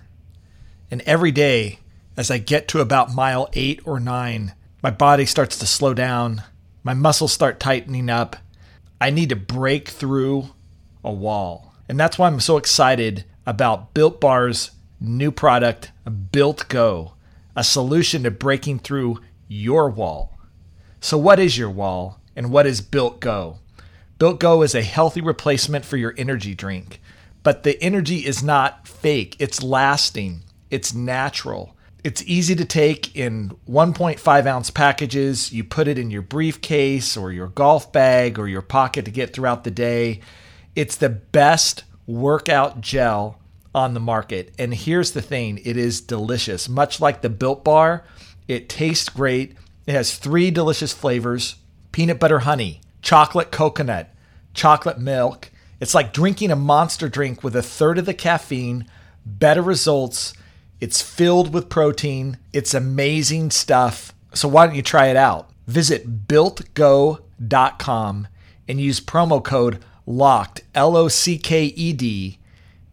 and 0.90 1.02
every 1.02 1.32
day 1.32 1.80
as 2.16 2.32
I 2.32 2.38
get 2.38 2.70
to 2.70 2.80
about 2.80 3.14
mile 3.14 3.50
eight 3.52 3.82
or 3.84 4.00
nine, 4.00 4.54
my 4.82 4.92
body 4.92 5.26
starts 5.26 5.60
to 5.60 5.66
slow 5.66 5.94
down, 5.94 6.44
my 6.84 6.94
muscles 6.94 7.34
start 7.34 7.60
tightening 7.60 8.10
up 8.10 8.38
I 9.02 9.10
need 9.10 9.28
to 9.28 9.36
break 9.36 9.90
through 9.90 10.50
a 11.04 11.12
wall. 11.12 11.74
And 11.90 12.00
that's 12.00 12.18
why 12.18 12.28
I'm 12.28 12.40
so 12.40 12.56
excited 12.56 13.26
about 13.46 13.94
Built 13.94 14.22
Bar's 14.22 14.72
new 15.02 15.32
product, 15.32 15.92
Built 16.32 16.66
Go, 16.70 17.14
a 17.58 17.64
solution 17.66 18.24
to 18.24 18.32
breaking 18.32 18.80
through 18.80 19.20
your 19.50 19.90
wall. 19.90 20.38
So, 21.02 21.18
what 21.18 21.40
is 21.40 21.58
your 21.58 21.70
wall 21.70 22.19
and 22.40 22.52
what 22.52 22.66
is 22.66 22.80
Built 22.80 23.20
Go? 23.20 23.58
Built 24.18 24.40
Go 24.40 24.62
is 24.62 24.74
a 24.74 24.82
healthy 24.82 25.20
replacement 25.20 25.84
for 25.84 25.98
your 25.98 26.16
energy 26.18 26.56
drink, 26.56 27.02
but 27.44 27.64
the 27.64 27.78
energy 27.84 28.20
is 28.26 28.42
not 28.42 28.88
fake, 28.88 29.36
it's 29.40 29.62
lasting, 29.62 30.44
it's 30.72 30.94
natural. 30.94 31.76
It's 32.02 32.24
easy 32.24 32.56
to 32.56 32.64
take 32.64 33.14
in 33.14 33.58
1.5 33.70 34.46
ounce 34.46 34.72
packages. 34.72 35.52
You 35.52 35.66
put 35.66 35.90
it 35.90 36.00
in 36.00 36.12
your 36.12 36.22
briefcase 36.22 37.18
or 37.18 37.34
your 37.34 37.48
golf 37.48 37.92
bag 37.92 38.40
or 38.40 38.48
your 38.48 38.62
pocket 38.62 39.04
to 39.04 39.12
get 39.12 39.34
throughout 39.34 39.66
the 39.66 39.72
day. 39.72 40.22
It's 40.78 40.96
the 40.96 41.10
best 41.10 41.84
workout 42.08 42.80
gel 42.80 43.38
on 43.76 43.94
the 43.94 44.00
market. 44.00 44.54
And 44.58 44.74
here's 44.74 45.12
the 45.12 45.22
thing 45.22 45.60
it 45.66 45.76
is 45.76 46.00
delicious. 46.00 46.70
Much 46.70 47.02
like 47.02 47.22
the 47.22 47.30
Built 47.30 47.66
Bar, 47.66 48.06
it 48.48 48.70
tastes 48.70 49.10
great. 49.10 49.58
It 49.86 49.92
has 49.92 50.18
three 50.18 50.52
delicious 50.52 50.94
flavors 50.94 51.58
peanut 52.00 52.18
butter 52.18 52.40
honey, 52.40 52.80
chocolate 53.02 53.52
coconut, 53.52 54.10
chocolate 54.54 54.98
milk. 54.98 55.52
It's 55.82 55.94
like 55.94 56.14
drinking 56.14 56.50
a 56.50 56.56
monster 56.56 57.10
drink 57.10 57.44
with 57.44 57.58
a 57.58 57.62
third 57.62 57.98
of 57.98 58.06
the 58.06 58.14
caffeine, 58.14 58.86
better 59.26 59.62
results 59.62 60.34
it's 60.80 61.02
filled 61.02 61.54
with 61.54 61.68
protein. 61.68 62.38
It's 62.54 62.74
amazing 62.74 63.52
stuff. 63.52 64.14
So 64.34 64.48
why 64.48 64.66
don't 64.66 64.78
you 64.78 64.82
try 64.82 65.08
it 65.08 65.18
out? 65.18 65.50
Visit 65.68 66.26
builtgo.com 66.26 68.28
and 68.70 68.80
use 68.80 69.02
promo 69.02 69.44
code 69.44 69.84
LOCKED, 70.08 70.62
L 70.74 70.96
O 70.96 71.10
C 71.10 71.38
K 71.38 71.66
E 71.66 71.92
D, 71.92 72.40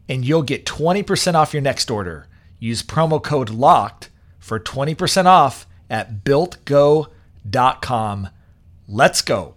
and 0.09 0.25
you'll 0.25 0.42
get 0.42 0.66
20% 0.66 1.35
off 1.35 1.55
your 1.55 1.62
next 1.62 1.92
order. 1.92 2.27
Use 2.59 2.83
promo 2.83 3.23
code 3.23 3.51
LOCKED 3.51 4.09
for 4.40 4.59
20% 4.59 5.27
off 5.27 5.64
at 5.88 6.25
builtgo.com. 6.25 8.31
Let's 8.88 9.20
go. 9.20 9.55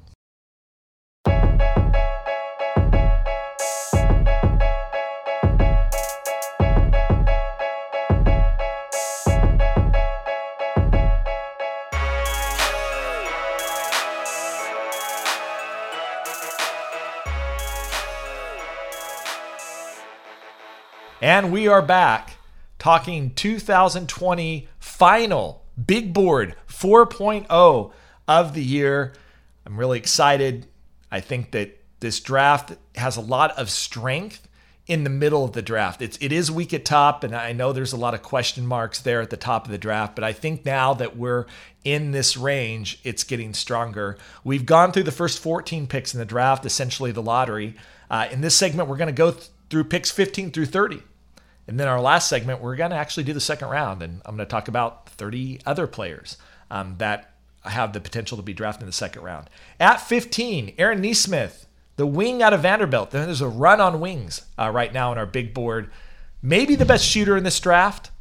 And 21.21 21.51
we 21.51 21.67
are 21.67 21.83
back 21.83 22.37
talking 22.79 23.29
2020 23.35 24.67
final 24.79 25.63
big 25.85 26.13
board 26.13 26.55
4.0 26.67 27.91
of 28.29 28.53
the 28.53 28.63
year. 28.63 29.13
I'm 29.65 29.77
really 29.77 29.97
excited. 29.97 30.67
I 31.11 31.19
think 31.19 31.51
that 31.51 31.77
this 31.99 32.19
draft 32.19 32.73
has 32.95 33.17
a 33.17 33.21
lot 33.21 33.57
of 33.57 33.69
strength 33.69 34.47
in 34.87 35.03
the 35.03 35.09
middle 35.09 35.43
of 35.43 35.51
the 35.53 35.61
draft. 35.61 36.01
It's 36.01 36.17
it 36.21 36.31
is 36.31 36.49
weak 36.49 36.73
at 36.73 36.85
top, 36.85 37.23
and 37.23 37.35
I 37.35 37.53
know 37.53 37.73
there's 37.73 37.93
a 37.93 37.97
lot 37.97 38.13
of 38.13 38.23
question 38.23 38.65
marks 38.65 38.99
there 38.99 39.21
at 39.21 39.29
the 39.29 39.37
top 39.37 39.65
of 39.65 39.71
the 39.71 39.77
draft, 39.77 40.15
but 40.15 40.23
I 40.23 40.33
think 40.33 40.65
now 40.65 40.93
that 40.95 41.17
we're 41.17 41.45
in 41.83 42.11
this 42.11 42.37
range, 42.37 42.99
it's 43.03 43.23
getting 43.23 43.53
stronger. 43.53 44.17
We've 44.43 44.65
gone 44.65 44.91
through 44.91 45.03
the 45.03 45.11
first 45.11 45.39
14 45.39 45.87
picks 45.87 46.13
in 46.13 46.19
the 46.19 46.25
draft, 46.25 46.65
essentially 46.65 47.11
the 47.11 47.21
lottery. 47.21 47.75
Uh, 48.09 48.27
in 48.31 48.41
this 48.41 48.55
segment, 48.55 48.89
we're 48.89 48.97
going 48.97 49.07
to 49.07 49.13
go 49.13 49.31
th- 49.31 49.49
through 49.69 49.83
picks 49.85 50.09
15 50.09 50.51
through 50.51 50.65
30. 50.65 51.03
And 51.67 51.79
then 51.79 51.87
our 51.87 52.01
last 52.01 52.27
segment, 52.27 52.61
we're 52.61 52.75
going 52.75 52.89
to 52.89 52.97
actually 52.97 53.25
do 53.25 53.33
the 53.33 53.39
second 53.39 53.69
round, 53.69 54.01
and 54.01 54.21
I'm 54.25 54.35
going 54.35 54.47
to 54.47 54.51
talk 54.51 54.67
about 54.67 55.07
30 55.09 55.59
other 55.67 55.85
players 55.85 56.37
um, 56.71 56.95
that 56.97 57.35
have 57.65 57.93
the 57.93 57.99
potential 57.99 58.37
to 58.37 58.43
be 58.43 58.53
drafted 58.53 58.83
in 58.83 58.87
the 58.87 58.93
second 58.93 59.23
round. 59.23 59.49
At 59.79 59.97
15, 59.97 60.75
Aaron 60.77 61.01
Nesmith, 61.01 61.67
the 61.95 62.05
wing 62.05 62.41
out 62.41 62.53
of 62.53 62.61
Vanderbilt. 62.61 63.11
There's 63.11 63.41
a 63.41 63.47
run 63.47 63.81
on 63.81 63.99
wings 63.99 64.45
uh, 64.57 64.69
right 64.69 64.93
now 64.93 65.11
on 65.11 65.17
our 65.17 65.25
big 65.25 65.53
board. 65.53 65.89
Maybe 66.41 66.75
the 66.75 66.85
best 66.85 67.05
shooter 67.05 67.35
in 67.35 67.43
this 67.43 67.59
draft. 67.59 68.11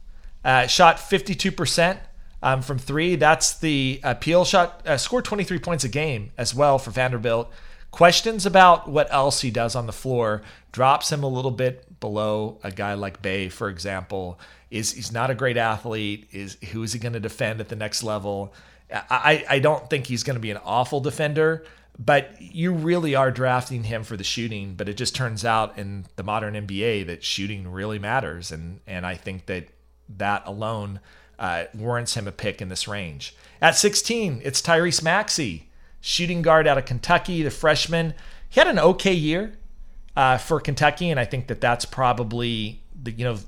Uh, 0.44 0.66
shot 0.66 0.96
52% 0.96 1.98
um, 2.42 2.62
from 2.62 2.78
three. 2.78 3.16
That's 3.16 3.58
the 3.58 4.00
appeal 4.02 4.44
shot. 4.44 4.86
Uh, 4.86 4.96
scored 4.96 5.24
23 5.24 5.58
points 5.58 5.84
a 5.84 5.88
game 5.88 6.32
as 6.36 6.54
well 6.54 6.78
for 6.78 6.90
Vanderbilt. 6.90 7.52
Questions 7.90 8.44
about 8.44 8.88
what 8.88 9.12
else 9.12 9.40
he 9.40 9.50
does 9.50 9.74
on 9.74 9.86
the 9.86 9.92
floor 9.92 10.42
drops 10.72 11.10
him 11.10 11.22
a 11.22 11.28
little 11.28 11.50
bit 11.50 12.00
below 12.00 12.58
a 12.62 12.70
guy 12.70 12.94
like 12.94 13.22
Bey, 13.22 13.48
for 13.48 13.68
example. 13.68 14.38
Is 14.70 14.92
he's 14.92 15.12
not 15.12 15.30
a 15.30 15.34
great 15.34 15.56
athlete? 15.56 16.28
Is 16.32 16.56
who 16.72 16.82
is 16.82 16.92
he 16.92 16.98
going 16.98 17.14
to 17.14 17.20
defend 17.20 17.60
at 17.60 17.68
the 17.68 17.76
next 17.76 18.02
level? 18.02 18.52
I, 18.92 19.44
I 19.48 19.58
don't 19.58 19.88
think 19.90 20.06
he's 20.06 20.22
going 20.22 20.36
to 20.36 20.40
be 20.40 20.50
an 20.50 20.60
awful 20.64 21.00
defender, 21.00 21.64
but 21.98 22.40
you 22.40 22.72
really 22.72 23.14
are 23.14 23.30
drafting 23.30 23.84
him 23.84 24.02
for 24.02 24.16
the 24.16 24.24
shooting. 24.24 24.74
But 24.74 24.88
it 24.88 24.96
just 24.96 25.14
turns 25.14 25.44
out 25.44 25.78
in 25.78 26.06
the 26.16 26.22
modern 26.22 26.54
NBA 26.54 27.06
that 27.06 27.24
shooting 27.24 27.70
really 27.70 27.98
matters, 27.98 28.52
and 28.52 28.80
and 28.86 29.06
I 29.06 29.14
think 29.14 29.46
that 29.46 29.68
that 30.16 30.42
alone 30.46 31.00
uh, 31.38 31.64
warrants 31.74 32.14
him 32.14 32.26
a 32.26 32.32
pick 32.32 32.60
in 32.60 32.68
this 32.68 32.88
range. 32.88 33.34
At 33.60 33.76
16, 33.76 34.40
it's 34.44 34.60
Tyrese 34.62 35.02
Maxey, 35.02 35.68
shooting 36.00 36.42
guard 36.42 36.66
out 36.66 36.78
of 36.78 36.84
Kentucky, 36.84 37.42
the 37.42 37.50
freshman. 37.50 38.14
He 38.48 38.60
had 38.60 38.68
an 38.68 38.78
okay 38.78 39.12
year 39.12 39.52
uh, 40.16 40.38
for 40.38 40.60
Kentucky, 40.60 41.10
and 41.10 41.20
I 41.20 41.24
think 41.24 41.46
that 41.48 41.60
that's 41.60 41.84
probably 41.84 42.82
the 43.00 43.12
you 43.12 43.24
know 43.24 43.38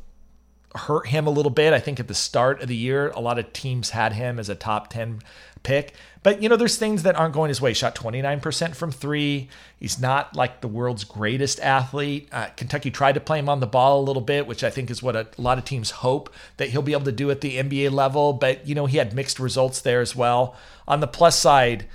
hurt 0.74 1.08
him 1.08 1.26
a 1.26 1.30
little 1.30 1.50
bit. 1.50 1.72
I 1.72 1.80
think 1.80 1.98
at 1.98 2.08
the 2.08 2.14
start 2.14 2.62
of 2.62 2.68
the 2.68 2.76
year, 2.76 3.10
a 3.10 3.20
lot 3.20 3.38
of 3.38 3.52
teams 3.52 3.90
had 3.90 4.12
him 4.12 4.38
as 4.38 4.48
a 4.48 4.54
top 4.54 4.88
10 4.88 5.20
pick. 5.62 5.94
But, 6.22 6.42
you 6.42 6.48
know, 6.48 6.56
there's 6.56 6.76
things 6.76 7.02
that 7.02 7.16
aren't 7.16 7.34
going 7.34 7.48
his 7.48 7.60
way. 7.60 7.72
Shot 7.72 7.94
29% 7.94 8.74
from 8.74 8.92
three. 8.92 9.48
He's 9.78 9.98
not 9.98 10.36
like 10.36 10.60
the 10.60 10.68
world's 10.68 11.04
greatest 11.04 11.58
athlete. 11.60 12.28
Uh, 12.30 12.46
Kentucky 12.56 12.90
tried 12.90 13.14
to 13.14 13.20
play 13.20 13.38
him 13.38 13.48
on 13.48 13.60
the 13.60 13.66
ball 13.66 14.00
a 14.00 14.04
little 14.04 14.22
bit, 14.22 14.46
which 14.46 14.62
I 14.62 14.70
think 14.70 14.90
is 14.90 15.02
what 15.02 15.16
a, 15.16 15.26
a 15.36 15.40
lot 15.40 15.58
of 15.58 15.64
teams 15.64 15.90
hope 15.90 16.32
that 16.58 16.68
he'll 16.68 16.82
be 16.82 16.92
able 16.92 17.04
to 17.04 17.12
do 17.12 17.30
at 17.30 17.40
the 17.40 17.56
NBA 17.56 17.90
level. 17.90 18.32
But, 18.32 18.66
you 18.66 18.74
know, 18.74 18.86
he 18.86 18.98
had 18.98 19.14
mixed 19.14 19.40
results 19.40 19.80
there 19.80 20.00
as 20.00 20.14
well. 20.14 20.54
On 20.86 21.00
the 21.00 21.06
plus 21.06 21.38
side, 21.38 21.86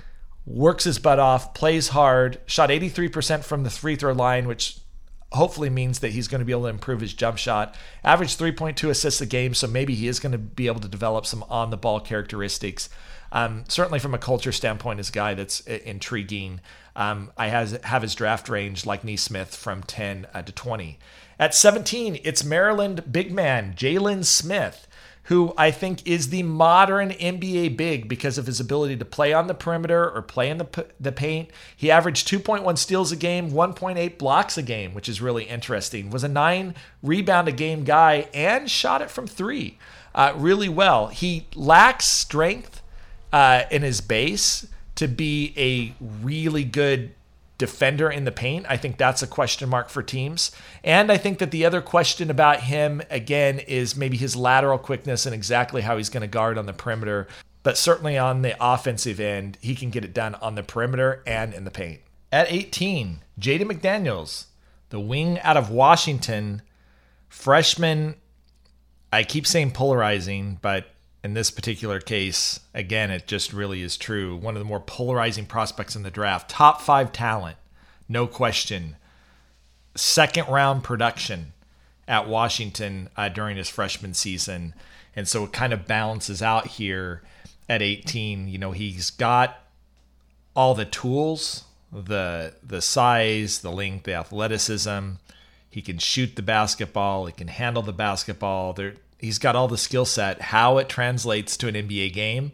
works 0.44 0.84
his 0.84 0.98
butt 0.98 1.18
off, 1.18 1.54
plays 1.54 1.88
hard, 1.88 2.40
shot 2.46 2.70
83% 2.70 3.44
from 3.44 3.62
the 3.62 3.70
free 3.70 3.96
throw 3.96 4.12
line, 4.12 4.46
which 4.46 4.78
hopefully 5.36 5.70
means 5.70 6.00
that 6.00 6.12
he's 6.12 6.28
going 6.28 6.40
to 6.40 6.44
be 6.44 6.52
able 6.52 6.62
to 6.62 6.68
improve 6.68 7.00
his 7.00 7.14
jump 7.14 7.38
shot. 7.38 7.76
Average 8.02 8.36
3.2 8.36 8.90
assists 8.90 9.20
a 9.20 9.26
game, 9.26 9.54
so 9.54 9.66
maybe 9.66 9.94
he 9.94 10.08
is 10.08 10.18
going 10.18 10.32
to 10.32 10.38
be 10.38 10.66
able 10.66 10.80
to 10.80 10.88
develop 10.88 11.26
some 11.26 11.44
on 11.48 11.70
the 11.70 11.76
ball 11.76 12.00
characteristics. 12.00 12.88
Um, 13.32 13.64
certainly, 13.68 13.98
from 13.98 14.14
a 14.14 14.18
culture 14.18 14.52
standpoint, 14.52 15.00
is 15.00 15.08
a 15.08 15.12
guy 15.12 15.34
that's 15.34 15.60
intriguing. 15.60 16.60
Um, 16.94 17.30
I 17.36 17.48
has, 17.48 17.78
have 17.84 18.02
his 18.02 18.14
draft 18.14 18.48
range 18.48 18.86
like 18.86 19.04
Nesmith 19.04 19.54
from 19.54 19.82
10 19.82 20.26
uh, 20.32 20.42
to 20.42 20.52
20. 20.52 20.98
At 21.38 21.54
17, 21.54 22.18
it's 22.24 22.42
Maryland 22.42 23.12
big 23.12 23.30
man 23.30 23.74
Jalen 23.74 24.24
Smith 24.24 24.85
who 25.26 25.52
I 25.56 25.70
think 25.70 26.06
is 26.06 26.28
the 26.28 26.42
modern 26.44 27.10
NBA 27.10 27.76
big 27.76 28.08
because 28.08 28.38
of 28.38 28.46
his 28.46 28.60
ability 28.60 28.96
to 28.96 29.04
play 29.04 29.32
on 29.32 29.48
the 29.48 29.54
perimeter 29.54 30.08
or 30.08 30.22
play 30.22 30.50
in 30.50 30.58
the, 30.58 30.86
the 31.00 31.12
paint. 31.12 31.50
He 31.76 31.90
averaged 31.90 32.28
2.1 32.28 32.78
steals 32.78 33.10
a 33.10 33.16
game, 33.16 33.50
1.8 33.50 34.18
blocks 34.18 34.56
a 34.56 34.62
game, 34.62 34.94
which 34.94 35.08
is 35.08 35.20
really 35.20 35.44
interesting. 35.44 36.10
Was 36.10 36.22
a 36.22 36.28
nine 36.28 36.74
rebound 37.02 37.48
a 37.48 37.52
game 37.52 37.82
guy 37.82 38.28
and 38.32 38.70
shot 38.70 39.02
it 39.02 39.10
from 39.10 39.26
three 39.26 39.78
uh, 40.14 40.32
really 40.36 40.68
well. 40.68 41.08
He 41.08 41.46
lacks 41.54 42.06
strength 42.06 42.82
uh, 43.32 43.64
in 43.70 43.82
his 43.82 44.00
base 44.00 44.66
to 44.94 45.08
be 45.08 45.52
a 45.56 45.94
really 46.24 46.64
good 46.64 47.15
defender 47.58 48.10
in 48.10 48.24
the 48.24 48.32
paint. 48.32 48.66
I 48.68 48.76
think 48.76 48.96
that's 48.96 49.22
a 49.22 49.26
question 49.26 49.68
mark 49.68 49.88
for 49.88 50.02
teams. 50.02 50.52
And 50.84 51.10
I 51.10 51.16
think 51.16 51.38
that 51.38 51.50
the 51.50 51.64
other 51.64 51.80
question 51.80 52.30
about 52.30 52.60
him, 52.60 53.02
again, 53.10 53.58
is 53.60 53.96
maybe 53.96 54.16
his 54.16 54.36
lateral 54.36 54.78
quickness 54.78 55.26
and 55.26 55.34
exactly 55.34 55.82
how 55.82 55.96
he's 55.96 56.10
going 56.10 56.22
to 56.22 56.26
guard 56.26 56.58
on 56.58 56.66
the 56.66 56.72
perimeter. 56.72 57.26
But 57.62 57.78
certainly 57.78 58.18
on 58.18 58.42
the 58.42 58.54
offensive 58.60 59.18
end, 59.18 59.58
he 59.60 59.74
can 59.74 59.90
get 59.90 60.04
it 60.04 60.14
done 60.14 60.34
on 60.36 60.54
the 60.54 60.62
perimeter 60.62 61.22
and 61.26 61.54
in 61.54 61.64
the 61.64 61.70
paint. 61.70 62.00
At 62.30 62.50
18, 62.50 63.20
Jaden 63.40 63.62
McDaniels, 63.62 64.46
the 64.90 65.00
wing 65.00 65.40
out 65.40 65.56
of 65.56 65.70
Washington, 65.70 66.62
freshman. 67.28 68.16
I 69.12 69.22
keep 69.22 69.46
saying 69.46 69.70
polarizing, 69.70 70.58
but 70.60 70.86
in 71.22 71.34
this 71.34 71.50
particular 71.50 72.00
case, 72.00 72.60
again, 72.74 73.10
it 73.10 73.26
just 73.26 73.52
really 73.52 73.82
is 73.82 73.96
true. 73.96 74.36
One 74.36 74.54
of 74.54 74.60
the 74.60 74.68
more 74.68 74.80
polarizing 74.80 75.46
prospects 75.46 75.96
in 75.96 76.02
the 76.02 76.10
draft. 76.10 76.50
Top 76.50 76.80
five 76.80 77.12
talent, 77.12 77.56
no 78.08 78.26
question. 78.26 78.96
Second 79.94 80.48
round 80.48 80.84
production 80.84 81.52
at 82.06 82.28
Washington 82.28 83.08
uh, 83.16 83.28
during 83.28 83.56
his 83.56 83.68
freshman 83.68 84.14
season. 84.14 84.74
And 85.14 85.26
so 85.26 85.44
it 85.44 85.52
kind 85.52 85.72
of 85.72 85.86
balances 85.86 86.42
out 86.42 86.66
here 86.66 87.22
at 87.68 87.82
18. 87.82 88.48
You 88.48 88.58
know, 88.58 88.72
he's 88.72 89.10
got 89.10 89.58
all 90.54 90.74
the 90.74 90.84
tools, 90.84 91.64
the 91.92 92.54
the 92.62 92.82
size, 92.82 93.60
the 93.60 93.70
length, 93.70 94.04
the 94.04 94.14
athleticism. 94.14 95.12
He 95.68 95.82
can 95.82 95.98
shoot 95.98 96.36
the 96.36 96.42
basketball. 96.42 97.26
He 97.26 97.32
can 97.32 97.48
handle 97.48 97.82
the 97.82 97.92
basketball. 97.92 98.72
There, 98.72 98.94
he's 99.18 99.38
got 99.38 99.56
all 99.56 99.68
the 99.68 99.78
skill 99.78 100.04
set. 100.04 100.40
How 100.40 100.78
it 100.78 100.88
translates 100.88 101.56
to 101.58 101.68
an 101.68 101.74
NBA 101.74 102.12
game 102.12 102.52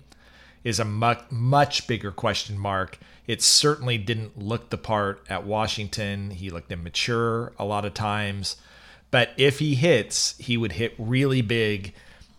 is 0.65 0.79
a 0.79 0.85
much 0.85 1.23
much 1.31 1.87
bigger 1.87 2.11
question 2.11 2.59
mark. 2.59 2.99
It 3.27 3.43
certainly 3.43 3.99
didn't 3.99 4.39
look 4.39 4.71
the 4.71 4.79
part 4.79 5.25
at 5.29 5.45
Washington. 5.45 6.31
He 6.31 6.51
looked 6.51 6.73
immature 6.73 7.53
a 7.59 7.65
lot 7.65 7.85
of 7.85 7.95
times. 7.95 8.57
But 9.11 9.31
if 9.37 9.59
he 9.59 9.75
hits, 9.75 10.37
he 10.39 10.57
would 10.57 10.73
hit 10.73 10.95
really 10.99 11.43
big. 11.43 11.95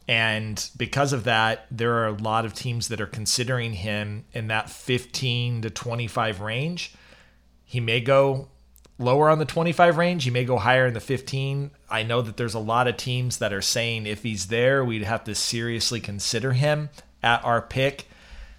And 0.08 0.70
because 0.76 1.14
of 1.14 1.24
that, 1.24 1.68
there 1.72 1.94
are 1.94 2.08
a 2.08 2.14
lot 2.14 2.46
of 2.46 2.54
teams 2.54 2.90
that 2.90 3.00
are 3.00 3.08
considering 3.08 3.74
him 3.74 4.26
in 4.34 4.48
that 4.48 4.70
15 4.70 5.62
to 5.62 5.70
25 5.70 6.42
range. 6.42 6.96
He 7.64 7.80
may 7.80 8.02
go 8.02 8.50
lower 9.00 9.30
on 9.30 9.40
the 9.40 9.46
25 9.46 9.98
range. 9.98 10.24
He 10.24 10.30
may 10.30 10.46
go 10.46 10.58
higher 10.58 10.88
in 10.88 10.94
the 10.94 11.00
15. 11.00 11.72
I 11.90 12.04
know 12.04 12.22
that 12.22 12.38
there's 12.38 12.54
a 12.54 12.60
lot 12.60 12.88
of 12.88 12.98
teams 12.98 13.38
that 13.38 13.54
are 13.54 13.62
saying 13.62 14.06
if 14.06 14.24
he's 14.24 14.48
there, 14.48 14.84
we'd 14.84 15.04
have 15.04 15.24
to 15.26 15.36
seriously 15.36 16.00
consider 16.00 16.54
him 16.54 16.90
at 17.22 17.44
our 17.44 17.62
pick. 17.62 18.08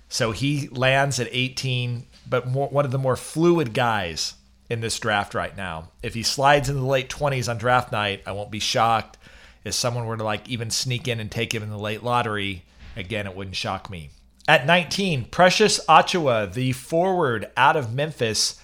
So 0.09 0.33
he 0.33 0.69
lands 0.69 1.19
at 1.19 1.29
18, 1.31 2.07
but 2.29 2.47
more, 2.47 2.69
one 2.69 2.85
of 2.85 2.91
the 2.91 2.99
more 2.99 3.17
fluid 3.17 3.75
guys 3.75 4.35
in 4.71 4.81
this 4.81 4.99
draft 4.99 5.35
right 5.35 5.57
now. 5.57 5.91
If 6.03 6.15
he 6.15 6.23
slides 6.23 6.69
into 6.69 6.81
the 6.81 6.87
late 6.87 7.11
20s 7.11 7.49
on 7.49 7.59
draft 7.59 7.93
night, 7.93 8.23
I 8.27 8.33
won't 8.33 8.51
be 8.51 8.61
shocked. 8.61 9.19
If 9.65 9.75
someone 9.75 10.07
were 10.07 10.17
to 10.17 10.25
like 10.25 10.49
even 10.49 10.71
sneak 10.71 11.09
in 11.09 11.21
and 11.21 11.31
take 11.31 11.55
him 11.55 11.63
in 11.63 11.71
the 11.71 11.79
late 11.79 12.03
lottery, 12.03 12.65
again, 12.97 13.27
it 13.27 13.37
wouldn't 13.37 13.57
shock 13.57 13.91
me. 13.91 14.11
At 14.47 14.67
19, 14.67 15.27
Precious 15.27 15.85
Achiuwa, 15.87 16.53
the 16.53 16.73
forward 16.73 17.51
out 17.57 17.77
of 17.77 17.95
Memphis, 17.95 18.61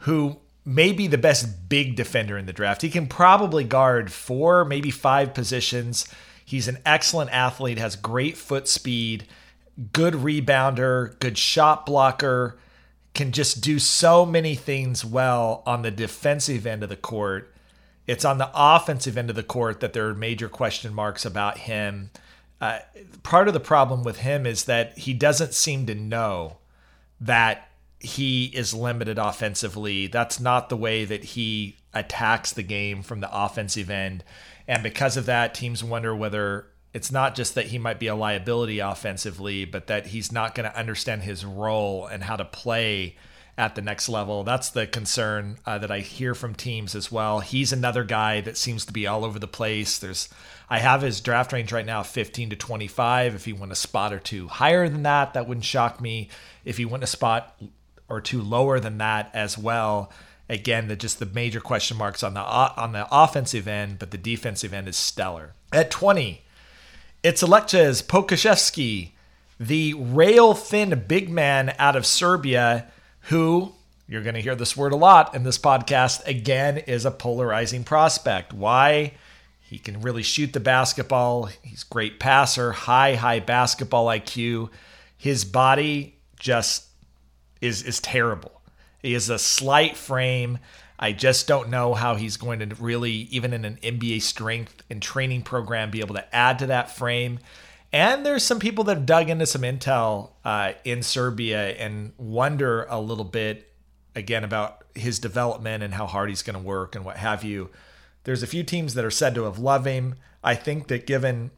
who 0.00 0.38
maybe 0.64 1.06
the 1.06 1.18
best 1.18 1.68
big 1.68 1.96
defender 1.96 2.38
in 2.38 2.46
the 2.46 2.52
draft. 2.52 2.82
He 2.82 2.90
can 2.90 3.06
probably 3.06 3.64
guard 3.64 4.10
four, 4.10 4.64
maybe 4.64 4.90
five 4.90 5.34
positions. 5.34 6.06
He's 6.44 6.68
an 6.68 6.78
excellent 6.86 7.30
athlete, 7.30 7.78
has 7.78 7.96
great 7.96 8.36
foot 8.36 8.68
speed, 8.68 9.26
good 9.92 10.14
rebounder, 10.14 11.18
good 11.20 11.36
shot 11.36 11.84
blocker, 11.86 12.58
can 13.14 13.30
just 13.30 13.60
do 13.60 13.78
so 13.78 14.26
many 14.26 14.54
things 14.54 15.04
well 15.04 15.62
on 15.66 15.82
the 15.82 15.90
defensive 15.90 16.66
end 16.66 16.82
of 16.82 16.88
the 16.88 16.96
court. 16.96 17.52
It's 18.06 18.24
on 18.24 18.38
the 18.38 18.50
offensive 18.54 19.16
end 19.16 19.30
of 19.30 19.36
the 19.36 19.42
court 19.42 19.80
that 19.80 19.92
there 19.92 20.08
are 20.08 20.14
major 20.14 20.48
question 20.48 20.92
marks 20.92 21.24
about 21.24 21.58
him. 21.58 22.10
Uh, 22.60 22.80
part 23.22 23.48
of 23.48 23.54
the 23.54 23.60
problem 23.60 24.02
with 24.02 24.18
him 24.18 24.46
is 24.46 24.64
that 24.64 24.98
he 24.98 25.14
doesn't 25.14 25.54
seem 25.54 25.86
to 25.86 25.94
know 25.94 26.58
that 27.20 27.68
he 28.04 28.46
is 28.46 28.74
limited 28.74 29.18
offensively. 29.18 30.06
That's 30.06 30.38
not 30.38 30.68
the 30.68 30.76
way 30.76 31.04
that 31.04 31.24
he 31.24 31.76
attacks 31.92 32.52
the 32.52 32.62
game 32.62 33.02
from 33.02 33.20
the 33.20 33.30
offensive 33.32 33.90
end. 33.90 34.24
And 34.66 34.82
because 34.82 35.16
of 35.16 35.26
that, 35.26 35.54
teams 35.54 35.82
wonder 35.82 36.14
whether 36.14 36.66
it's 36.92 37.10
not 37.10 37.34
just 37.34 37.54
that 37.54 37.66
he 37.66 37.78
might 37.78 37.98
be 37.98 38.06
a 38.06 38.14
liability 38.14 38.78
offensively, 38.78 39.64
but 39.64 39.88
that 39.88 40.06
he's 40.06 40.30
not 40.30 40.54
going 40.54 40.70
to 40.70 40.78
understand 40.78 41.22
his 41.22 41.44
role 41.44 42.06
and 42.06 42.22
how 42.22 42.36
to 42.36 42.44
play 42.44 43.16
at 43.56 43.74
the 43.74 43.82
next 43.82 44.08
level. 44.08 44.42
That's 44.42 44.70
the 44.70 44.86
concern 44.86 45.58
uh, 45.64 45.78
that 45.78 45.90
I 45.90 46.00
hear 46.00 46.34
from 46.34 46.54
teams 46.54 46.94
as 46.94 47.10
well. 47.10 47.40
He's 47.40 47.72
another 47.72 48.04
guy 48.04 48.40
that 48.40 48.56
seems 48.56 48.84
to 48.86 48.92
be 48.92 49.06
all 49.06 49.24
over 49.24 49.38
the 49.38 49.48
place. 49.48 49.98
There's 49.98 50.28
I 50.68 50.78
have 50.78 51.02
his 51.02 51.20
draft 51.20 51.52
range 51.52 51.72
right 51.72 51.86
now 51.86 52.02
15 52.02 52.50
to 52.50 52.56
25. 52.56 53.34
If 53.34 53.44
he 53.44 53.52
went 53.52 53.72
a 53.72 53.76
spot 53.76 54.12
or 54.12 54.18
two 54.18 54.48
higher 54.48 54.88
than 54.88 55.04
that, 55.04 55.34
that 55.34 55.46
wouldn't 55.46 55.64
shock 55.64 56.00
me. 56.00 56.30
If 56.64 56.78
he 56.78 56.84
went 56.84 57.04
a 57.04 57.08
spot 57.08 57.56
or 58.08 58.20
two 58.20 58.42
lower 58.42 58.80
than 58.80 58.98
that 58.98 59.30
as 59.34 59.56
well. 59.56 60.12
Again, 60.48 60.88
the 60.88 60.96
just 60.96 61.18
the 61.18 61.26
major 61.26 61.60
question 61.60 61.96
marks 61.96 62.22
on 62.22 62.34
the 62.34 62.40
on 62.40 62.92
the 62.92 63.06
offensive 63.10 63.66
end, 63.66 63.98
but 63.98 64.10
the 64.10 64.18
defensive 64.18 64.74
end 64.74 64.88
is 64.88 64.96
stellar. 64.96 65.54
At 65.72 65.90
20, 65.90 66.42
it's 67.22 67.42
Aleksej 67.42 68.04
Pokusevski, 68.04 69.12
the 69.58 69.94
rail 69.94 70.52
thin 70.52 71.04
big 71.08 71.30
man 71.30 71.74
out 71.78 71.96
of 71.96 72.04
Serbia, 72.04 72.86
who 73.22 73.72
you're 74.06 74.22
going 74.22 74.34
to 74.34 74.42
hear 74.42 74.54
this 74.54 74.76
word 74.76 74.92
a 74.92 74.96
lot 74.96 75.34
in 75.34 75.44
this 75.44 75.58
podcast. 75.58 76.26
Again, 76.26 76.76
is 76.76 77.06
a 77.06 77.10
polarizing 77.10 77.84
prospect. 77.84 78.52
Why? 78.52 79.14
He 79.62 79.78
can 79.78 80.02
really 80.02 80.22
shoot 80.22 80.52
the 80.52 80.60
basketball. 80.60 81.46
He's 81.62 81.84
great 81.84 82.20
passer, 82.20 82.72
high 82.72 83.14
high 83.14 83.40
basketball 83.40 84.06
IQ. 84.06 84.68
His 85.16 85.46
body 85.46 86.16
just 86.38 86.84
is 87.64 87.82
is 87.82 88.00
terrible. 88.00 88.60
He 89.02 89.12
has 89.14 89.28
a 89.28 89.38
slight 89.38 89.96
frame. 89.96 90.58
I 90.98 91.12
just 91.12 91.48
don't 91.48 91.70
know 91.70 91.94
how 91.94 92.14
he's 92.14 92.36
going 92.36 92.60
to 92.60 92.74
really, 92.76 93.12
even 93.30 93.52
in 93.52 93.64
an 93.64 93.78
NBA 93.82 94.22
strength 94.22 94.82
and 94.88 95.02
training 95.02 95.42
program, 95.42 95.90
be 95.90 96.00
able 96.00 96.14
to 96.14 96.34
add 96.34 96.60
to 96.60 96.66
that 96.66 96.90
frame. 96.90 97.40
And 97.92 98.24
there's 98.24 98.42
some 98.42 98.60
people 98.60 98.84
that 98.84 98.96
have 98.96 99.06
dug 99.06 99.28
into 99.28 99.46
some 99.46 99.62
intel 99.62 100.30
uh, 100.44 100.72
in 100.84 101.02
Serbia 101.02 101.70
and 101.70 102.12
wonder 102.16 102.86
a 102.88 103.00
little 103.00 103.24
bit 103.24 103.72
again 104.14 104.44
about 104.44 104.84
his 104.94 105.18
development 105.18 105.82
and 105.82 105.94
how 105.94 106.06
hard 106.06 106.28
he's 106.28 106.42
going 106.42 106.58
to 106.58 106.62
work 106.62 106.94
and 106.94 107.04
what 107.04 107.16
have 107.16 107.44
you. 107.44 107.70
There's 108.24 108.42
a 108.42 108.48
few 108.48 108.62
teams 108.62 108.94
that 108.94 109.04
are 109.04 109.10
said 109.10 109.34
to 109.34 109.44
have 109.44 109.58
loved 109.58 109.86
him. 109.86 110.14
I 110.42 110.54
think 110.54 110.88
that 110.88 111.06
given 111.06 111.50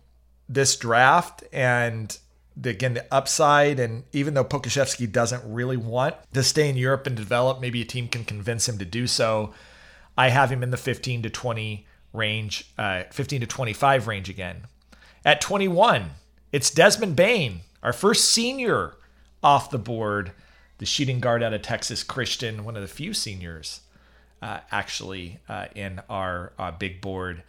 this 0.49 0.77
draft 0.77 1.45
and 1.53 2.17
the, 2.57 2.71
again 2.71 2.95
the 2.95 3.07
upside, 3.13 3.79
and 3.79 4.05
even 4.13 4.35
though 4.35 4.45
Pokusevski 4.45 5.11
doesn't 5.11 5.43
really 5.45 5.77
want 5.77 6.17
to 6.33 6.43
stay 6.43 6.69
in 6.69 6.77
Europe 6.77 7.07
and 7.07 7.17
develop, 7.17 7.61
maybe 7.61 7.83
a 7.83 7.85
team 7.85 8.09
can 8.09 8.25
convince 8.25 8.69
him 8.69 8.79
to 8.79 8.85
do 8.85 9.07
so. 9.07 9.53
I 10.17 10.31
have 10.31 10.51
him 10.51 10.63
in 10.63 10.71
the 10.71 10.77
15 10.77 11.23
to 11.23 11.31
20 11.31 11.87
range, 12.13 12.73
uh, 12.79 13.05
15 13.11 13.43
to 13.43 13.47
25 13.47 14.07
range 14.07 14.29
again. 14.31 14.67
At 15.25 15.41
21, 15.41 16.11
it's 16.53 16.71
Desmond 16.71 17.17
Bane, 17.17 17.61
our 17.83 17.93
first 17.93 18.27
senior 18.27 18.95
off 19.43 19.71
the 19.71 19.79
board 19.79 20.33
the 20.79 20.87
shooting 20.87 21.21
guard 21.21 21.43
out 21.43 21.55
of 21.55 21.63
Texas 21.63 22.03
Christian, 22.03 22.65
one 22.65 22.77
of 22.77 22.83
the 22.83 22.89
few 22.89 23.15
seniors 23.15 23.81
uh, 24.43 24.61
actually 24.71 25.39
uh, 25.49 25.67
in 25.75 26.01
our 26.11 26.53
uh, 26.59 26.71
big 26.71 27.01
board. 27.01 27.43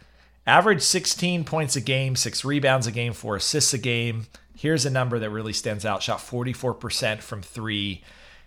Average 0.46 0.80
16 0.80 1.44
points 1.44 1.76
a 1.76 1.80
game, 1.80 2.16
six 2.16 2.44
rebounds 2.44 2.86
a 2.86 2.92
game, 2.92 3.12
four 3.12 3.36
assists 3.36 3.74
a 3.74 3.78
game. 3.78 4.26
Here's 4.58 4.84
a 4.84 4.90
number 4.90 5.20
that 5.20 5.30
really 5.30 5.52
stands 5.52 5.86
out 5.86 6.02
shot 6.02 6.18
44% 6.18 7.20
from 7.20 7.42
three. 7.42 8.02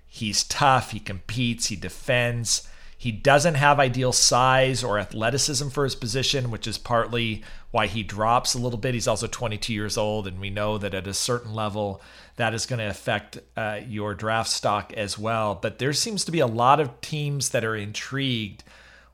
He's 0.06 0.44
tough, 0.44 0.92
he 0.92 1.00
competes, 1.00 1.68
he 1.68 1.78
defends. 1.78 2.68
He 2.98 3.14
doesn't 3.14 3.56
have 3.56 3.80
ideal 3.80 4.12
size 4.12 4.84
or 4.84 5.00
athleticism 5.00 5.70
for 5.70 5.86
his 5.86 5.96
position, 5.96 6.52
which 6.52 6.68
is 6.68 6.78
partly 6.78 7.44
why 7.72 7.88
he 7.88 8.04
drops 8.04 8.54
a 8.54 8.60
little 8.60 8.78
bit. 8.78 8.94
He's 8.94 9.08
also 9.08 9.26
22 9.26 9.74
years 9.74 9.98
old, 9.98 10.28
and 10.28 10.42
we 10.42 10.50
know 10.50 10.78
that 10.78 10.94
at 10.94 11.08
a 11.08 11.14
certain 11.14 11.56
level, 11.56 12.02
that 12.36 12.54
is 12.54 12.66
going 12.66 12.80
to 12.80 12.90
affect 12.90 13.40
uh, 13.56 13.80
your 13.88 14.14
draft 14.14 14.50
stock 14.50 14.92
as 14.92 15.18
well. 15.18 15.56
But 15.56 15.80
there 15.80 15.94
seems 15.94 16.26
to 16.26 16.32
be 16.32 16.42
a 16.42 16.46
lot 16.46 16.82
of 16.82 17.00
teams 17.00 17.52
that 17.52 17.64
are 17.64 17.76
intrigued 17.76 18.66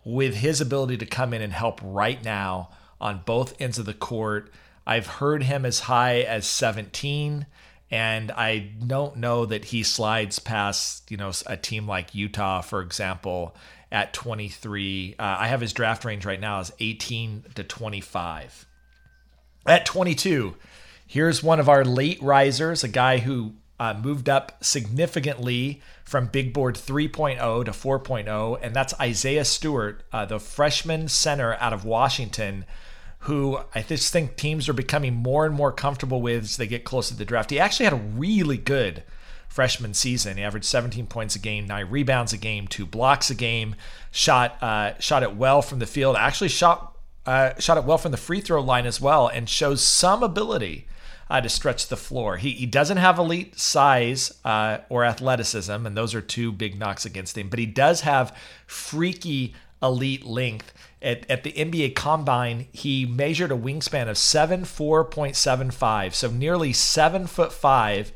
with 0.03 0.37
his 0.37 0.59
ability 0.59 0.97
to 0.97 1.05
come 1.05 1.31
in 1.31 1.43
and 1.43 1.53
help 1.53 1.79
right 1.83 2.23
now 2.25 2.71
on 2.99 3.21
both 3.23 3.53
ends 3.61 3.77
of 3.77 3.85
the 3.85 3.93
court. 3.93 4.51
I've 4.87 5.05
heard 5.05 5.43
him 5.43 5.65
as 5.65 5.81
high 5.81 6.21
as 6.21 6.47
17 6.47 7.45
and 7.89 8.31
I 8.31 8.59
don't 8.85 9.17
know 9.17 9.45
that 9.45 9.65
he 9.65 9.83
slides 9.83 10.39
past, 10.39 11.09
you 11.11 11.17
know, 11.17 11.31
a 11.45 11.55
team 11.55 11.87
like 11.87 12.15
Utah, 12.15 12.61
for 12.61 12.81
example, 12.81 13.55
at 13.91 14.13
23. 14.13 15.15
Uh, 15.17 15.37
I 15.39 15.47
have 15.47 15.61
his 15.61 15.73
draft 15.73 16.03
range 16.03 16.25
right 16.25 16.39
now 16.39 16.59
as 16.59 16.73
18 16.79 17.45
to 17.55 17.63
25. 17.63 18.65
At 19.65 19.85
22, 19.85 20.55
here's 21.05 21.43
one 21.43 21.59
of 21.59 21.69
our 21.69 21.85
late 21.85 22.21
risers, 22.21 22.83
a 22.83 22.89
guy 22.89 23.19
who 23.19 23.53
uh, 23.79 23.93
moved 23.93 24.27
up 24.27 24.63
significantly 24.63 25.81
from 26.03 26.27
big 26.27 26.53
board 26.53 26.75
3.0 26.75 27.65
to 27.65 27.71
4.0, 27.71 28.59
and 28.61 28.75
that's 28.75 28.99
Isaiah 28.99 29.45
Stewart, 29.45 30.03
uh, 30.11 30.25
the 30.25 30.39
freshman 30.39 31.07
center 31.07 31.55
out 31.55 31.73
of 31.73 31.85
Washington, 31.85 32.65
who 33.27 33.59
I 33.75 33.81
just 33.81 34.13
think 34.13 34.37
teams 34.37 34.69
are 34.69 34.73
becoming 34.73 35.13
more 35.13 35.45
and 35.45 35.53
more 35.53 35.73
comfortable 35.73 36.21
with 36.21 36.43
as 36.43 36.57
they 36.57 36.65
get 36.65 36.85
closer 36.85 37.13
to 37.13 37.17
the 37.17 37.25
draft. 37.25 37.49
He 37.49 37.59
actually 37.59 37.83
had 37.83 37.93
a 37.93 37.97
really 37.97 38.57
good 38.57 39.03
freshman 39.49 39.93
season. 39.93 40.37
He 40.37 40.43
averaged 40.43 40.65
17 40.65 41.07
points 41.07 41.35
a 41.35 41.39
game, 41.39 41.67
nine 41.67 41.89
rebounds 41.89 42.31
a 42.31 42.37
game, 42.37 42.69
two 42.69 42.85
blocks 42.85 43.29
a 43.29 43.35
game. 43.35 43.75
Shot 44.11 44.61
uh, 44.63 44.93
shot 44.99 45.23
it 45.23 45.35
well 45.35 45.61
from 45.61 45.79
the 45.79 45.85
field. 45.85 46.15
Actually 46.15 46.47
shot 46.47 46.97
uh, 47.25 47.53
shot 47.59 47.77
it 47.77 47.83
well 47.83 47.97
from 47.97 48.11
the 48.11 48.17
free 48.17 48.39
throw 48.39 48.61
line 48.61 48.85
as 48.85 49.01
well, 49.01 49.27
and 49.27 49.49
shows 49.49 49.81
some 49.81 50.23
ability 50.23 50.87
uh, 51.29 51.41
to 51.41 51.49
stretch 51.49 51.87
the 51.87 51.97
floor. 51.97 52.37
He, 52.37 52.51
he 52.51 52.65
doesn't 52.65 52.95
have 52.95 53.19
elite 53.19 53.59
size 53.59 54.39
uh, 54.45 54.77
or 54.87 55.03
athleticism, 55.03 55.85
and 55.85 55.97
those 55.97 56.15
are 56.15 56.21
two 56.21 56.53
big 56.53 56.79
knocks 56.79 57.05
against 57.05 57.37
him. 57.37 57.49
But 57.49 57.59
he 57.59 57.65
does 57.65 58.01
have 58.01 58.33
freaky 58.65 59.53
elite 59.81 60.25
length. 60.25 60.73
At, 61.01 61.29
at 61.29 61.43
the 61.43 61.51
NBA 61.51 61.95
Combine, 61.95 62.67
he 62.71 63.05
measured 63.05 63.51
a 63.51 63.57
wingspan 63.57 64.09
of 64.09 64.17
seven 64.17 64.65
four 64.65 65.05
point 65.05 65.35
seven 65.35 65.71
five, 65.71 66.15
so 66.15 66.29
nearly 66.31 66.73
seven 66.73 67.27
foot 67.27 67.53
five 67.53 68.11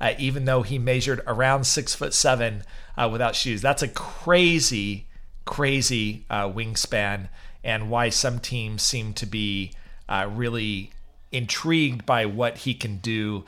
uh, 0.00 0.14
even 0.18 0.44
though 0.44 0.62
he 0.62 0.78
measured 0.78 1.22
around 1.26 1.64
six 1.64 1.94
foot 1.94 2.14
seven 2.14 2.62
uh, 2.96 3.08
without 3.10 3.34
shoes. 3.34 3.62
That's 3.62 3.82
a 3.82 3.88
crazy, 3.88 5.06
crazy 5.44 6.24
uh, 6.28 6.48
wingspan, 6.48 7.28
and 7.64 7.90
why 7.90 8.10
some 8.10 8.38
teams 8.38 8.82
seem 8.82 9.12
to 9.14 9.26
be 9.26 9.72
uh, 10.08 10.28
really 10.30 10.90
intrigued 11.32 12.06
by 12.06 12.26
what 12.26 12.58
he 12.58 12.74
can 12.74 12.98
do. 12.98 13.44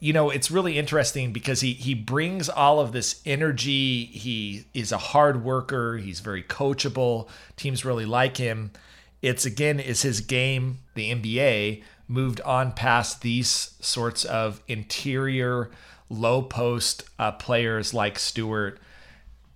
You 0.00 0.14
know, 0.14 0.30
it's 0.30 0.50
really 0.50 0.78
interesting 0.78 1.32
because 1.32 1.60
he 1.60 1.74
he 1.74 1.94
brings 1.94 2.48
all 2.48 2.80
of 2.80 2.92
this 2.92 3.20
energy. 3.26 4.06
He 4.06 4.64
is 4.72 4.92
a 4.92 4.98
hard 4.98 5.44
worker. 5.44 5.98
He's 5.98 6.20
very 6.20 6.42
coachable. 6.42 7.28
Teams 7.56 7.84
really 7.84 8.06
like 8.06 8.38
him. 8.38 8.72
It's 9.20 9.44
again 9.44 9.78
is 9.78 10.00
his 10.00 10.22
game, 10.22 10.78
the 10.94 11.10
NBA, 11.10 11.82
moved 12.08 12.40
on 12.40 12.72
past 12.72 13.20
these 13.20 13.74
sorts 13.80 14.24
of 14.24 14.62
interior 14.66 15.70
low 16.08 16.42
post 16.42 17.04
uh, 17.18 17.32
players 17.32 17.94
like 17.94 18.18
Stewart. 18.18 18.80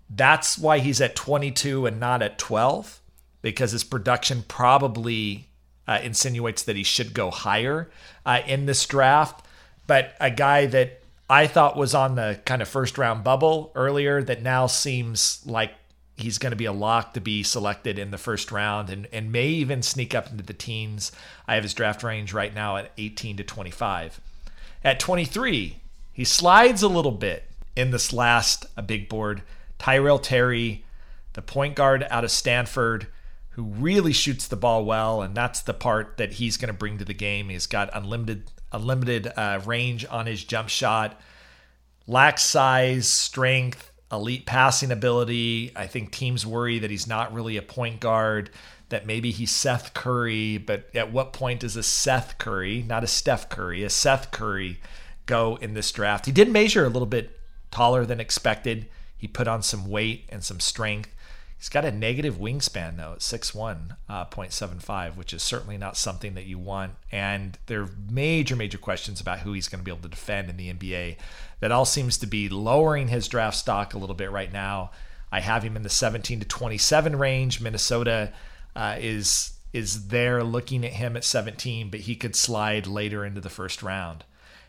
That's 0.09 0.57
why 0.59 0.79
he's 0.79 1.01
at 1.01 1.17
22 1.17 1.87
and 1.87 1.99
not 1.99 2.23
at 2.23 2.39
12 2.39 3.01
because 3.43 3.73
his 3.73 3.85
production 3.85 4.45
probably 4.47 5.49
uh, 5.89 5.99
insinuates 6.03 6.63
that 6.63 6.77
he 6.77 6.83
should 6.83 7.13
go 7.13 7.31
higher 7.31 7.91
uh, 8.25 8.41
in 8.47 8.67
this 8.67 8.87
draft. 8.87 9.44
But 9.87 10.15
a 10.21 10.31
guy 10.31 10.67
that 10.67 11.03
I 11.29 11.47
thought 11.47 11.77
was 11.77 11.95
on 11.95 12.15
the 12.15 12.41
kind 12.45 12.63
of 12.63 12.69
first 12.69 12.99
round 12.99 13.25
bubble 13.25 13.73
earlier 13.75 14.23
that 14.23 14.43
now 14.43 14.67
seems 14.67 15.43
like 15.47 15.73
he's 16.17 16.39
going 16.39 16.53
to 16.53 16.57
be 16.57 16.65
a 16.65 16.73
lock 16.73 17.15
to 17.15 17.21
be 17.21 17.43
selected 17.43 17.99
in 17.99 18.11
the 18.11 18.19
first 18.19 18.53
round 18.53 18.91
and, 18.91 19.09
and 19.13 19.33
may 19.33 19.49
even 19.49 19.83
sneak 19.83 20.15
up 20.15 20.31
into 20.31 20.45
the 20.45 20.53
teens. 20.53 21.11
I 21.49 21.55
have 21.55 21.65
his 21.65 21.75
draft 21.75 22.03
range 22.03 22.33
right 22.33 22.55
now 22.55 22.77
at 22.77 22.93
18 22.99 23.39
to 23.39 23.45
25. 23.45 24.21
At 24.85 25.01
23, 25.01 25.79
he 26.13 26.25
slides 26.25 26.83
a 26.83 26.89
little 26.89 27.13
bit 27.13 27.45
in 27.75 27.91
this 27.91 28.13
last 28.13 28.67
a 28.77 28.83
big 28.83 29.09
board. 29.09 29.43
Tyrell 29.79 30.19
Terry, 30.19 30.85
the 31.33 31.43
point 31.43 31.75
guard 31.75 32.07
out 32.11 32.25
of 32.25 32.31
Stanford, 32.31 33.09
who 33.51 33.65
really 33.65 34.13
shoots 34.13 34.47
the 34.47 34.57
ball 34.57 34.85
well, 34.85 35.23
and 35.23 35.35
that's 35.35 35.61
the 35.63 35.75
part 35.75 36.17
that 36.19 36.35
he's 36.35 36.57
going 36.57 36.69
to 36.69 36.79
bring 36.79 36.99
to 36.99 37.05
the 37.05 37.15
game. 37.15 37.49
He's 37.49 37.67
got 37.67 37.91
unlimited 37.93 38.51
unlimited 38.75 39.33
uh, 39.37 39.61
range 39.65 40.05
on 40.11 40.27
his 40.27 40.45
jump 40.45 40.69
shot, 40.69 41.21
lacks 42.07 42.43
size, 42.43 43.09
strength, 43.09 43.91
elite 44.11 44.47
passing 44.47 44.93
ability. 44.93 45.73
I 45.75 45.87
think 45.87 46.13
teams 46.13 46.47
worry 46.47 46.79
that 46.79 46.91
he's 46.91 47.07
not 47.07 47.33
really 47.33 47.57
a 47.57 47.63
point 47.63 48.01
guard, 48.01 48.51
that 48.91 49.07
maybe 49.07 49.31
he's 49.31 49.51
Seth 49.51 49.95
Curry, 49.95 50.59
but 50.59 50.89
at 50.95 51.13
what 51.13 51.33
point 51.33 51.65
is 51.65 51.77
a 51.77 51.83
Seth 51.83 52.39
Curry, 52.39 52.85
not 52.87 53.05
a 53.05 53.09
Steph 53.09 53.49
Curry, 53.49 53.83
a 53.83 53.91
Seth 53.91 54.31
Curry 54.31 54.81
go 55.27 55.57
in 55.57 55.75
this 55.75 55.91
draft? 55.91 56.27
He 56.27 56.33
did 56.33 56.51
measure 56.51 56.85
a 56.85 56.91
little 56.91 57.07
bit 57.07 57.39
taller 57.71 58.05
than 58.05 58.21
expected. 58.21 58.87
He 59.17 59.27
put 59.27 59.49
on 59.49 59.63
some 59.63 59.89
weight 59.89 60.27
and 60.29 60.45
some 60.45 60.61
strength. 60.61 61.15
He's 61.59 61.69
got 61.69 61.85
a 61.85 61.93
negative 61.93 62.37
wingspan 62.37 62.97
though 62.97 63.13
at 63.13 63.21
6'1.75, 63.21 65.09
uh, 65.09 65.11
which 65.13 65.33
is 65.33 65.43
certainly 65.43 65.79
not 65.79 65.97
something 65.97 66.35
that 66.35 66.45
you 66.45 66.59
want. 66.59 66.93
And 67.11 67.59
there 67.67 67.83
are 67.83 67.91
major, 68.11 68.55
major 68.55 68.79
questions 68.79 69.21
about 69.21 69.41
who 69.41 69.53
he's 69.53 69.69
going 69.69 69.81
to 69.81 69.85
be 69.85 69.91
able 69.91 70.03
to 70.03 70.09
defend 70.09 70.51
in 70.51 70.57
the 70.57 70.73
NBA. 70.73 71.17
That 71.61 71.73
all 71.73 71.87
seems 71.87 72.19
to 72.19 72.27
be 72.27 72.49
lowering 72.49 73.09
his 73.09 73.29
draft 73.29 73.57
stock 73.57 73.95
a 73.95 73.99
little 73.99 74.15
bit 74.15 74.31
right 74.31 74.53
now. 74.53 74.91
I 75.33 75.41
have 75.41 75.63
him 75.63 75.77
in 75.77 75.83
the 75.83 75.89
17 75.89 76.41
to 76.41 76.47
27 76.47 77.17
range. 77.17 77.61
Minnesota 77.61 78.33
uh, 78.77 78.97
is 78.99 79.53
is 79.73 80.07
there 80.07 80.45
looking 80.45 80.85
at 80.85 80.93
him 80.93 81.17
at 81.17 81.25
17, 81.25 81.91
but 81.91 82.01
he 82.01 82.15
could 82.15 82.37
slide 82.37 82.87
later 82.87 83.25
into 83.25 83.41
the 83.41 83.51
first 83.51 83.83
round. 83.83 84.25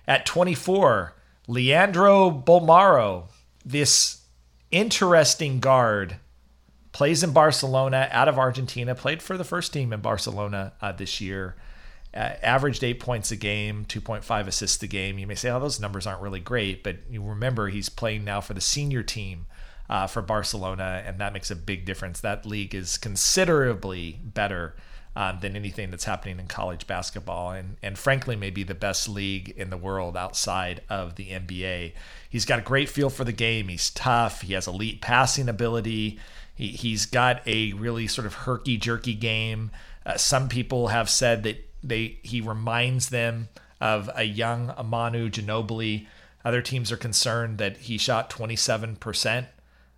At 0.08 0.26
24, 0.26 1.14
Leandro 1.48 2.32
Bolmaro, 2.32 3.26
this 3.64 4.22
interesting 4.72 5.60
guard 5.60 6.18
plays 6.96 7.24
in 7.24 7.34
Barcelona 7.34 8.08
out 8.10 8.30
of 8.30 8.40
Argentina, 8.40 8.96
played 8.96 9.22
for 9.22 9.38
the 9.38 9.44
first 9.44 9.74
team 9.74 9.92
in 9.92 10.00
Barcelona 10.00 10.72
uh, 10.82 10.94
this 10.94 11.20
year. 11.20 11.58
Uh, 12.14 12.32
averaged 12.42 12.86
eight 12.86 13.02
points 13.02 13.32
a 13.32 13.36
game, 13.36 13.84
2.5 13.90 14.48
assists 14.48 14.82
a 14.82 14.88
game. 14.88 15.20
You 15.20 15.28
may 15.28 15.36
say, 15.36 15.50
oh, 15.50 15.60
those 15.60 15.78
numbers 15.78 16.08
aren't 16.08 16.22
really 16.22 16.40
great, 16.40 16.86
but 16.86 16.96
you 17.10 17.22
remember 17.22 17.68
he's 17.68 17.90
playing 17.90 18.24
now 18.24 18.40
for 18.40 18.54
the 18.54 18.62
senior 18.62 19.04
team 19.04 19.46
uh, 19.90 20.08
for 20.08 20.22
Barcelona, 20.22 21.04
and 21.06 21.20
that 21.20 21.34
makes 21.34 21.52
a 21.52 21.56
big 21.58 21.84
difference. 21.84 22.22
That 22.22 22.46
league 22.46 22.74
is 22.74 22.98
considerably 22.98 24.22
better 24.24 24.74
um, 25.18 25.40
than 25.42 25.58
anything 25.58 25.92
that's 25.92 26.06
happening 26.06 26.40
in 26.40 26.48
college 26.48 26.88
basketball, 26.88 27.52
and 27.52 27.76
and 27.84 27.98
frankly, 27.98 28.38
maybe 28.38 28.64
the 28.64 28.74
best 28.74 29.10
league 29.10 29.54
in 29.58 29.70
the 29.70 29.76
world 29.78 30.16
outside 30.16 30.82
of 30.90 31.16
the 31.16 31.32
NBA. 31.32 31.92
He's 32.30 32.46
got 32.46 32.60
a 32.60 32.62
great 32.62 32.88
feel 32.88 33.10
for 33.10 33.26
the 33.26 33.34
game. 33.34 33.68
He's 33.68 33.90
tough. 33.90 34.44
He 34.44 34.54
has 34.54 34.66
elite 34.66 35.02
passing 35.02 35.50
ability. 35.50 36.20
He, 36.56 36.70
he's 36.70 37.06
got 37.06 37.46
a 37.48 37.74
really 37.74 38.08
sort 38.08 38.26
of 38.26 38.34
herky 38.34 38.78
jerky 38.78 39.14
game. 39.14 39.72
Uh, 40.06 40.18
some 40.18 40.48
people 40.50 40.88
have 40.88 41.10
said 41.10 41.44
that 41.44 41.70
they 41.84 42.18
he 42.24 42.42
reminds 42.42 43.10
them 43.10 43.50
of 43.82 44.10
a 44.16 44.24
young 44.24 44.74
Manu 44.84 45.30
Ginobili. 45.30 46.08
Other 46.44 46.62
teams 46.62 46.92
are 46.92 46.98
concerned 46.98 47.58
that 47.58 47.78
he 47.78 47.98
shot 47.98 48.30
27% 48.30 49.48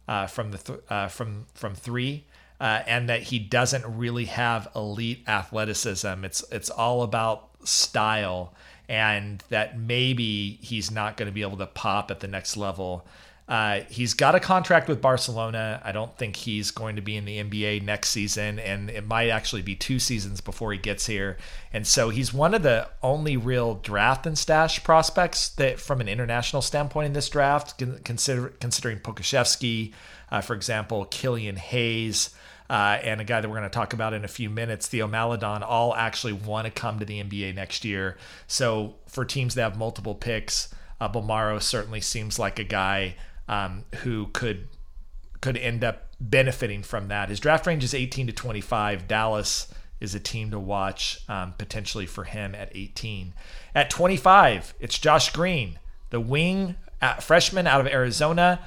uh, 0.07 0.27
from 0.27 0.51
the 0.51 0.57
th- 0.57 0.79
uh, 0.89 1.07
from 1.07 1.45
from 1.53 1.75
three, 1.75 2.25
uh, 2.59 2.81
and 2.87 3.09
that 3.09 3.23
he 3.23 3.39
doesn't 3.39 3.85
really 3.85 4.25
have 4.25 4.67
elite 4.75 5.23
athleticism. 5.27 6.23
It's 6.23 6.43
it's 6.51 6.69
all 6.69 7.03
about 7.03 7.49
style, 7.63 8.53
and 8.87 9.43
that 9.49 9.77
maybe 9.77 10.57
he's 10.61 10.89
not 10.89 11.17
going 11.17 11.27
to 11.27 11.33
be 11.33 11.41
able 11.41 11.57
to 11.57 11.67
pop 11.67 12.09
at 12.09 12.21
the 12.21 12.27
next 12.27 12.57
level. 12.57 13.05
Uh, 13.47 13.81
he's 13.89 14.13
got 14.13 14.35
a 14.35 14.41
contract 14.41 14.89
with 14.89 15.01
Barcelona. 15.01 15.81
I 15.83 15.93
don't 15.93 16.15
think 16.17 16.35
he's 16.35 16.71
going 16.71 16.97
to 16.97 17.01
be 17.01 17.15
in 17.15 17.23
the 17.23 17.41
NBA 17.41 17.81
next 17.81 18.09
season, 18.09 18.59
and 18.59 18.89
it 18.89 19.07
might 19.07 19.29
actually 19.29 19.61
be 19.61 19.73
two 19.73 19.99
seasons 19.99 20.41
before 20.41 20.73
he 20.73 20.77
gets 20.77 21.05
here. 21.05 21.37
And 21.71 21.87
so 21.87 22.09
he's 22.09 22.33
one 22.33 22.53
of 22.53 22.63
the 22.63 22.89
only 23.01 23.37
real 23.37 23.75
draft 23.75 24.25
and 24.27 24.37
stash 24.37 24.83
prospects 24.83 25.47
that, 25.49 25.79
from 25.79 26.01
an 26.01 26.09
international 26.09 26.61
standpoint, 26.61 27.07
in 27.07 27.13
this 27.13 27.29
draft, 27.29 27.81
consider, 28.03 28.49
considering 28.59 28.99
Pokusevski, 28.99 29.93
uh, 30.29 30.41
for 30.41 30.53
example, 30.53 31.05
Killian 31.05 31.55
Hayes. 31.55 32.31
Uh, 32.69 32.99
and 33.01 33.21
a 33.21 33.23
guy 33.23 33.39
that 33.39 33.47
we're 33.47 33.55
going 33.55 33.69
to 33.69 33.73
talk 33.73 33.93
about 33.93 34.13
in 34.13 34.25
a 34.25 34.27
few 34.27 34.49
minutes, 34.49 34.87
Theo 34.87 35.07
Maledon, 35.07 35.63
all 35.63 35.95
actually 35.95 36.33
want 36.33 36.65
to 36.65 36.71
come 36.71 36.99
to 36.99 37.05
the 37.05 37.23
NBA 37.23 37.55
next 37.55 37.85
year. 37.85 38.17
So 38.45 38.95
for 39.05 39.23
teams 39.23 39.55
that 39.55 39.61
have 39.61 39.77
multiple 39.77 40.15
picks, 40.15 40.67
uh, 40.99 41.07
Bolmaro 41.07 41.61
certainly 41.61 42.01
seems 42.01 42.37
like 42.37 42.59
a 42.59 42.65
guy 42.65 43.15
um, 43.47 43.85
who 43.97 44.27
could 44.33 44.67
could 45.41 45.57
end 45.57 45.83
up 45.83 46.07
benefiting 46.19 46.81
from 46.81 47.09
that. 47.09 47.29
His 47.29 47.39
draft 47.39 47.67
range 47.67 47.83
is 47.83 47.93
18 47.93 48.27
to 48.27 48.33
25. 48.33 49.07
Dallas 49.07 49.71
is 49.99 50.15
a 50.15 50.19
team 50.19 50.51
to 50.51 50.59
watch 50.59 51.19
um, 51.29 51.53
potentially 51.57 52.05
for 52.05 52.23
him 52.23 52.55
at 52.55 52.71
18. 52.75 53.33
At 53.75 53.89
25, 53.89 54.73
it's 54.79 54.97
Josh 54.99 55.31
Green, 55.31 55.79
the 56.09 56.19
wing 56.19 56.75
freshman 57.19 57.67
out 57.67 57.81
of 57.81 57.87
Arizona, 57.87 58.59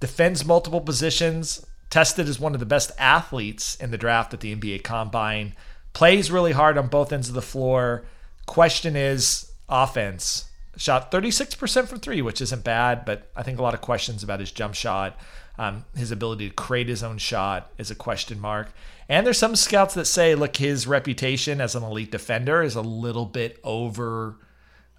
defends 0.00 0.44
multiple 0.44 0.80
positions, 0.80 1.66
tested 1.90 2.28
as 2.28 2.40
one 2.40 2.54
of 2.54 2.60
the 2.60 2.66
best 2.66 2.90
athletes 2.98 3.74
in 3.76 3.90
the 3.90 3.98
draft 3.98 4.34
at 4.34 4.40
the 4.40 4.54
NBA 4.54 4.82
Combine, 4.82 5.54
plays 5.92 6.30
really 6.30 6.52
hard 6.52 6.76
on 6.76 6.88
both 6.88 7.12
ends 7.12 7.28
of 7.28 7.34
the 7.34 7.42
floor. 7.42 8.04
Question 8.46 8.96
is 8.96 9.52
offense. 9.68 10.44
Shot 10.76 11.10
36% 11.10 11.88
from 11.88 12.00
three, 12.00 12.20
which 12.20 12.40
isn't 12.40 12.64
bad, 12.64 13.04
but 13.04 13.30
I 13.34 13.42
think 13.42 13.58
a 13.58 13.62
lot 13.62 13.74
of 13.74 13.80
questions 13.80 14.22
about 14.22 14.40
his 14.40 14.52
jump 14.52 14.74
shot. 14.74 15.18
Um, 15.58 15.86
his 15.96 16.10
ability 16.10 16.50
to 16.50 16.54
create 16.54 16.88
his 16.88 17.02
own 17.02 17.16
shot 17.16 17.72
is 17.78 17.90
a 17.90 17.94
question 17.94 18.38
mark. 18.38 18.68
And 19.08 19.24
there's 19.24 19.38
some 19.38 19.56
scouts 19.56 19.94
that 19.94 20.04
say, 20.04 20.34
look, 20.34 20.56
his 20.56 20.86
reputation 20.86 21.60
as 21.60 21.74
an 21.74 21.82
elite 21.82 22.10
defender 22.10 22.62
is 22.62 22.74
a 22.74 22.82
little 22.82 23.24
bit 23.24 23.58
over 23.64 24.36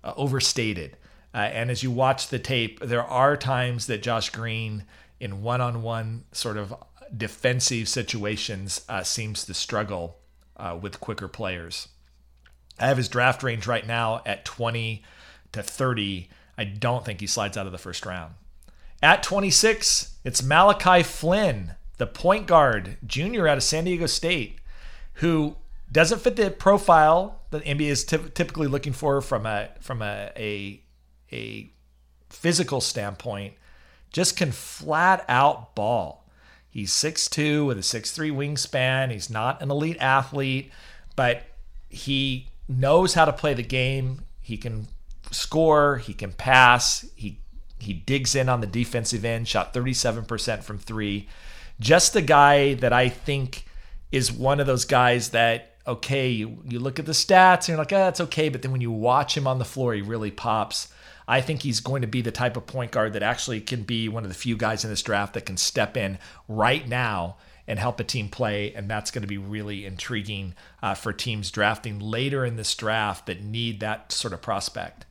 uh, 0.03 0.13
overstated. 0.15 0.97
Uh, 1.33 1.37
and 1.37 1.69
as 1.69 1.83
you 1.83 1.91
watch 1.91 2.29
the 2.29 2.39
tape, 2.39 2.79
there 2.79 3.03
are 3.03 3.37
times 3.37 3.85
that 3.87 4.01
Josh 4.01 4.29
Green, 4.29 4.85
in 5.19 5.43
one-on-one 5.43 6.23
sort 6.31 6.57
of 6.57 6.73
defensive 7.15 7.87
situations, 7.87 8.81
uh, 8.89 9.03
seems 9.03 9.45
to 9.45 9.53
struggle 9.53 10.17
uh, 10.55 10.77
with 10.79 10.99
quicker 10.99 11.27
players. 11.27 11.89
I 12.79 12.87
have 12.87 12.97
his 12.97 13.09
draft 13.09 13.43
range 13.43 13.67
right 13.67 13.85
now 13.85 14.21
at 14.25 14.45
20 14.45 15.03
to 15.51 15.63
30, 15.63 16.29
I 16.57 16.63
don't 16.63 17.05
think 17.05 17.19
he 17.19 17.27
slides 17.27 17.57
out 17.57 17.65
of 17.65 17.71
the 17.71 17.77
first 17.77 18.05
round. 18.05 18.33
At 19.01 19.23
26, 19.23 20.15
it's 20.23 20.43
Malachi 20.43 21.03
Flynn, 21.03 21.73
the 21.97 22.07
point 22.07 22.47
guard, 22.47 22.97
junior 23.05 23.47
out 23.47 23.57
of 23.57 23.63
San 23.63 23.83
Diego 23.83 24.07
State, 24.07 24.59
who 25.15 25.55
doesn't 25.91 26.21
fit 26.21 26.35
the 26.35 26.49
profile 26.49 27.41
that 27.51 27.63
NBA 27.63 27.81
is 27.81 28.03
t- 28.03 28.17
typically 28.33 28.67
looking 28.67 28.93
for 28.93 29.21
from 29.21 29.45
a 29.45 29.69
from 29.79 30.01
a, 30.01 30.31
a 30.35 30.81
a 31.31 31.71
physical 32.29 32.81
standpoint. 32.81 33.53
Just 34.11 34.37
can 34.37 34.51
flat 34.51 35.23
out 35.27 35.75
ball. 35.75 36.25
He's 36.69 36.91
6'2 36.91 37.65
with 37.65 37.77
a 37.77 37.81
6'3 37.81 38.31
wingspan. 38.31 39.11
He's 39.11 39.29
not 39.29 39.61
an 39.61 39.71
elite 39.71 39.97
athlete, 39.99 40.71
but 41.15 41.43
he 41.89 42.49
knows 42.67 43.15
how 43.15 43.25
to 43.25 43.33
play 43.33 43.53
the 43.53 43.63
game. 43.63 44.21
He 44.41 44.57
can 44.57 44.87
score, 45.31 45.97
he 45.97 46.13
can 46.13 46.31
pass, 46.31 47.05
he 47.15 47.39
he 47.79 47.93
digs 47.93 48.35
in 48.35 48.49
on 48.49 48.61
the 48.61 48.67
defensive 48.67 49.23
end, 49.23 49.47
shot 49.47 49.71
37% 49.71 50.63
from 50.63 50.79
3. 50.79 51.27
Just 51.79 52.15
a 52.15 52.23
guy 52.23 52.73
that 52.73 52.91
I 52.91 53.07
think 53.07 53.65
is 54.11 54.31
one 54.31 54.59
of 54.59 54.65
those 54.65 54.83
guys 54.83 55.29
that 55.29 55.75
okay, 55.87 56.29
you, 56.29 56.57
you 56.67 56.79
look 56.79 56.99
at 56.99 57.05
the 57.05 57.13
stats 57.13 57.59
and 57.59 57.69
you're 57.69 57.77
like, 57.77 57.93
ah, 57.93 57.97
that's 57.97 58.19
okay. 58.19 58.49
But 58.49 58.61
then 58.61 58.71
when 58.71 58.81
you 58.81 58.91
watch 58.91 59.37
him 59.37 59.47
on 59.47 59.57
the 59.57 59.65
floor, 59.65 59.93
he 59.93 60.01
really 60.01 60.31
pops. 60.31 60.89
I 61.27 61.41
think 61.41 61.61
he's 61.61 61.79
going 61.79 62.01
to 62.01 62.07
be 62.07 62.21
the 62.21 62.31
type 62.31 62.57
of 62.57 62.67
point 62.67 62.91
guard 62.91 63.13
that 63.13 63.23
actually 63.23 63.61
can 63.61 63.83
be 63.83 64.09
one 64.09 64.23
of 64.23 64.29
the 64.29 64.35
few 64.35 64.57
guys 64.57 64.83
in 64.83 64.89
this 64.89 65.01
draft 65.01 65.33
that 65.33 65.45
can 65.45 65.57
step 65.57 65.95
in 65.95 66.19
right 66.47 66.87
now 66.87 67.37
and 67.67 67.79
help 67.79 67.99
a 67.99 68.03
team 68.03 68.29
play. 68.29 68.73
And 68.73 68.89
that's 68.89 69.11
going 69.11 69.21
to 69.21 69.27
be 69.27 69.37
really 69.37 69.85
intriguing 69.85 70.55
uh, 70.81 70.93
for 70.93 71.11
teams 71.13 71.51
drafting 71.51 71.99
later 71.99 72.45
in 72.45 72.55
this 72.55 72.73
draft 72.75 73.25
that 73.25 73.41
need 73.41 73.79
that 73.79 74.11
sort 74.11 74.33
of 74.33 74.41
prospect. 74.41 75.05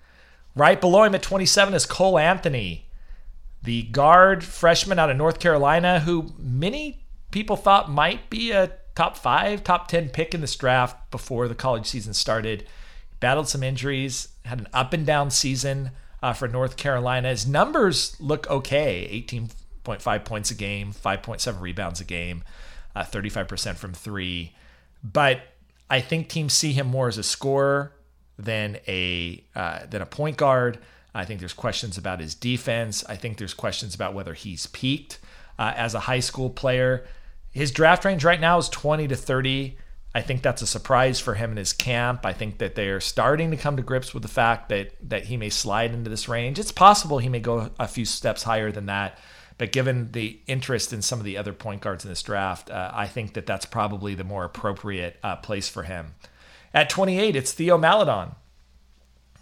Right 0.56 0.80
below 0.80 1.02
him 1.02 1.14
at 1.14 1.22
27 1.22 1.74
is 1.74 1.84
Cole 1.84 2.18
Anthony, 2.18 2.88
the 3.62 3.82
guard 3.82 4.42
freshman 4.42 4.98
out 4.98 5.10
of 5.10 5.16
North 5.18 5.38
Carolina, 5.38 6.00
who 6.00 6.32
many 6.38 7.04
people 7.30 7.56
thought 7.56 7.90
might 7.90 8.30
be 8.30 8.52
a 8.52 8.72
top 8.94 9.18
five, 9.18 9.62
top 9.62 9.86
10 9.86 10.08
pick 10.08 10.34
in 10.34 10.40
this 10.40 10.56
draft 10.56 11.10
before 11.10 11.46
the 11.46 11.54
college 11.54 11.86
season 11.86 12.14
started. 12.14 12.66
Battled 13.20 13.48
some 13.48 13.62
injuries, 13.62 14.28
had 14.46 14.58
an 14.60 14.68
up 14.72 14.94
and 14.94 15.04
down 15.04 15.30
season 15.30 15.90
uh, 16.22 16.32
for 16.32 16.48
North 16.48 16.78
Carolina. 16.78 17.28
His 17.28 17.46
numbers 17.46 18.16
look 18.18 18.48
okay 18.48 19.26
18.5 19.28 20.24
points 20.24 20.50
a 20.50 20.54
game, 20.54 20.94
5.7 20.94 21.60
rebounds 21.60 22.00
a 22.00 22.04
game, 22.04 22.44
uh, 22.94 23.02
35% 23.02 23.76
from 23.76 23.92
three. 23.92 24.54
But 25.04 25.42
I 25.90 26.00
think 26.00 26.30
teams 26.30 26.54
see 26.54 26.72
him 26.72 26.86
more 26.86 27.08
as 27.08 27.18
a 27.18 27.22
scorer 27.22 27.92
than 28.38 28.78
a 28.86 29.42
uh, 29.54 29.86
than 29.86 30.02
a 30.02 30.06
point 30.06 30.36
guard. 30.36 30.78
I 31.14 31.24
think 31.24 31.40
there's 31.40 31.54
questions 31.54 31.96
about 31.96 32.20
his 32.20 32.34
defense. 32.34 33.04
I 33.08 33.16
think 33.16 33.38
there's 33.38 33.54
questions 33.54 33.94
about 33.94 34.12
whether 34.12 34.34
he's 34.34 34.66
peaked 34.66 35.18
uh, 35.58 35.72
as 35.74 35.94
a 35.94 36.00
high 36.00 36.20
school 36.20 36.50
player. 36.50 37.06
His 37.50 37.70
draft 37.70 38.04
range 38.04 38.22
right 38.22 38.40
now 38.40 38.58
is 38.58 38.68
20 38.68 39.08
to 39.08 39.16
30. 39.16 39.78
I 40.14 40.20
think 40.20 40.42
that's 40.42 40.62
a 40.62 40.66
surprise 40.66 41.20
for 41.20 41.34
him 41.34 41.50
and 41.50 41.58
his 41.58 41.72
camp. 41.72 42.24
I 42.24 42.32
think 42.32 42.58
that 42.58 42.74
they're 42.74 43.00
starting 43.00 43.50
to 43.50 43.56
come 43.56 43.76
to 43.76 43.82
grips 43.82 44.12
with 44.12 44.22
the 44.22 44.28
fact 44.28 44.68
that 44.68 44.92
that 45.08 45.24
he 45.24 45.36
may 45.36 45.50
slide 45.50 45.92
into 45.92 46.10
this 46.10 46.28
range. 46.28 46.58
It's 46.58 46.72
possible 46.72 47.18
he 47.18 47.28
may 47.28 47.40
go 47.40 47.70
a 47.78 47.88
few 47.88 48.04
steps 48.04 48.42
higher 48.42 48.70
than 48.70 48.86
that. 48.86 49.18
But 49.58 49.72
given 49.72 50.12
the 50.12 50.38
interest 50.46 50.92
in 50.92 51.00
some 51.00 51.18
of 51.18 51.24
the 51.24 51.38
other 51.38 51.52
point 51.52 51.80
guards 51.80 52.04
in 52.04 52.10
this 52.10 52.22
draft, 52.22 52.70
uh, 52.70 52.90
I 52.92 53.06
think 53.06 53.34
that 53.34 53.46
that's 53.46 53.64
probably 53.64 54.14
the 54.14 54.24
more 54.24 54.44
appropriate 54.44 55.16
uh, 55.22 55.36
place 55.36 55.68
for 55.68 55.82
him. 55.82 56.14
At 56.76 56.90
28, 56.90 57.34
it's 57.34 57.52
Theo 57.52 57.78
Maledon, 57.78 58.32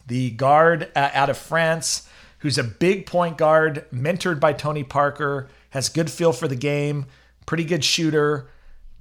the 0.07 0.31
guard 0.31 0.93
uh, 0.95 1.11
out 1.13 1.29
of 1.29 1.37
France, 1.37 2.09
who's 2.39 2.59
a 2.59 2.63
big 2.63 3.07
point 3.07 3.39
guard, 3.39 3.87
mentored 3.93 4.39
by 4.39 4.53
Tony 4.53 4.85
Parker, 4.85 5.49
has 5.71 5.89
good 5.89 6.13
feel 6.13 6.33
for 6.33 6.47
the 6.47 6.55
game, 6.55 7.07
pretty 7.45 7.65
good 7.65 7.83
shooter, 7.83 8.49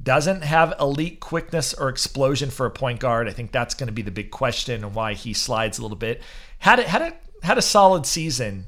doesn't 0.02 0.42
have 0.42 0.74
elite 0.80 1.20
quickness 1.20 1.76
or 1.76 1.90
explosion 1.90 2.50
for 2.50 2.66
a 2.66 2.72
point 2.72 3.00
guard. 3.00 3.28
I 3.30 3.34
think 3.34 3.52
that's 3.52 3.76
going 3.76 3.86
to 3.86 3.94
be 3.94 4.02
the 4.02 4.10
big 4.10 4.32
question 4.32 4.84
and 4.84 4.96
why 4.96 5.14
he 5.14 5.34
slides 5.34 5.78
a 5.78 5.84
little 5.84 5.96
bit. 5.96 6.24
Had 6.58 6.80
a, 6.80 6.90
had 6.90 7.16
had 7.44 7.60
a 7.60 7.62
solid 7.62 8.08
season 8.08 8.66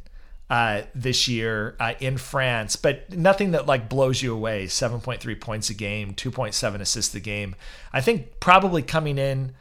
uh, 0.49 0.83
this 0.93 1.27
year 1.27 1.75
uh, 1.79 1.93
in 1.99 2.17
France, 2.17 2.75
but 2.75 3.11
nothing 3.11 3.51
that 3.51 3.65
like 3.65 3.89
blows 3.89 4.21
you 4.21 4.33
away. 4.33 4.65
7.3 4.65 5.41
points 5.41 5.69
a 5.69 5.73
game, 5.73 6.13
2.7 6.13 6.81
assists 6.81 7.15
a 7.15 7.19
game. 7.19 7.55
I 7.91 8.01
think 8.01 8.39
probably 8.39 8.83
coming 8.83 9.17
in 9.17 9.53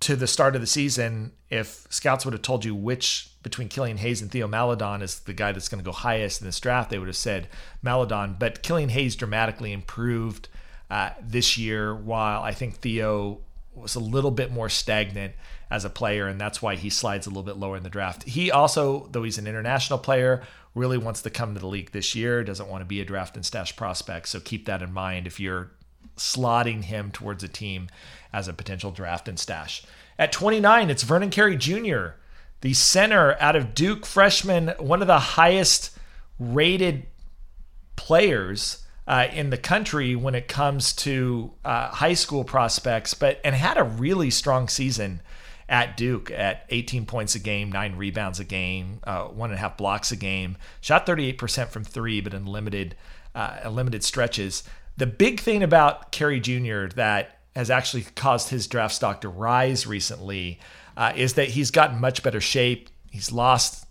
to 0.00 0.16
the 0.16 0.26
start 0.26 0.54
of 0.54 0.60
the 0.60 0.66
season, 0.66 1.32
if 1.48 1.86
scouts 1.88 2.24
would 2.24 2.34
have 2.34 2.42
told 2.42 2.64
you 2.64 2.74
which 2.74 3.30
between 3.42 3.68
Killian 3.68 3.96
Hayes 3.98 4.20
and 4.20 4.30
Theo 4.30 4.46
Maledon 4.46 5.00
is 5.00 5.20
the 5.20 5.32
guy 5.32 5.52
that's 5.52 5.68
going 5.68 5.82
to 5.82 5.84
go 5.84 5.92
highest 5.92 6.40
in 6.40 6.46
this 6.46 6.60
draft, 6.60 6.90
they 6.90 6.98
would 6.98 7.08
have 7.08 7.16
said 7.16 7.48
Maledon. 7.82 8.36
But 8.38 8.62
Killian 8.62 8.90
Hayes 8.90 9.16
dramatically 9.16 9.72
improved 9.72 10.48
uh, 10.90 11.10
this 11.22 11.56
year, 11.56 11.94
while 11.94 12.42
I 12.42 12.52
think 12.52 12.76
Theo 12.76 13.40
was 13.74 13.94
a 13.94 14.00
little 14.00 14.30
bit 14.30 14.52
more 14.52 14.68
stagnant 14.68 15.34
as 15.70 15.84
a 15.84 15.90
player, 15.90 16.28
and 16.28 16.40
that's 16.40 16.60
why 16.60 16.76
he 16.76 16.90
slides 16.90 17.26
a 17.26 17.30
little 17.30 17.42
bit 17.42 17.56
lower 17.56 17.76
in 17.76 17.82
the 17.82 17.90
draft. 17.90 18.24
He 18.24 18.50
also, 18.50 19.08
though 19.12 19.22
he's 19.22 19.38
an 19.38 19.46
international 19.46 19.98
player, 19.98 20.42
really 20.74 20.98
wants 20.98 21.22
to 21.22 21.30
come 21.30 21.54
to 21.54 21.60
the 21.60 21.66
league 21.66 21.92
this 21.92 22.14
year, 22.14 22.44
doesn't 22.44 22.68
want 22.68 22.82
to 22.82 22.86
be 22.86 23.00
a 23.00 23.04
draft 23.04 23.36
and 23.36 23.44
stash 23.44 23.74
prospect. 23.76 24.28
So 24.28 24.40
keep 24.40 24.66
that 24.66 24.82
in 24.82 24.92
mind 24.92 25.26
if 25.26 25.40
you're 25.40 25.70
slotting 26.16 26.84
him 26.84 27.10
towards 27.10 27.42
a 27.42 27.48
team 27.48 27.88
as 28.32 28.48
a 28.48 28.52
potential 28.52 28.90
draft 28.90 29.28
and 29.28 29.38
stash. 29.38 29.82
At 30.18 30.32
29, 30.32 30.90
it's 30.90 31.02
Vernon 31.02 31.30
Carey 31.30 31.56
Jr., 31.56 32.16
the 32.60 32.74
center 32.74 33.36
out 33.40 33.56
of 33.56 33.74
Duke 33.74 34.06
freshman, 34.06 34.68
one 34.78 35.00
of 35.00 35.08
the 35.08 35.18
highest 35.18 35.96
rated 36.38 37.06
players 37.96 38.81
uh, 39.06 39.26
in 39.32 39.50
the 39.50 39.58
country 39.58 40.14
when 40.14 40.34
it 40.34 40.48
comes 40.48 40.92
to 40.92 41.52
uh, 41.64 41.88
high 41.88 42.14
school 42.14 42.44
prospects, 42.44 43.14
but 43.14 43.40
and 43.44 43.54
had 43.54 43.76
a 43.76 43.84
really 43.84 44.30
strong 44.30 44.68
season 44.68 45.20
at 45.68 45.96
Duke 45.96 46.30
at 46.30 46.66
18 46.68 47.06
points 47.06 47.34
a 47.34 47.38
game, 47.38 47.72
nine 47.72 47.96
rebounds 47.96 48.38
a 48.38 48.44
game, 48.44 49.00
uh, 49.04 49.24
one 49.24 49.50
and 49.50 49.58
a 49.58 49.60
half 49.60 49.76
blocks 49.76 50.12
a 50.12 50.16
game. 50.16 50.56
Shot 50.80 51.06
38% 51.06 51.68
from 51.68 51.84
three, 51.84 52.20
but 52.20 52.34
in 52.34 52.46
limited 52.46 52.94
uh, 53.34 53.68
limited 53.70 54.04
stretches. 54.04 54.62
The 54.98 55.06
big 55.06 55.40
thing 55.40 55.62
about 55.62 56.12
Carey 56.12 56.40
Jr. 56.40 56.86
that 56.96 57.38
has 57.56 57.70
actually 57.70 58.02
caused 58.14 58.50
his 58.50 58.66
draft 58.66 58.94
stock 58.94 59.22
to 59.22 59.28
rise 59.28 59.86
recently 59.86 60.60
uh, 60.96 61.12
is 61.16 61.34
that 61.34 61.48
he's 61.48 61.70
gotten 61.70 62.00
much 62.00 62.22
better 62.22 62.40
shape. 62.40 62.90
He's 63.10 63.32
lost 63.32 63.81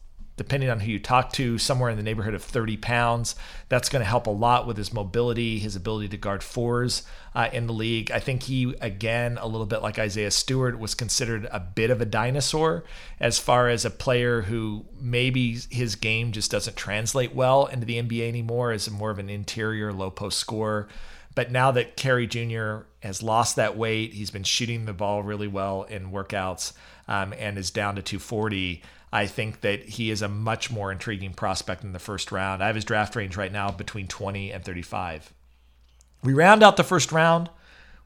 depending 0.42 0.72
on 0.72 0.80
who 0.80 0.92
you 0.92 0.98
talk 0.98 1.32
to, 1.32 1.60
somewhere 1.60 1.92
in 1.92 1.98
the 1.98 2.02
neighborhood 2.04 2.34
of 2.34 2.44
30 2.44 2.76
pounds. 2.78 3.36
That's 3.70 3.90
going 3.90 4.00
to 4.00 4.10
help 4.10 4.26
a 4.26 4.32
lot 4.32 4.66
with 4.66 4.76
his 4.76 4.92
mobility, 4.92 5.60
his 5.60 5.76
ability 5.76 6.08
to 6.10 6.18
guard 6.18 6.42
fours 6.42 7.04
uh, 7.36 7.50
in 7.54 7.68
the 7.68 7.74
league. 7.74 8.10
I 8.10 8.20
think 8.20 8.42
he, 8.42 8.74
again, 8.82 9.38
a 9.40 9.46
little 9.46 9.68
bit 9.68 9.84
like 9.84 10.00
Isaiah 10.00 10.32
Stewart, 10.32 10.80
was 10.80 10.96
considered 10.96 11.48
a 11.52 11.60
bit 11.60 11.92
of 11.92 12.02
a 12.02 12.06
dinosaur 12.06 12.84
as 13.20 13.38
far 13.38 13.70
as 13.70 13.86
a 13.86 13.92
player 13.92 14.42
who 14.42 14.84
maybe 15.00 15.60
his 15.70 15.96
game 15.96 16.32
just 16.32 16.50
doesn't 16.50 16.76
translate 16.76 17.36
well 17.36 17.68
into 17.68 17.86
the 17.86 18.02
NBA 18.02 18.28
anymore 18.28 18.72
as 18.72 18.90
more 18.90 19.12
of 19.12 19.20
an 19.20 19.30
interior 19.30 19.94
low 19.94 20.10
post 20.10 20.40
scorer. 20.40 20.88
But 21.36 21.52
now 21.52 21.70
that 21.70 21.96
Carey 21.96 22.26
Jr. 22.26 22.88
has 23.04 23.22
lost 23.22 23.58
that 23.58 23.78
weight, 23.78 24.14
he's 24.14 24.32
been 24.32 24.44
shooting 24.44 24.86
the 24.86 24.94
ball 24.94 25.22
really 25.22 25.48
well 25.48 25.84
in 25.84 26.12
workouts 26.12 26.74
um, 27.08 27.32
and 27.38 27.60
is 27.60 27.70
down 27.70 27.96
to 27.98 28.02
240. 28.02 28.82
I 29.14 29.28
think 29.28 29.62
that 29.62 29.84
he 29.84 30.10
is 30.10 30.22
a 30.22 30.30
much 30.30 30.72
more 30.72 30.92
intriguing 30.92 31.34
prospect 31.34 31.84
in 31.84 31.92
the 31.92 32.00
first 32.00 32.32
round. 32.32 32.64
I 32.64 32.68
have 32.68 32.76
his 32.76 32.86
draft 32.86 33.16
range 33.16 33.36
right 33.36 33.52
now 33.52 33.70
between 33.70 34.08
20 34.08 34.52
and 34.52 34.64
35. 34.64 35.34
We 36.24 36.34
round 36.34 36.64
out 36.64 36.78
the 36.78 36.84
first 36.84 37.12
round 37.12 37.50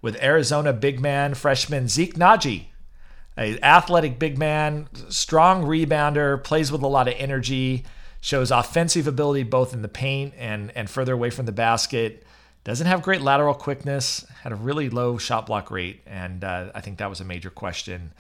with 0.01 0.21
Arizona 0.21 0.73
big 0.73 0.99
man 0.99 1.33
freshman 1.35 1.87
Zeke 1.87 2.15
Nnaji, 2.15 2.65
an 3.37 3.63
athletic 3.63 4.17
big 4.17 4.37
man, 4.37 4.87
strong 5.09 5.63
rebounder, 5.63 6.43
plays 6.43 6.71
with 6.71 6.81
a 6.81 6.87
lot 6.87 7.07
of 7.07 7.13
energy, 7.17 7.83
shows 8.21 8.49
offensive 8.49 9.05
ability 9.05 9.43
both 9.43 9.73
in 9.73 9.83
the 9.83 9.87
paint 9.87 10.33
and, 10.37 10.71
and 10.75 10.89
further 10.89 11.13
away 11.13 11.29
from 11.29 11.45
the 11.45 11.51
basket. 11.51 12.23
Doesn't 12.63 12.87
have 12.87 13.03
great 13.03 13.21
lateral 13.21 13.53
quickness, 13.53 14.25
had 14.41 14.51
a 14.51 14.55
really 14.55 14.89
low 14.89 15.19
shot 15.19 15.45
block 15.45 15.69
rate, 15.69 16.01
and 16.07 16.43
uh, 16.43 16.71
I 16.73 16.81
think 16.81 16.97
that 16.97 17.09
was 17.09 17.21
a 17.21 17.25
major 17.25 17.51
question. 17.51 18.11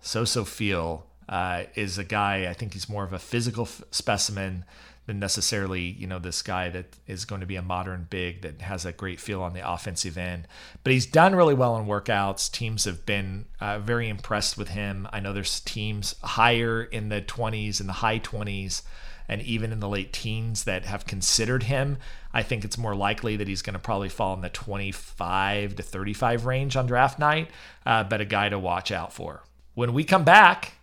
So-so 0.00 0.44
feel 0.44 1.07
uh, 1.28 1.64
is 1.74 1.98
a 1.98 2.04
guy. 2.04 2.48
I 2.48 2.54
think 2.54 2.72
he's 2.72 2.88
more 2.88 3.04
of 3.04 3.12
a 3.12 3.18
physical 3.18 3.64
f- 3.64 3.82
specimen 3.90 4.64
than 5.06 5.18
necessarily 5.18 5.80
you 5.80 6.06
know 6.06 6.18
this 6.18 6.42
guy 6.42 6.68
that 6.68 6.96
is 7.06 7.24
going 7.24 7.40
to 7.40 7.46
be 7.46 7.56
a 7.56 7.62
modern 7.62 8.06
big 8.10 8.42
that 8.42 8.60
has 8.60 8.84
a 8.84 8.92
great 8.92 9.18
feel 9.18 9.42
on 9.42 9.54
the 9.54 9.70
offensive 9.72 10.18
end. 10.18 10.46
But 10.84 10.92
he's 10.92 11.06
done 11.06 11.34
really 11.34 11.54
well 11.54 11.76
in 11.76 11.86
workouts. 11.86 12.50
Teams 12.50 12.84
have 12.84 13.06
been 13.06 13.46
uh, 13.60 13.78
very 13.78 14.08
impressed 14.08 14.58
with 14.58 14.68
him. 14.68 15.08
I 15.12 15.20
know 15.20 15.32
there's 15.32 15.60
teams 15.60 16.14
higher 16.22 16.82
in 16.82 17.08
the 17.08 17.22
20s 17.22 17.80
and 17.80 17.88
the 17.88 17.94
high 17.94 18.18
20s 18.18 18.82
and 19.28 19.42
even 19.42 19.72
in 19.72 19.80
the 19.80 19.88
late 19.88 20.12
teens 20.12 20.64
that 20.64 20.86
have 20.86 21.06
considered 21.06 21.64
him. 21.64 21.98
I 22.32 22.42
think 22.42 22.64
it's 22.64 22.78
more 22.78 22.94
likely 22.94 23.36
that 23.36 23.48
he's 23.48 23.62
going 23.62 23.74
to 23.74 23.78
probably 23.78 24.08
fall 24.08 24.34
in 24.34 24.40
the 24.40 24.48
25 24.48 25.76
to 25.76 25.82
35 25.82 26.46
range 26.46 26.76
on 26.76 26.86
draft 26.86 27.18
night, 27.18 27.50
uh, 27.84 28.04
but 28.04 28.20
a 28.20 28.24
guy 28.24 28.48
to 28.48 28.58
watch 28.58 28.90
out 28.90 29.12
for. 29.12 29.42
When 29.74 29.92
we 29.92 30.04
come 30.04 30.24
back, 30.24 30.77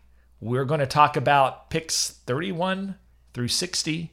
we're 0.46 0.66
going 0.66 0.80
to 0.80 0.86
talk 0.86 1.18
about 1.18 1.72
picks 1.72 2.12
31 2.28 2.94
through 3.34 3.48
60 3.48 4.12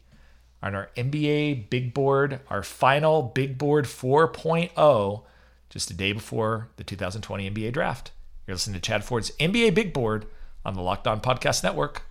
on 0.63 0.75
our 0.75 0.89
NBA 0.97 1.69
Big 1.69 1.93
Board, 1.93 2.41
our 2.49 2.63
final 2.63 3.23
Big 3.23 3.59
Board 3.59 3.85
4.0, 3.85 5.25
just 5.69 5.91
a 5.91 5.95
day 5.95 6.13
before 6.13 6.71
the 6.77 6.85
2020 6.85 7.51
NBA 7.51 7.75
Draft. 7.75 8.13
You're 8.47 8.55
listening 8.55 8.81
to 8.81 8.81
Chad 8.81 9.05
Ford's 9.05 9.31
NBA 9.33 9.75
Big 9.75 9.93
Board 9.93 10.25
on 10.65 10.73
the 10.73 10.81
Locked 10.81 11.07
On 11.07 11.21
Podcast 11.21 11.63
Network. 11.63 12.05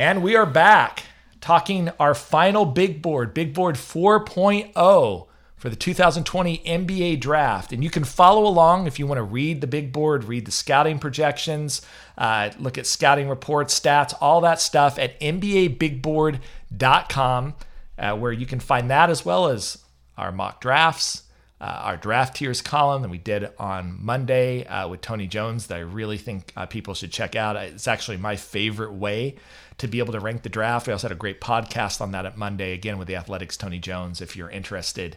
And 0.00 0.22
we 0.22 0.34
are 0.34 0.46
back 0.46 1.02
talking 1.42 1.90
our 2.00 2.14
final 2.14 2.64
big 2.64 3.02
board, 3.02 3.34
big 3.34 3.52
board 3.52 3.74
4.0 3.74 5.26
for 5.56 5.68
the 5.68 5.76
2020 5.76 6.56
NBA 6.56 7.20
draft. 7.20 7.70
And 7.70 7.84
you 7.84 7.90
can 7.90 8.04
follow 8.04 8.46
along 8.46 8.86
if 8.86 8.98
you 8.98 9.06
want 9.06 9.18
to 9.18 9.22
read 9.22 9.60
the 9.60 9.66
big 9.66 9.92
board, 9.92 10.24
read 10.24 10.46
the 10.46 10.52
scouting 10.52 10.98
projections, 10.98 11.82
uh, 12.16 12.48
look 12.58 12.78
at 12.78 12.86
scouting 12.86 13.28
reports, 13.28 13.78
stats, 13.78 14.14
all 14.22 14.40
that 14.40 14.58
stuff 14.58 14.98
at 14.98 15.20
NBABigBoard.com, 15.20 17.54
uh, 17.98 18.16
where 18.16 18.32
you 18.32 18.46
can 18.46 18.58
find 18.58 18.90
that 18.90 19.10
as 19.10 19.26
well 19.26 19.48
as 19.48 19.84
our 20.16 20.32
mock 20.32 20.62
drafts 20.62 21.24
uh, 21.60 21.80
our 21.84 21.96
draft 21.96 22.36
tiers 22.36 22.62
column 22.62 23.02
that 23.02 23.10
we 23.10 23.18
did 23.18 23.50
on 23.58 23.98
Monday 24.00 24.64
uh, 24.66 24.88
with 24.88 25.00
Tony 25.02 25.26
Jones 25.26 25.66
that 25.66 25.76
I 25.76 25.80
really 25.80 26.16
think 26.16 26.52
uh, 26.56 26.66
people 26.66 26.94
should 26.94 27.12
check 27.12 27.36
out. 27.36 27.56
It's 27.56 27.86
actually 27.86 28.16
my 28.16 28.36
favorite 28.36 28.92
way 28.92 29.36
to 29.78 29.88
be 29.88 29.98
able 29.98 30.12
to 30.12 30.20
rank 30.20 30.42
the 30.42 30.48
draft. 30.48 30.86
We 30.86 30.92
also 30.92 31.08
had 31.08 31.16
a 31.16 31.18
great 31.18 31.40
podcast 31.40 32.00
on 32.00 32.12
that 32.12 32.26
at 32.26 32.36
Monday, 32.36 32.72
again 32.72 32.98
with 32.98 33.08
the 33.08 33.16
Athletics 33.16 33.56
Tony 33.56 33.78
Jones, 33.78 34.20
if 34.20 34.36
you're 34.36 34.50
interested. 34.50 35.16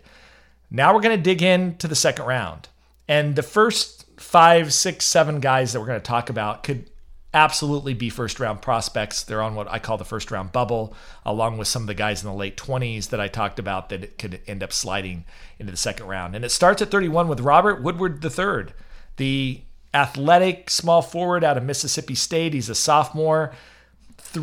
Now 0.69 0.93
we're 0.93 1.01
going 1.01 1.17
to 1.17 1.23
dig 1.23 1.41
into 1.41 1.87
the 1.87 1.95
second 1.95 2.25
round. 2.25 2.67
And 3.07 3.35
the 3.35 3.43
first 3.43 4.05
five, 4.17 4.73
six, 4.73 5.05
seven 5.05 5.39
guys 5.39 5.73
that 5.73 5.79
we're 5.79 5.87
going 5.87 5.99
to 5.99 6.05
talk 6.05 6.29
about 6.29 6.63
could 6.63 6.89
absolutely 7.33 7.93
be 7.93 8.09
first 8.09 8.39
round 8.39 8.61
prospects. 8.61 9.23
They're 9.23 9.41
on 9.41 9.55
what 9.55 9.67
I 9.69 9.79
call 9.79 9.97
the 9.97 10.05
first 10.05 10.31
round 10.31 10.51
bubble, 10.51 10.93
along 11.25 11.57
with 11.57 11.67
some 11.67 11.83
of 11.83 11.87
the 11.87 11.93
guys 11.93 12.23
in 12.23 12.29
the 12.29 12.35
late 12.35 12.57
20s 12.57 13.09
that 13.09 13.19
I 13.19 13.27
talked 13.27 13.59
about 13.59 13.89
that 13.89 14.17
could 14.17 14.39
end 14.47 14.63
up 14.63 14.71
sliding 14.71 15.25
into 15.59 15.71
the 15.71 15.77
second 15.77 16.07
round. 16.07 16.35
And 16.35 16.45
it 16.45 16.49
starts 16.49 16.81
at 16.81 16.91
31 16.91 17.27
with 17.27 17.39
Robert 17.39 17.81
Woodard 17.81 18.23
III, 18.23 18.73
the 19.17 19.61
athletic 19.93 20.69
small 20.69 21.01
forward 21.01 21.43
out 21.43 21.57
of 21.57 21.63
Mississippi 21.63 22.15
State. 22.15 22.53
He's 22.53 22.69
a 22.69 22.75
sophomore. 22.75 23.53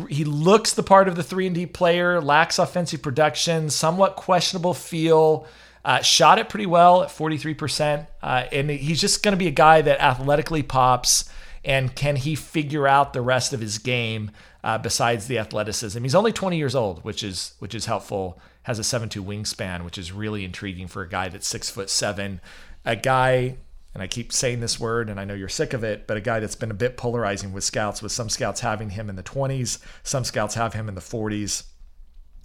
He 0.09 0.23
looks 0.23 0.73
the 0.73 0.83
part 0.83 1.07
of 1.07 1.15
the 1.15 1.23
3 1.23 1.47
and 1.47 1.55
D 1.55 1.65
player, 1.65 2.21
lacks 2.21 2.59
offensive 2.59 3.01
production, 3.01 3.69
somewhat 3.69 4.15
questionable 4.15 4.73
feel. 4.73 5.47
Uh, 5.83 5.99
shot 6.01 6.37
it 6.37 6.47
pretty 6.47 6.67
well 6.67 7.01
at 7.01 7.09
43%. 7.09 8.05
Uh, 8.21 8.45
and 8.51 8.69
he's 8.69 9.01
just 9.01 9.23
going 9.23 9.33
to 9.33 9.37
be 9.37 9.47
a 9.47 9.51
guy 9.51 9.81
that 9.81 9.99
athletically 9.99 10.61
pops 10.61 11.27
and 11.63 11.95
can 11.95 12.15
he 12.15 12.35
figure 12.35 12.87
out 12.87 13.13
the 13.13 13.21
rest 13.21 13.53
of 13.53 13.61
his 13.61 13.77
game 13.77 14.31
uh, 14.63 14.77
besides 14.77 15.27
the 15.27 15.37
athleticism? 15.37 16.01
He's 16.01 16.15
only 16.15 16.33
20 16.33 16.57
years 16.57 16.75
old, 16.75 17.03
which 17.03 17.23
is 17.23 17.53
which 17.59 17.75
is 17.75 17.85
helpful. 17.85 18.39
Has 18.63 18.79
a 18.79 18.83
7'2 18.83 19.23
wingspan, 19.25 19.83
which 19.83 19.97
is 19.97 20.11
really 20.11 20.43
intriguing 20.43 20.87
for 20.87 21.01
a 21.01 21.09
guy 21.09 21.29
that's 21.29 21.47
six 21.47 21.69
foot 21.69 21.89
seven. 21.89 22.41
A 22.85 22.95
guy, 22.95 23.57
and 23.93 24.03
I 24.03 24.07
keep 24.07 24.31
saying 24.31 24.59
this 24.59 24.79
word, 24.79 25.09
and 25.09 25.19
I 25.19 25.25
know 25.25 25.33
you're 25.33 25.49
sick 25.49 25.73
of 25.73 25.83
it, 25.83 26.07
but 26.07 26.17
a 26.17 26.21
guy 26.21 26.39
that's 26.39 26.55
been 26.55 26.71
a 26.71 26.75
bit 26.75 26.97
polarizing 26.97 27.53
with 27.53 27.63
scouts, 27.63 28.01
with 28.01 28.11
some 28.11 28.29
scouts 28.29 28.61
having 28.61 28.91
him 28.91 29.09
in 29.09 29.15
the 29.15 29.23
20s, 29.23 29.79
some 30.03 30.23
scouts 30.23 30.55
have 30.55 30.73
him 30.73 30.87
in 30.87 30.95
the 30.95 31.01
40s. 31.01 31.63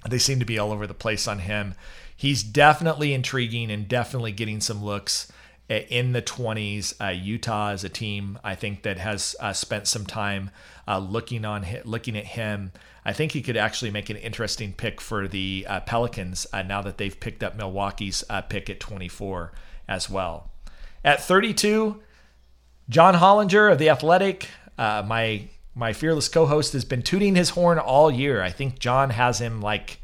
They 0.08 0.18
seem 0.18 0.38
to 0.38 0.46
be 0.46 0.58
all 0.58 0.72
over 0.72 0.86
the 0.86 0.94
place 0.94 1.26
on 1.26 1.40
him. 1.40 1.74
He's 2.14 2.42
definitely 2.42 3.12
intriguing 3.12 3.70
and 3.70 3.88
definitely 3.88 4.32
getting 4.32 4.60
some 4.60 4.82
looks 4.82 5.30
in 5.68 6.12
the 6.12 6.22
20s. 6.22 6.94
Uh, 7.00 7.08
Utah 7.10 7.70
is 7.70 7.84
a 7.84 7.88
team 7.88 8.38
I 8.44 8.54
think 8.54 8.82
that 8.82 8.98
has 8.98 9.34
uh, 9.40 9.52
spent 9.52 9.86
some 9.86 10.06
time 10.06 10.50
uh, 10.86 10.98
looking 10.98 11.44
on 11.44 11.66
looking 11.84 12.16
at 12.16 12.24
him. 12.24 12.72
I 13.04 13.12
think 13.12 13.32
he 13.32 13.42
could 13.42 13.56
actually 13.56 13.90
make 13.90 14.10
an 14.10 14.16
interesting 14.16 14.72
pick 14.72 15.00
for 15.00 15.28
the 15.28 15.66
uh, 15.68 15.80
Pelicans 15.80 16.46
uh, 16.52 16.62
now 16.62 16.82
that 16.82 16.98
they've 16.98 17.18
picked 17.18 17.42
up 17.42 17.56
Milwaukee's 17.56 18.24
uh, 18.28 18.42
pick 18.42 18.68
at 18.68 18.80
24 18.80 19.52
as 19.88 20.10
well. 20.10 20.50
At 21.04 21.22
32, 21.22 22.00
John 22.88 23.14
Hollinger 23.14 23.70
of 23.70 23.78
the 23.78 23.90
Athletic, 23.90 24.48
my 24.78 25.48
my 25.78 25.92
fearless 25.92 26.28
co-host 26.28 26.72
has 26.72 26.86
been 26.86 27.02
tooting 27.02 27.34
his 27.34 27.50
horn 27.50 27.78
all 27.78 28.10
year. 28.10 28.42
I 28.42 28.50
think 28.50 28.78
John 28.78 29.10
has 29.10 29.40
him 29.40 29.60
like 29.60 30.00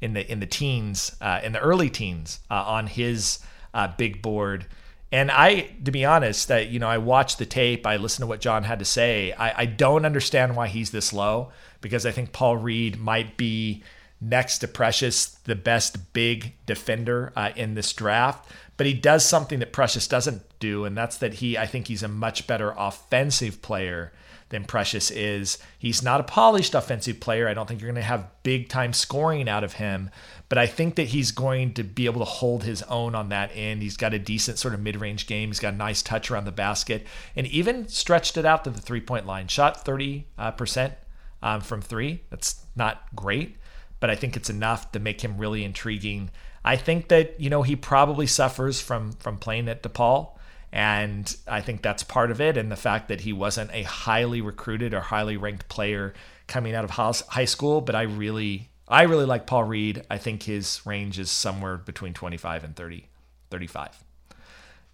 in 0.00 0.14
the 0.14 0.30
in 0.30 0.40
the 0.40 0.46
teens, 0.46 1.16
in 1.42 1.52
the 1.52 1.60
early 1.60 1.90
teens 1.90 2.40
on 2.50 2.86
his 2.86 3.40
uh, 3.76 3.92
big 3.96 4.22
board. 4.22 4.66
And 5.12 5.30
I, 5.30 5.68
to 5.84 5.92
be 5.92 6.04
honest, 6.04 6.48
that 6.48 6.68
you 6.68 6.80
know, 6.80 6.88
I 6.88 6.98
watched 6.98 7.38
the 7.38 7.46
tape, 7.46 7.86
I 7.86 7.96
listened 7.96 8.22
to 8.22 8.26
what 8.26 8.40
John 8.40 8.64
had 8.64 8.80
to 8.80 8.84
say. 8.84 9.32
I, 9.32 9.62
I 9.62 9.66
don't 9.66 10.04
understand 10.04 10.56
why 10.56 10.66
he's 10.66 10.90
this 10.90 11.12
low 11.12 11.52
because 11.80 12.06
I 12.06 12.10
think 12.10 12.32
Paul 12.32 12.56
Reed 12.56 12.98
might 12.98 13.36
be 13.36 13.84
next 14.20 14.58
to 14.58 14.68
Precious, 14.68 15.26
the 15.26 15.54
best 15.54 16.12
big 16.14 16.54
defender 16.64 17.32
uh, 17.36 17.50
in 17.54 17.74
this 17.74 17.92
draft. 17.92 18.50
But 18.78 18.86
he 18.86 18.94
does 18.94 19.24
something 19.24 19.58
that 19.60 19.72
Precious 19.72 20.08
doesn't 20.08 20.42
do, 20.58 20.84
and 20.84 20.96
that's 20.96 21.18
that 21.18 21.34
he, 21.34 21.56
I 21.56 21.66
think 21.66 21.88
he's 21.88 22.02
a 22.02 22.08
much 22.08 22.46
better 22.46 22.74
offensive 22.76 23.62
player 23.62 24.12
than 24.48 24.64
Precious 24.64 25.10
is. 25.10 25.58
He's 25.78 26.02
not 26.02 26.20
a 26.20 26.24
polished 26.24 26.74
offensive 26.74 27.20
player. 27.20 27.48
I 27.48 27.54
don't 27.54 27.66
think 27.66 27.80
you're 27.80 27.90
going 27.90 28.02
to 28.02 28.06
have 28.06 28.30
big 28.42 28.68
time 28.68 28.92
scoring 28.92 29.48
out 29.48 29.64
of 29.64 29.74
him, 29.74 30.10
but 30.48 30.58
I 30.58 30.66
think 30.66 30.94
that 30.96 31.08
he's 31.08 31.32
going 31.32 31.74
to 31.74 31.82
be 31.82 32.06
able 32.06 32.20
to 32.20 32.24
hold 32.24 32.64
his 32.64 32.82
own 32.84 33.14
on 33.14 33.30
that 33.30 33.50
end. 33.54 33.82
He's 33.82 33.96
got 33.96 34.14
a 34.14 34.18
decent 34.18 34.58
sort 34.58 34.74
of 34.74 34.80
mid 34.80 34.96
range 34.96 35.26
game. 35.26 35.48
He's 35.48 35.60
got 35.60 35.74
a 35.74 35.76
nice 35.76 36.02
touch 36.02 36.30
around 36.30 36.44
the 36.44 36.52
basket 36.52 37.06
and 37.34 37.46
even 37.48 37.88
stretched 37.88 38.36
it 38.36 38.44
out 38.44 38.64
to 38.64 38.70
the 38.70 38.80
three 38.80 39.00
point 39.00 39.26
line. 39.26 39.48
Shot 39.48 39.84
30% 39.84 40.24
uh, 40.38 41.46
um, 41.46 41.60
from 41.60 41.82
three. 41.82 42.22
That's 42.30 42.64
not 42.76 43.02
great, 43.14 43.56
but 43.98 44.10
I 44.10 44.14
think 44.14 44.36
it's 44.36 44.50
enough 44.50 44.92
to 44.92 45.00
make 45.00 45.22
him 45.22 45.38
really 45.38 45.64
intriguing. 45.64 46.30
I 46.64 46.76
think 46.76 47.08
that, 47.08 47.40
you 47.40 47.50
know, 47.50 47.62
he 47.62 47.76
probably 47.76 48.26
suffers 48.26 48.80
from 48.80 49.12
from 49.12 49.38
playing 49.38 49.68
at 49.68 49.82
DePaul. 49.82 50.32
And 50.72 51.34
I 51.46 51.60
think 51.60 51.80
that's 51.80 52.02
part 52.02 52.30
of 52.30 52.40
it. 52.40 52.56
And 52.56 52.70
the 52.70 52.76
fact 52.76 53.08
that 53.08 53.22
he 53.22 53.32
wasn't 53.32 53.70
a 53.72 53.84
highly 53.84 54.40
recruited 54.40 54.92
or 54.92 55.00
highly 55.00 55.36
ranked 55.36 55.68
player 55.68 56.12
coming 56.48 56.74
out 56.74 56.84
of 56.84 56.90
high 56.90 57.44
school. 57.44 57.80
But 57.80 57.94
I 57.94 58.02
really, 58.02 58.68
I 58.88 59.02
really 59.02 59.24
like 59.24 59.46
Paul 59.46 59.64
Reed. 59.64 60.04
I 60.10 60.18
think 60.18 60.44
his 60.44 60.80
range 60.84 61.18
is 61.18 61.30
somewhere 61.30 61.76
between 61.76 62.14
25 62.14 62.64
and 62.64 62.76
30, 62.76 63.08
35. 63.50 64.04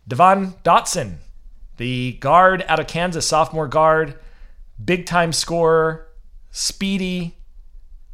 Devon 0.09 0.55
Dotson, 0.64 1.16
the 1.76 2.12
guard 2.20 2.64
out 2.68 2.80
of 2.80 2.86
Kansas, 2.86 3.26
sophomore 3.26 3.68
guard, 3.68 4.18
big 4.82 5.07
time 5.07 5.32
scorer, 5.32 6.09
speedy, 6.51 7.36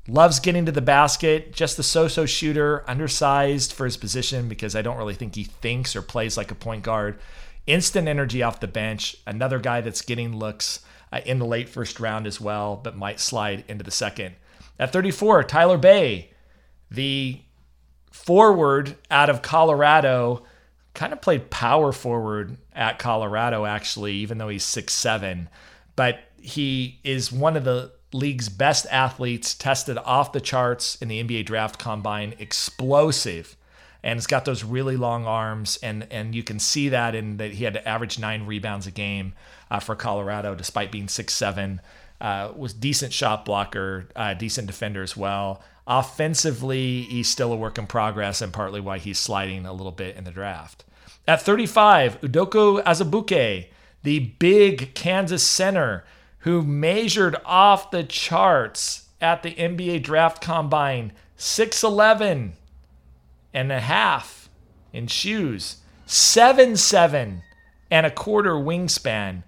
loves 0.09 0.41
getting 0.41 0.67
to 0.67 0.73
the 0.73 0.81
basket, 0.81 1.53
just 1.53 1.77
the 1.77 1.83
so 1.83 2.09
so 2.09 2.27
shooter, 2.27 2.85
undersized 2.89 3.73
for 3.73 3.85
his 3.85 3.97
position 3.97 4.49
because 4.49 4.75
I 4.75 4.83
don't 4.83 4.97
really 4.97 5.15
think 5.15 5.35
he 5.35 5.45
thinks 5.45 5.95
or 5.95 6.03
plays 6.03 6.37
like 6.37 6.51
a 6.51 6.57
point 6.57 6.83
guard. 6.83 7.19
Instant 7.67 8.09
energy 8.09 8.43
off 8.43 8.61
the 8.61 8.67
bench. 8.67 9.17
Another 9.27 9.59
guy 9.59 9.83
that's 9.83 10.03
getting 10.03 10.37
looks 10.37 10.81
uh, 11.13 11.21
in 11.25 11.39
the 11.39 11.45
late 11.45 11.69
first 11.69 12.01
round 12.01 12.27
as 12.27 12.41
well, 12.41 12.77
but 12.77 12.97
might 12.97 13.21
slide 13.21 13.65
into 13.69 13.85
the 13.85 13.91
second. 13.91 14.35
At 14.79 14.93
34, 14.93 15.45
Tyler 15.45 15.79
Bey, 15.79 16.31
the 16.91 17.41
forward 18.11 18.97
out 19.11 19.31
of 19.31 19.43
Colorado, 19.43 20.45
kind 20.95 21.13
of 21.13 21.21
played 21.21 21.51
power 21.51 21.93
forward 21.93 22.57
at 22.73 22.99
Colorado, 22.99 23.65
actually, 23.65 24.15
even 24.15 24.39
though 24.39 24.49
he's 24.49 24.65
six 24.65 24.95
seven. 24.95 25.49
But 25.97 26.21
he 26.41 27.01
is 27.05 27.33
one 27.33 27.57
of 27.57 27.65
the 27.65 27.93
league's 28.13 28.49
best 28.49 28.87
athletes, 28.91 29.55
tested 29.55 29.99
off 29.99 30.33
the 30.33 30.41
charts 30.41 30.97
in 30.97 31.09
the 31.09 31.23
NBA 31.23 31.47
draft 31.47 31.79
combine, 31.79 32.35
explosive 32.39 33.57
and 34.03 34.17
it's 34.17 34.27
got 34.27 34.45
those 34.45 34.65
really 34.65 34.97
long 34.97 35.27
arms, 35.27 35.79
and 35.83 36.07
and 36.11 36.35
you 36.35 36.43
can 36.43 36.59
see 36.59 36.89
that 36.91 37.15
in 37.15 37.39
that 37.39 37.53
he 37.53 37.65
had 37.65 37.75
to 37.75 37.89
average 37.89 38.19
nine 38.19 38.47
rebounds 38.47 38.87
a 38.87 38.91
game 38.91 39.35
uh, 39.71 39.81
for 39.81 39.97
Colorado, 39.97 40.55
despite 40.55 40.93
being 40.93 41.09
six 41.09 41.35
seven. 41.35 41.81
Uh, 42.21 42.53
was 42.57 42.73
decent 42.73 43.13
shot 43.13 43.45
blocker, 43.45 44.09
uh, 44.17 44.35
decent 44.35 44.67
defender 44.67 45.03
as 45.03 45.17
well. 45.17 45.63
Offensively, 45.87 47.03
he's 47.03 47.29
still 47.29 47.53
a 47.53 47.57
work 47.57 47.79
in 47.79 47.87
progress, 47.87 48.43
and 48.43 48.53
partly 48.53 48.81
why 48.81 48.99
he's 48.99 49.19
sliding 49.19 49.65
a 49.65 49.73
little 49.73 49.93
bit 49.93 50.17
in 50.17 50.25
the 50.25 50.31
draft. 50.31 50.85
At 51.27 51.43
35, 51.43 52.21
Udoka 52.23 52.83
Azubuike, 52.83 53.69
the 54.03 54.19
big 54.39 54.95
Kansas 54.95 55.45
center 55.47 56.05
who 56.41 56.63
measured 56.63 57.37
off 57.45 57.91
the 57.91 58.05
charts 58.05 59.09
at 59.21 59.43
the 59.43 59.55
NBA 59.55 60.03
draft 60.03 60.41
combine, 60.41 61.13
6'11, 61.37 62.53
and 63.53 63.73
a 63.73 63.81
half 63.81 64.49
in 64.93 65.07
shoes, 65.07 65.79
seven 66.07 66.77
seven 66.77 67.43
and 67.91 68.07
a 68.07 68.11
quarter 68.11 68.53
wingspan, 68.53 69.43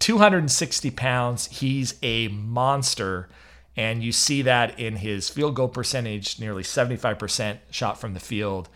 260 0.00 0.90
pounds. 0.90 1.46
He's 1.46 1.94
a 2.02 2.28
monster. 2.28 3.28
And 3.76 4.02
you 4.02 4.12
see 4.12 4.42
that 4.42 4.78
in 4.78 4.96
his 4.96 5.30
field 5.30 5.54
goal 5.54 5.68
percentage, 5.68 6.40
nearly 6.40 6.62
75% 6.62 7.58
shot 7.70 8.00
from 8.00 8.14
the 8.14 8.20
field 8.20 8.68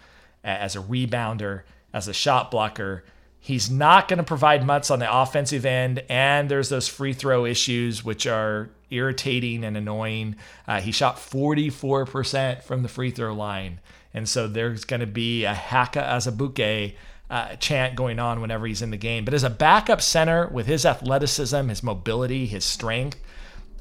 as 0.45 0.77
a 0.77 0.81
rebounder, 0.81 1.63
as 1.93 2.07
a 2.07 2.13
shot 2.13 2.51
blocker. 2.51 3.05
He's 3.41 3.71
not 3.71 4.09
going 4.09 4.19
to 4.19 4.25
provide 4.25 4.65
much 4.65 4.91
on 4.91 5.01
the 5.01 5.21
offensive 5.21 5.67
end, 5.67 6.03
and 6.09 6.49
there's 6.49 6.71
those 6.71 6.89
free 6.89 7.13
throw 7.13 7.45
issues, 7.45 8.03
which 8.03 8.27
are 8.27 8.71
irritating 8.91 9.65
and 9.65 9.77
annoying. 9.77 10.37
Uh, 10.67 10.81
he 10.81 10.93
shot 10.93 11.17
44% 11.17 12.63
from 12.63 12.83
the 12.83 12.89
free 12.89 13.11
throw 13.11 13.35
line. 13.35 13.81
And 14.15 14.29
so 14.29 14.47
there's 14.47 14.85
going 14.85 15.01
to 15.01 15.07
be 15.07 15.45
a 15.45 15.53
Haka 15.53 16.01
Azubuike 16.01 16.95
uh, 17.35 17.57
chant 17.57 17.97
going 17.97 18.21
on 18.21 18.41
whenever 18.41 18.65
he's 18.65 18.81
in 18.81 18.93
the 18.93 18.97
game. 18.97 19.25
But 19.25 19.35
as 19.35 19.43
a 19.43 19.51
backup 19.51 20.01
center 20.01 20.47
with 20.47 20.67
his 20.67 20.87
athleticism, 20.87 21.69
his 21.69 21.83
mobility, 21.83 22.47
his 22.47 22.65
strength, 22.65 23.19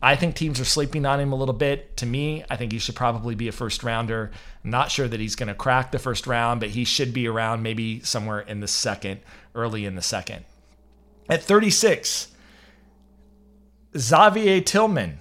I 0.02 0.16
think 0.16 0.34
teams 0.34 0.60
are 0.60 0.66
sleeping 0.66 1.06
on 1.06 1.20
him 1.20 1.32
a 1.32 1.36
little 1.36 1.54
bit. 1.54 1.96
To 1.98 2.08
me, 2.08 2.44
I 2.50 2.56
think 2.56 2.72
he 2.72 2.80
should 2.80 2.96
probably 2.96 3.36
be 3.36 3.48
a 3.48 3.52
first 3.52 3.84
rounder. 3.84 4.32
I'm 4.64 4.72
not 4.72 4.90
sure 4.90 5.08
that 5.08 5.20
he's 5.20 5.36
going 5.36 5.50
to 5.50 5.54
crack 5.54 5.92
the 5.92 6.00
first 6.00 6.26
round, 6.26 6.62
but 6.62 6.70
he 6.70 6.84
should 6.84 7.14
be 7.14 7.28
around 7.28 7.62
maybe 7.62 8.00
somewhere 8.00 8.40
in 8.40 8.60
the 8.60 8.68
second, 8.68 9.20
early 9.54 9.86
in 9.86 9.94
the 9.94 10.02
second. 10.02 10.46
At 11.30 11.44
36, 11.44 12.32
Xavier 13.96 14.62
Tillman 14.62 15.20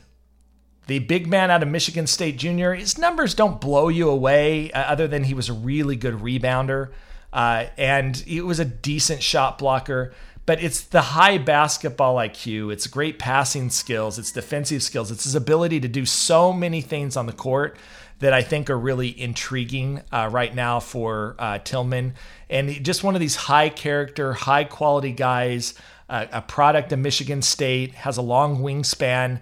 the 0.89 0.99
big 0.99 1.29
man 1.29 1.49
out 1.51 1.63
of 1.63 1.69
Michigan 1.69 2.09
State 2.09 2.37
Junior, 2.39 2.75
his 2.75 2.99
numbers 2.99 3.37
don't 3.37 3.61
blow 3.61 3.89
you 3.89 4.11
away, 4.11 4.73
uh, 4.73 4.81
other 4.81 5.07
than 5.07 5.23
he 5.23 5.33
was 5.33 5.49
a 5.49 5.53
really 5.53 5.95
good 5.95 6.15
rebounder 6.15 6.91
uh, 7.33 7.67
and 7.77 8.23
it 8.27 8.43
was 8.43 8.61
a 8.61 8.65
decent 8.65 9.23
shot 9.23 9.59
blocker. 9.59 10.13
But 10.45 10.63
it's 10.63 10.81
the 10.81 11.01
high 11.01 11.39
basketball 11.39 12.17
IQ, 12.17 12.73
it's 12.73 12.89
great 12.89 13.21
passing 13.21 13.71
skills, 13.71 14.19
it's 14.19 14.33
defensive 14.33 14.83
skills, 14.83 15.13
it's 15.13 15.23
his 15.23 15.37
ability 15.37 15.79
to 15.81 15.89
do 15.89 16.05
so 16.05 16.53
many 16.53 16.81
things 16.81 17.17
on 17.17 17.27
the 17.27 17.33
court 17.33 17.77
that 18.19 18.33
I 18.33 18.43
think 18.43 18.69
are 18.69 18.79
really 18.79 19.19
intriguing 19.21 20.03
uh, 20.11 20.29
right 20.33 20.53
now 20.53 20.81
for 20.81 21.37
uh, 21.39 21.59
Tillman. 21.59 22.15
And 22.51 22.85
just 22.85 23.05
one 23.05 23.15
of 23.15 23.21
these 23.21 23.37
high 23.37 23.69
character, 23.69 24.33
high 24.33 24.65
quality 24.65 25.13
guys, 25.13 25.75
uh, 26.09 26.27
a 26.33 26.43
product 26.43 26.93
of 26.93 26.99
Michigan 26.99 27.43
State, 27.43 27.95
has 27.95 28.17
a 28.17 28.23
long 28.23 28.59
wingspan 28.59 29.41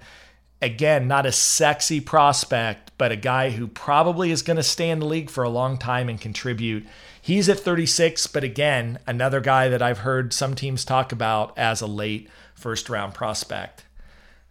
again, 0.62 1.09
not 1.09 1.26
a 1.26 1.32
sexy 1.32 2.01
prospect, 2.01 2.93
but 2.99 3.12
a 3.12 3.16
guy 3.16 3.51
who 3.51 3.66
probably 3.66 4.30
is 4.30 4.43
going 4.43 4.57
to 4.57 4.62
stay 4.62 4.91
in 4.91 4.99
the 4.99 5.07
league 5.07 5.30
for 5.30 5.45
a 5.45 5.49
long 5.49 5.78
time 5.78 6.09
and 6.09 6.20
contribute. 6.20 6.86
He's 7.31 7.49
at 7.49 7.61
36, 7.61 8.26
but 8.26 8.43
again, 8.43 8.99
another 9.07 9.41
guy 9.41 9.68
that 9.68 9.81
I've 9.81 9.99
heard 9.99 10.33
some 10.33 10.57
teams 10.57 10.85
talk 10.85 11.12
about 11.12 11.57
as 11.57 11.81
a 11.81 11.87
late 11.87 12.28
first 12.57 12.91
round 12.91 13.14
prospect. 13.14 13.85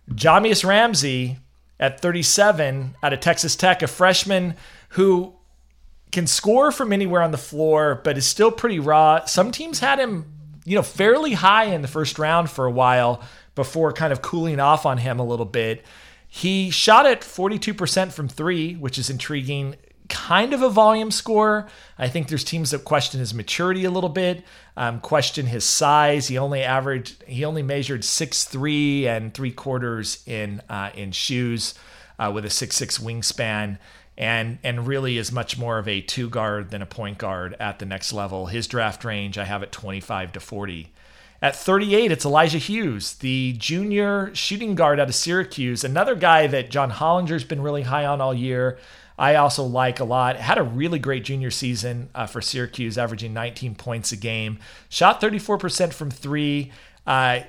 Jahmi'us 0.10 0.64
Ramsey 0.64 1.40
at 1.78 2.00
37 2.00 2.96
out 3.04 3.12
of 3.12 3.20
Texas 3.20 3.58
Tech, 3.58 3.82
a 3.82 3.88
freshman 3.88 4.56
who 4.92 5.34
can 6.14 6.26
score 6.26 6.72
from 6.72 6.94
anywhere 6.94 7.22
on 7.22 7.32
the 7.32 7.38
floor, 7.38 8.00
but 8.02 8.18
is 8.18 8.26
still 8.26 8.50
pretty 8.50 8.80
raw. 8.80 9.26
Some 9.26 9.52
teams 9.52 9.82
had 9.82 10.00
him, 10.00 10.32
you 10.64 10.78
know, 10.78 10.82
fairly 10.82 11.34
high 11.34 11.66
in 11.66 11.82
the 11.82 11.90
first 11.90 12.18
round 12.18 12.50
for 12.50 12.66
a 12.66 12.72
while 12.72 13.22
before 13.56 13.92
kind 13.92 14.14
of 14.14 14.22
cooling 14.22 14.62
off 14.62 14.86
on 14.86 15.00
him 15.00 15.20
a 15.20 15.26
little 15.26 15.46
bit. 15.46 15.84
He 16.30 16.70
shot 16.70 17.06
at 17.06 17.24
42% 17.24 18.14
from 18.14 18.30
three, 18.30 18.76
which 18.76 18.98
is 18.98 19.10
intriguing. 19.10 19.76
Kind 20.10 20.54
of 20.54 20.62
a 20.62 20.70
volume 20.70 21.12
score. 21.12 21.70
I 21.98 22.10
think 22.10 22.28
there's 22.28 22.44
teams 22.44 22.72
that 22.72 22.84
question 22.84 23.20
his 23.20 23.34
maturity 23.34 23.86
a 23.86 23.92
little 23.92 24.10
bit, 24.10 24.44
um, 24.76 25.00
question 25.00 25.46
his 25.46 25.64
size. 25.64 26.28
He 26.28 26.38
only 26.38 26.64
averaged, 26.64 27.24
he 27.24 27.46
only 27.46 27.64
measured 27.64 28.04
six 28.04 28.44
three 28.44 29.08
and 29.08 29.34
three 29.34 29.52
quarters 29.52 30.24
in 30.26 30.62
uh, 30.70 30.90
in 30.96 31.12
shoes, 31.12 31.76
uh, 32.18 32.32
with 32.34 32.44
a 32.44 32.50
six 32.50 32.76
six 32.76 32.98
wingspan 32.98 33.78
and 34.20 34.60
and 34.64 34.86
really 34.86 35.18
is 35.18 35.32
much 35.32 35.58
more 35.58 35.80
of 35.80 35.88
a 35.88 36.02
two 36.02 36.30
guard 36.30 36.70
than 36.70 36.82
a 36.82 36.86
point 36.86 37.18
guard 37.18 37.56
at 37.60 37.80
the 37.80 37.86
next 37.86 38.12
level. 38.12 38.48
His 38.48 38.68
draft 38.68 39.04
range 39.06 39.38
I 39.38 39.46
have 39.46 39.64
at 39.64 39.72
25 39.72 40.34
to 40.34 40.40
40. 40.40 40.92
At 41.42 41.56
38, 41.56 42.12
it's 42.12 42.26
Elijah 42.26 42.58
Hughes, 42.58 43.14
the 43.14 43.54
junior 43.58 44.30
shooting 44.36 44.76
guard 44.76 45.00
out 45.00 45.08
of 45.08 45.16
Syracuse, 45.16 45.86
another 45.86 46.14
guy 46.14 46.48
that 46.48 46.70
John 46.70 46.92
Hollinger's 46.92 47.46
been 47.46 47.62
really 47.62 47.84
high 47.84 48.06
on 48.06 48.20
all 48.20 48.34
year. 48.34 48.78
I 49.20 49.36
also 49.36 49.64
like 49.64 50.00
a 50.00 50.06
lot. 50.06 50.38
Had 50.38 50.58
a 50.58 50.64
really 50.64 50.98
great 50.98 51.26
junior 51.26 51.52
season 51.52 52.10
uh, 52.16 52.26
for 52.26 52.42
Syracuse, 52.42 52.98
averaging 52.98 53.34
19 53.34 53.76
points 53.76 54.14
a 54.14 54.16
game. 54.16 54.60
Shot 54.88 55.20
34% 55.20 55.92
from 55.92 56.10
three. 56.10 56.72
Uh, 57.06 57.42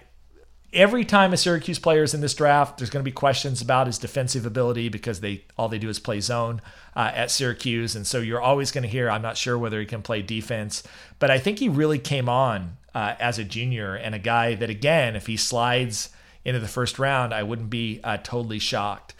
every 0.73 1.05
time 1.05 1.33
a 1.33 1.37
Syracuse 1.37 1.79
player 1.79 2.03
is 2.03 2.13
in 2.13 2.23
this 2.23 2.35
draft, 2.35 2.79
there's 2.79 2.91
going 2.91 3.05
to 3.05 3.09
be 3.09 3.15
questions 3.15 3.63
about 3.63 3.87
his 3.87 3.99
defensive 3.99 4.47
ability 4.47 4.89
because 4.89 5.21
they 5.21 5.45
all 5.57 5.69
they 5.69 5.79
do 5.79 5.89
is 5.89 6.01
play 6.01 6.21
zone 6.21 6.61
uh, 6.97 7.13
at 7.15 7.31
Syracuse, 7.31 7.95
and 7.95 8.05
so 8.05 8.19
you're 8.19 8.41
always 8.41 8.73
going 8.73 8.83
to 8.83 8.89
hear, 8.89 9.09
"I'm 9.09 9.23
not 9.23 9.37
sure 9.37 9.57
whether 9.57 9.79
he 9.79 9.87
can 9.87 10.03
play 10.03 10.23
defense," 10.23 10.83
but 11.21 11.31
I 11.31 11.39
think 11.39 11.61
he 11.61 11.69
really 11.69 12.01
came 12.01 12.29
on 12.29 12.79
uh, 12.97 13.15
as 13.21 13.39
a 13.39 13.45
junior 13.45 13.95
and 13.95 14.13
a 14.13 14.19
guy 14.19 14.57
that, 14.57 14.71
again, 14.71 15.15
if 15.15 15.29
he 15.29 15.37
slides 15.37 16.11
into 16.45 16.59
the 16.59 16.67
first 16.67 16.99
round, 16.99 17.33
I 17.33 17.45
wouldn't 17.45 17.71
be 17.71 18.01
uh, 18.03 18.17
totally 18.17 18.59
shocked. 18.59 19.15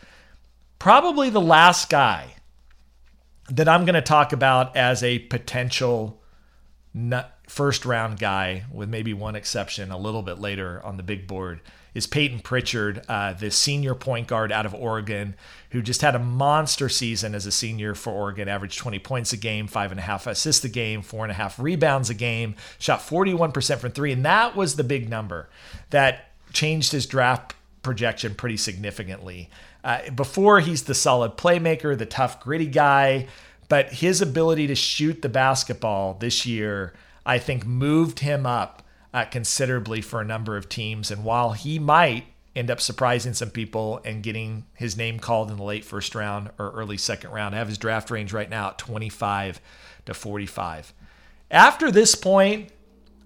Probably 0.81 1.31
the 1.31 1.41
last 1.41 1.91
guy 1.91 2.35
that 3.51 3.69
I'm 3.69 3.85
going 3.85 3.95
to 3.95 4.03
talk 4.03 4.33
about 4.33 4.77
as 4.77 5.03
a 5.03 5.19
potential 5.19 6.21
first 7.47 7.85
round 7.85 8.19
guy, 8.19 8.65
with 8.73 8.89
maybe 8.89 9.13
one 9.13 9.37
exception 9.37 9.91
a 9.91 9.99
little 9.99 10.23
bit 10.23 10.39
later 10.39 10.81
on 10.85 10.97
the 10.97 11.03
big 11.03 11.27
board, 11.27 11.61
is 11.95 12.07
Payton 12.07 12.41
Pritchard, 12.41 13.03
uh, 13.09 13.33
the 13.33 13.51
senior 13.51 13.95
point 13.95 14.29
guard 14.29 14.53
out 14.53 14.67
of 14.67 14.75
Oregon, 14.75 15.35
who 15.71 15.83
just 15.83 16.03
had 16.03 16.15
a 16.15 16.21
monster 16.21 16.89
season 16.89 17.35
as 17.35 17.47
a 17.47 17.53
senior 17.53 17.95
for 17.95 18.13
Oregon, 18.13 18.49
averaged 18.49 18.79
20 18.79 18.99
points 19.01 19.33
a 19.33 19.37
game, 19.37 19.67
five 19.67 19.91
and 19.91 19.99
a 19.99 20.03
half 20.03 20.27
assists 20.27 20.65
a 20.65 20.69
game, 20.69 21.03
four 21.03 21.25
and 21.25 21.33
a 21.33 21.35
half 21.35 21.59
rebounds 21.59 22.11
a 22.11 22.15
game, 22.15 22.55
shot 22.79 23.01
41% 23.01 23.79
from 23.79 23.91
three. 23.91 24.13
And 24.13 24.25
that 24.25 24.55
was 24.55 24.77
the 24.77 24.85
big 24.85 25.09
number 25.09 25.49
that 25.91 26.31
changed 26.53 26.93
his 26.93 27.07
draft 27.07 27.55
projection 27.83 28.35
pretty 28.35 28.57
significantly. 28.57 29.51
Uh, 29.83 30.11
before, 30.11 30.61
he's 30.61 30.85
the 30.85 30.95
solid 30.95 31.37
playmaker, 31.37 31.97
the 31.97 32.07
tough, 32.07 32.41
gritty 32.41 32.67
guy, 32.67 33.27
but 33.69 33.93
his 33.93 34.21
ability 34.21 34.67
to 34.67 34.75
shoot 34.75 35.23
the 35.23 35.29
basketball 35.29 36.15
this 36.15 36.45
year, 36.45 36.93
I 37.25 37.39
think, 37.39 37.65
moved 37.65 38.21
him 38.21 38.45
up 38.45 38.83
uh, 39.15 39.25
considerably 39.25 40.01
for 40.01 40.21
a 40.21 40.25
number 40.25 40.57
of 40.57 40.69
teams. 40.69 41.11
And 41.11 41.25
while 41.25 41.53
he 41.53 41.79
might 41.79 42.25
end 42.55 42.71
up 42.71 42.81
surprising 42.81 43.33
some 43.33 43.51
people 43.51 44.01
and 44.05 44.23
getting 44.23 44.65
his 44.75 44.97
name 44.97 45.19
called 45.19 45.51
in 45.51 45.57
the 45.57 45.63
late 45.63 45.85
first 45.85 46.15
round 46.15 46.51
or 46.59 46.71
early 46.73 46.97
second 46.97 47.31
round, 47.31 47.55
I 47.55 47.59
have 47.59 47.69
his 47.69 47.79
draft 47.79 48.11
range 48.11 48.33
right 48.33 48.51
now 48.51 48.71
at 48.71 48.79
25 48.79 49.61
to 50.07 50.15
45. 50.15 50.93
After 51.51 51.91
this 51.91 52.15
point, 52.15 52.71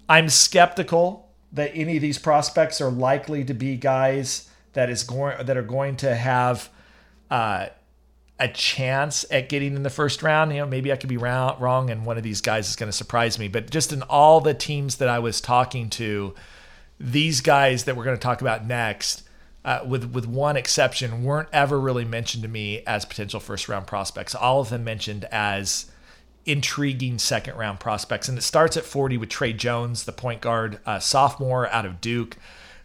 I'm 0.08 0.28
skeptical 0.28 1.30
that 1.52 1.72
any 1.74 1.96
of 1.96 2.02
these 2.02 2.18
prospects 2.18 2.80
are 2.80 2.90
likely 2.90 3.44
to 3.44 3.54
be 3.54 3.76
guys 3.76 4.50
that 4.74 4.90
is 4.90 5.02
going 5.02 5.44
that 5.44 5.56
are 5.56 5.62
going 5.62 5.96
to 5.96 6.14
have 6.14 6.68
uh, 7.30 7.66
a 8.38 8.48
chance 8.48 9.24
at 9.30 9.48
getting 9.48 9.76
in 9.76 9.82
the 9.82 9.90
first 9.90 10.22
round. 10.22 10.52
You 10.52 10.58
know, 10.58 10.66
maybe 10.66 10.92
I 10.92 10.96
could 10.96 11.08
be 11.08 11.16
wrong, 11.16 11.90
and 11.90 12.04
one 12.04 12.16
of 12.16 12.22
these 12.22 12.40
guys 12.40 12.68
is 12.68 12.76
going 12.76 12.88
to 12.88 12.96
surprise 12.96 13.38
me. 13.38 13.48
But 13.48 13.70
just 13.70 13.92
in 13.92 14.02
all 14.02 14.40
the 14.40 14.54
teams 14.54 14.96
that 14.96 15.08
I 15.08 15.18
was 15.18 15.40
talking 15.40 15.88
to, 15.90 16.34
these 16.98 17.40
guys 17.40 17.84
that 17.84 17.96
we're 17.96 18.04
going 18.04 18.16
to 18.16 18.22
talk 18.22 18.40
about 18.40 18.66
next, 18.66 19.22
uh, 19.64 19.80
with 19.86 20.12
with 20.12 20.26
one 20.26 20.56
exception, 20.56 21.22
weren't 21.22 21.48
ever 21.52 21.80
really 21.80 22.04
mentioned 22.04 22.42
to 22.42 22.48
me 22.48 22.82
as 22.86 23.04
potential 23.04 23.40
first 23.40 23.68
round 23.68 23.86
prospects. 23.86 24.34
All 24.34 24.60
of 24.60 24.70
them 24.70 24.84
mentioned 24.84 25.24
as 25.26 25.90
intriguing 26.44 27.18
second 27.18 27.56
round 27.56 27.80
prospects, 27.80 28.28
and 28.28 28.36
it 28.36 28.42
starts 28.42 28.76
at 28.76 28.84
40 28.84 29.16
with 29.16 29.28
Tre 29.28 29.52
Jones, 29.52 30.04
the 30.04 30.12
point 30.12 30.40
guard, 30.40 30.80
uh, 30.84 30.98
sophomore 30.98 31.68
out 31.68 31.86
of 31.86 32.00
Duke, 32.00 32.36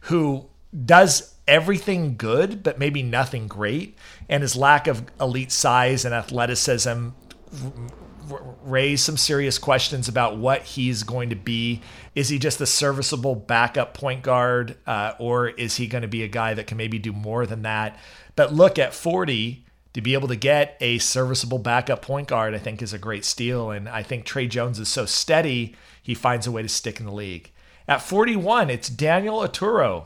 who 0.01 0.45
does 0.85 1.35
everything 1.49 2.15
good, 2.15 2.63
but 2.63 2.79
maybe 2.79 3.01
nothing 3.01 3.47
great. 3.47 3.97
And 4.29 4.43
his 4.43 4.55
lack 4.55 4.87
of 4.87 5.03
elite 5.19 5.51
size 5.51 6.05
and 6.05 6.13
athleticism 6.13 7.09
raise 8.63 9.01
some 9.01 9.17
serious 9.17 9.57
questions 9.57 10.07
about 10.07 10.37
what 10.37 10.61
he's 10.61 11.01
going 11.01 11.31
to 11.31 11.35
be. 11.35 11.81
Is 12.13 12.29
he 12.29 12.37
just 12.37 12.61
a 12.61 12.67
serviceable 12.67 13.33
backup 13.33 13.95
point 13.95 14.21
guard, 14.21 14.77
uh, 14.85 15.13
or 15.17 15.49
is 15.49 15.77
he 15.77 15.87
going 15.87 16.03
to 16.03 16.07
be 16.07 16.23
a 16.23 16.27
guy 16.27 16.53
that 16.53 16.67
can 16.67 16.77
maybe 16.77 16.99
do 16.99 17.11
more 17.11 17.47
than 17.47 17.63
that? 17.63 17.97
But 18.35 18.53
look 18.53 18.77
at 18.77 18.93
40 18.93 19.65
to 19.93 20.01
be 20.01 20.13
able 20.13 20.27
to 20.27 20.35
get 20.35 20.77
a 20.79 20.99
serviceable 20.99 21.57
backup 21.57 22.03
point 22.03 22.27
guard, 22.27 22.53
I 22.53 22.59
think 22.59 22.83
is 22.83 22.93
a 22.93 22.99
great 22.99 23.25
steal. 23.25 23.71
And 23.71 23.89
I 23.89 24.03
think 24.03 24.23
Tre 24.23 24.47
Jones 24.47 24.79
is 24.79 24.87
so 24.87 25.07
steady, 25.07 25.75
he 26.03 26.13
finds 26.13 26.45
a 26.45 26.51
way 26.51 26.61
to 26.61 26.69
stick 26.69 26.99
in 26.99 27.07
the 27.07 27.11
league. 27.11 27.51
At 27.87 28.03
41, 28.03 28.69
it's 28.69 28.87
Daniel 28.87 29.39
Oturu, 29.39 30.05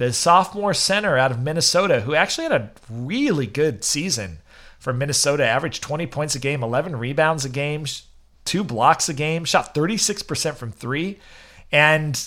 the 0.00 0.14
sophomore 0.14 0.72
center 0.72 1.18
out 1.18 1.30
of 1.30 1.42
Minnesota, 1.42 2.00
who 2.00 2.14
actually 2.14 2.44
had 2.44 2.52
a 2.52 2.70
really 2.88 3.46
good 3.46 3.84
season 3.84 4.38
for 4.78 4.94
Minnesota, 4.94 5.44
averaged 5.44 5.82
20 5.82 6.06
points 6.06 6.34
a 6.34 6.38
game, 6.38 6.62
11 6.62 6.96
rebounds 6.96 7.44
a 7.44 7.50
game, 7.50 7.84
two 8.46 8.64
blocks 8.64 9.10
a 9.10 9.12
game, 9.12 9.44
shot 9.44 9.74
36% 9.74 10.54
from 10.54 10.72
three. 10.72 11.18
And, 11.70 12.18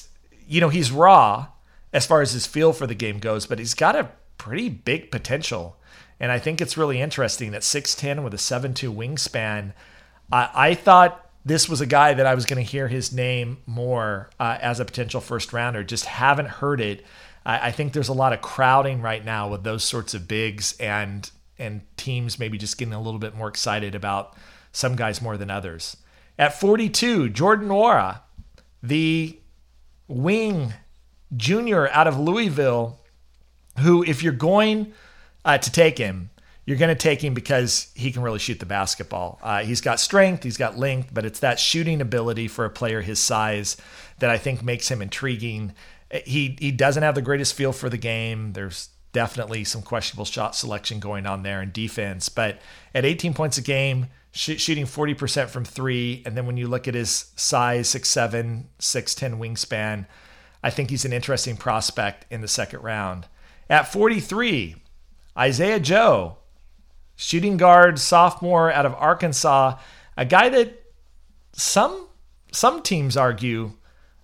you 0.47 0.61
know, 0.61 0.69
he's 0.69 0.91
raw 0.91 1.47
as 1.91 2.05
far 2.05 2.21
as 2.21 2.33
his 2.33 2.45
feel 2.45 2.73
for 2.73 2.85
the 2.85 2.93
game 2.93 3.17
goes, 3.17 3.47
but 3.47 3.57
he's 3.57 3.73
got 3.73 3.95
a 3.95 4.11
pretty 4.37 4.69
big 4.69 5.09
potential. 5.09 5.75
And 6.19 6.31
I 6.31 6.37
think 6.37 6.61
it's 6.61 6.77
really 6.77 7.01
interesting 7.01 7.53
that 7.53 7.63
6'10 7.63 8.23
with 8.23 8.35
a 8.35 8.37
7'2 8.37 8.95
wingspan. 8.95 9.73
I, 10.31 10.49
I 10.53 10.73
thought 10.75 11.27
this 11.43 11.67
was 11.67 11.81
a 11.81 11.87
guy 11.87 12.13
that 12.13 12.27
I 12.27 12.35
was 12.35 12.45
going 12.45 12.63
to 12.63 12.71
hear 12.71 12.87
his 12.87 13.11
name 13.11 13.63
more 13.65 14.29
uh, 14.39 14.59
as 14.61 14.79
a 14.79 14.85
potential 14.85 15.21
first 15.21 15.51
rounder. 15.53 15.83
Just 15.83 16.05
haven't 16.05 16.49
heard 16.49 16.79
it 16.79 17.03
I, 17.45 17.67
I 17.67 17.71
think 17.71 17.93
there's 17.93 18.09
a 18.09 18.13
lot 18.13 18.33
of 18.33 18.41
crowding 18.41 19.01
right 19.01 19.23
now 19.23 19.49
with 19.49 19.63
those 19.63 19.83
sorts 19.83 20.13
of 20.13 20.27
bigs 20.27 20.75
and 20.79 21.29
and 21.59 21.81
teams 21.97 22.39
maybe 22.39 22.57
just 22.57 22.77
getting 22.77 22.93
a 22.93 23.01
little 23.01 23.19
bit 23.19 23.35
more 23.35 23.47
excited 23.47 23.95
about 23.95 24.35
some 24.71 24.95
guys 24.95 25.21
more 25.21 25.37
than 25.37 25.51
others. 25.51 25.97
At 26.37 26.59
42, 26.59 27.29
Jordan 27.29 27.69
Nwora, 27.69 28.21
the 28.81 29.37
wing 30.07 30.73
junior 31.37 31.87
out 31.89 32.07
of 32.07 32.19
Louisville, 32.19 32.99
who, 33.79 34.03
if 34.03 34.23
you're 34.23 34.33
going 34.33 34.93
uh, 35.45 35.59
to 35.59 35.71
take 35.71 35.97
him, 35.97 36.31
you're 36.65 36.77
going 36.77 36.89
to 36.89 36.95
take 36.95 37.21
him 37.23 37.33
because 37.33 37.91
he 37.93 38.11
can 38.11 38.21
really 38.23 38.39
shoot 38.39 38.59
the 38.59 38.65
basketball. 38.65 39.39
Uh, 39.43 39.63
he's 39.63 39.81
got 39.81 39.99
strength, 39.99 40.43
he's 40.43 40.57
got 40.57 40.77
length, 40.77 41.09
but 41.13 41.25
it's 41.25 41.39
that 41.39 41.59
shooting 41.59 42.01
ability 42.01 42.47
for 42.47 42.65
a 42.65 42.69
player 42.69 43.01
his 43.01 43.19
size 43.19 43.77
that 44.19 44.29
I 44.29 44.37
think 44.37 44.63
makes 44.63 44.89
him 44.89 45.01
intriguing 45.01 45.73
he 46.25 46.55
he 46.59 46.71
doesn't 46.71 47.03
have 47.03 47.15
the 47.15 47.21
greatest 47.21 47.53
feel 47.53 47.71
for 47.71 47.89
the 47.89 47.97
game. 47.97 48.53
There's 48.53 48.89
definitely 49.11 49.63
some 49.63 49.81
questionable 49.81 50.25
shot 50.25 50.55
selection 50.55 50.99
going 50.99 51.25
on 51.25 51.43
there 51.43 51.61
in 51.61 51.71
defense, 51.71 52.29
but 52.29 52.59
at 52.93 53.05
18 53.05 53.33
points 53.33 53.57
a 53.57 53.61
game, 53.61 54.07
sh- 54.31 54.59
shooting 54.59 54.85
40% 54.85 55.49
from 55.49 55.63
three, 55.63 56.23
and 56.25 56.35
then 56.35 56.47
when 56.47 56.57
you 56.57 56.67
look 56.67 56.87
at 56.87 56.95
his 56.95 57.31
size, 57.35 57.87
6'7", 57.89 58.63
6'10 58.79 59.37
wingspan, 59.37 60.07
I 60.63 60.69
think 60.71 60.89
he's 60.89 61.05
an 61.05 61.13
interesting 61.13 61.57
prospect 61.57 62.25
in 62.31 62.41
the 62.41 62.47
second 62.47 62.81
round. 62.81 63.27
At 63.69 63.91
43, 63.91 64.77
Isaiah 65.37 65.79
Joe, 65.79 66.37
shooting 67.15 67.57
guard, 67.57 67.99
sophomore 67.99 68.71
out 68.71 68.85
of 68.85 68.95
Arkansas, 68.95 69.77
a 70.17 70.25
guy 70.25 70.49
that 70.49 70.81
some 71.53 72.07
some 72.51 72.81
teams 72.83 73.17
argue 73.17 73.73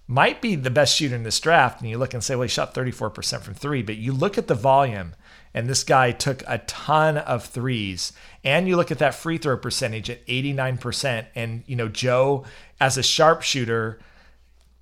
might 0.10 0.42
be 0.42 0.56
the 0.56 0.72
best 0.72 0.96
shooter 0.96 1.16
in 1.16 1.22
this 1.22 1.40
draft. 1.40 1.82
And 1.82 1.90
you 1.90 2.00
look 2.00 2.16
and 2.16 2.24
say, 2.24 2.36
well, 2.36 2.42
he 2.42 2.50
shot 2.50 2.74
34% 2.74 3.42
from 3.42 3.54
three. 3.54 3.84
But 3.84 3.98
you 3.98 4.12
look 4.12 4.40
at 4.40 4.48
the 4.48 4.56
volume, 4.56 5.14
and 5.54 5.70
this 5.70 5.84
guy 5.84 6.12
took 6.12 6.42
a 6.48 6.58
ton 6.58 7.20
of 7.20 7.46
threes. 7.46 8.12
And 8.44 8.68
you 8.68 8.76
look 8.76 8.90
at 8.90 8.98
that 8.98 9.14
free 9.14 9.38
throw 9.38 9.56
percentage 9.56 10.10
at 10.10 10.26
89%. 10.26 11.28
And, 11.36 11.64
you 11.68 11.76
know, 11.76 11.90
Joe, 11.90 12.44
as 12.82 12.98
a 12.98 13.04
sharpshooter, 13.04 14.00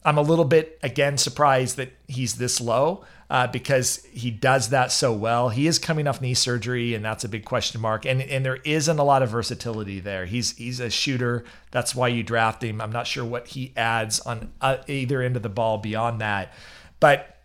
I'm 0.05 0.17
a 0.17 0.21
little 0.21 0.45
bit, 0.45 0.80
again, 0.82 1.17
surprised 1.17 1.75
that 1.75 1.91
he's 2.07 2.36
this 2.36 2.61
low 2.61 3.03
uh, 3.30 3.47
because 3.47 4.05
he 4.05 4.32
does 4.32 4.69
that 4.69 4.91
so 4.91 5.11
well. 5.11 5.49
He 5.49 5.67
is 5.67 5.80
coming 5.80 6.07
off 6.07 6.21
knee 6.21 6.34
surgery, 6.34 6.93
and 6.93 7.03
that's 7.03 7.23
a 7.23 7.30
big 7.30 7.43
question 7.43 7.82
mark. 7.82 8.05
And 8.05 8.21
and 8.21 8.45
there 8.45 8.59
isn't 8.63 8.99
a 8.99 9.03
lot 9.03 9.21
of 9.21 9.30
versatility 9.30 9.99
there. 9.99 10.25
He's 10.25 10.55
he's 10.57 10.80
a 10.80 10.89
shooter. 10.89 11.43
That's 11.71 11.93
why 11.93 12.07
you 12.07 12.23
draft 12.23 12.63
him. 12.63 12.80
I'm 12.80 12.91
not 12.91 13.07
sure 13.07 13.25
what 13.25 13.49
he 13.49 13.73
adds 13.75 14.19
on 14.21 14.53
uh, 14.61 14.78
either 14.88 15.21
end 15.21 15.36
of 15.36 15.43
the 15.43 15.49
ball 15.49 15.78
beyond 15.78 16.21
that, 16.21 16.53
but 16.99 17.38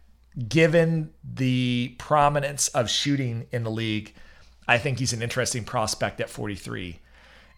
given 0.49 1.13
the 1.23 1.95
prominence 1.99 2.69
of 2.69 2.89
shooting 2.89 3.47
in 3.51 3.65
the 3.65 3.71
league, 3.71 4.15
I 4.67 4.79
think 4.79 4.99
he's 4.99 5.13
an 5.13 5.23
interesting 5.23 5.65
prospect 5.65 6.21
at 6.21 6.31
43. 6.31 7.01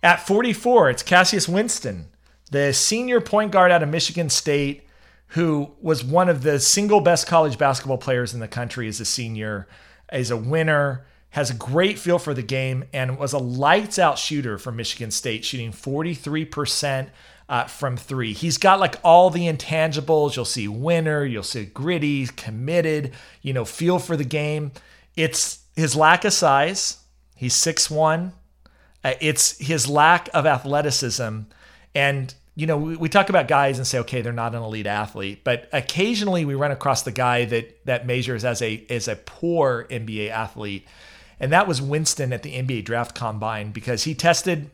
At 0.03 0.27
44, 0.27 0.91
it's 0.91 1.03
Cassius 1.03 1.49
Winston, 1.49 2.09
the 2.51 2.73
senior 2.73 3.21
point 3.21 3.53
guard 3.53 3.71
out 3.71 3.83
of 3.83 3.89
Michigan 3.89 4.29
State 4.29 4.87
who 5.29 5.73
was 5.81 6.05
one 6.05 6.29
of 6.29 6.43
the 6.43 6.61
single 6.61 7.01
best 7.01 7.27
college 7.27 7.59
basketball 7.59 7.99
players 7.99 8.35
in 8.35 8.41
the 8.41 8.49
country 8.49 8.89
as 8.89 9.01
a 9.01 9.05
senior, 9.05 9.67
is 10.13 10.31
a 10.31 10.37
winner, 10.37 11.07
has 11.31 11.51
a 11.51 11.55
great 11.55 11.99
feel 11.99 12.19
for 12.19 12.35
the 12.35 12.43
game, 12.43 12.85
and 12.93 13.19
was 13.19 13.33
a 13.33 13.39
lights 13.39 13.99
out 13.99 14.19
shooter 14.19 14.59
for 14.59 14.71
Michigan 14.71 15.11
State, 15.11 15.45
shooting 15.45 15.73
43%. 15.73 17.09
Uh, 17.47 17.67
from 17.67 17.95
three. 17.95 18.33
He's 18.33 18.57
got 18.57 18.81
like 18.81 18.97
all 19.05 19.29
the 19.29 19.53
intangibles. 19.53 20.35
You'll 20.35 20.47
see 20.47 20.67
winner, 20.67 21.27
you'll 21.27 21.43
see 21.43 21.67
gritty, 21.67 22.27
committed, 22.27 23.13
you 23.43 23.53
know, 23.53 23.67
feel 23.67 23.99
for 23.99 24.17
the 24.17 24.25
game. 24.25 24.73
It's 25.15 25.59
his 25.77 25.95
lack 25.95 26.25
of 26.25 26.33
size. 26.33 27.05
He's 27.37 27.55
6'1. 27.55 28.33
Uh, 29.05 29.13
it's 29.21 29.59
his 29.59 29.87
lack 29.87 30.31
of 30.33 30.47
athleticism. 30.47 31.41
And 31.95 32.35
you 32.57 32.67
know, 32.67 32.79
we, 32.79 32.97
we 32.97 33.09
talk 33.09 33.29
about 33.29 33.49
guys 33.49 33.79
and 33.79 33.87
say, 33.87 33.99
okay, 34.01 34.21
they're 34.21 34.33
not 34.33 34.55
an 34.55 34.63
elite 34.63 34.87
athlete, 34.87 35.43
but 35.43 35.69
occasionally 35.73 36.45
we 36.45 36.55
run 36.55 36.71
across 36.71 37.03
the 37.03 37.13
guy 37.13 37.45
that 37.47 37.85
that 37.87 38.07
measures 38.07 38.45
as 38.45 38.63
a 38.63 38.85
as 38.89 39.09
a 39.09 39.17
poor 39.17 39.87
NBA 39.91 40.31
athlete, 40.31 40.87
and 41.41 41.53
that 41.53 41.67
was 41.67 41.83
Winston 41.83 42.33
at 42.33 42.43
the 42.43 42.55
NBA 42.55 42.85
Draft 42.85 43.15
Combine 43.15 43.73
because 43.73 44.05
he 44.05 44.15
tested 44.15 44.71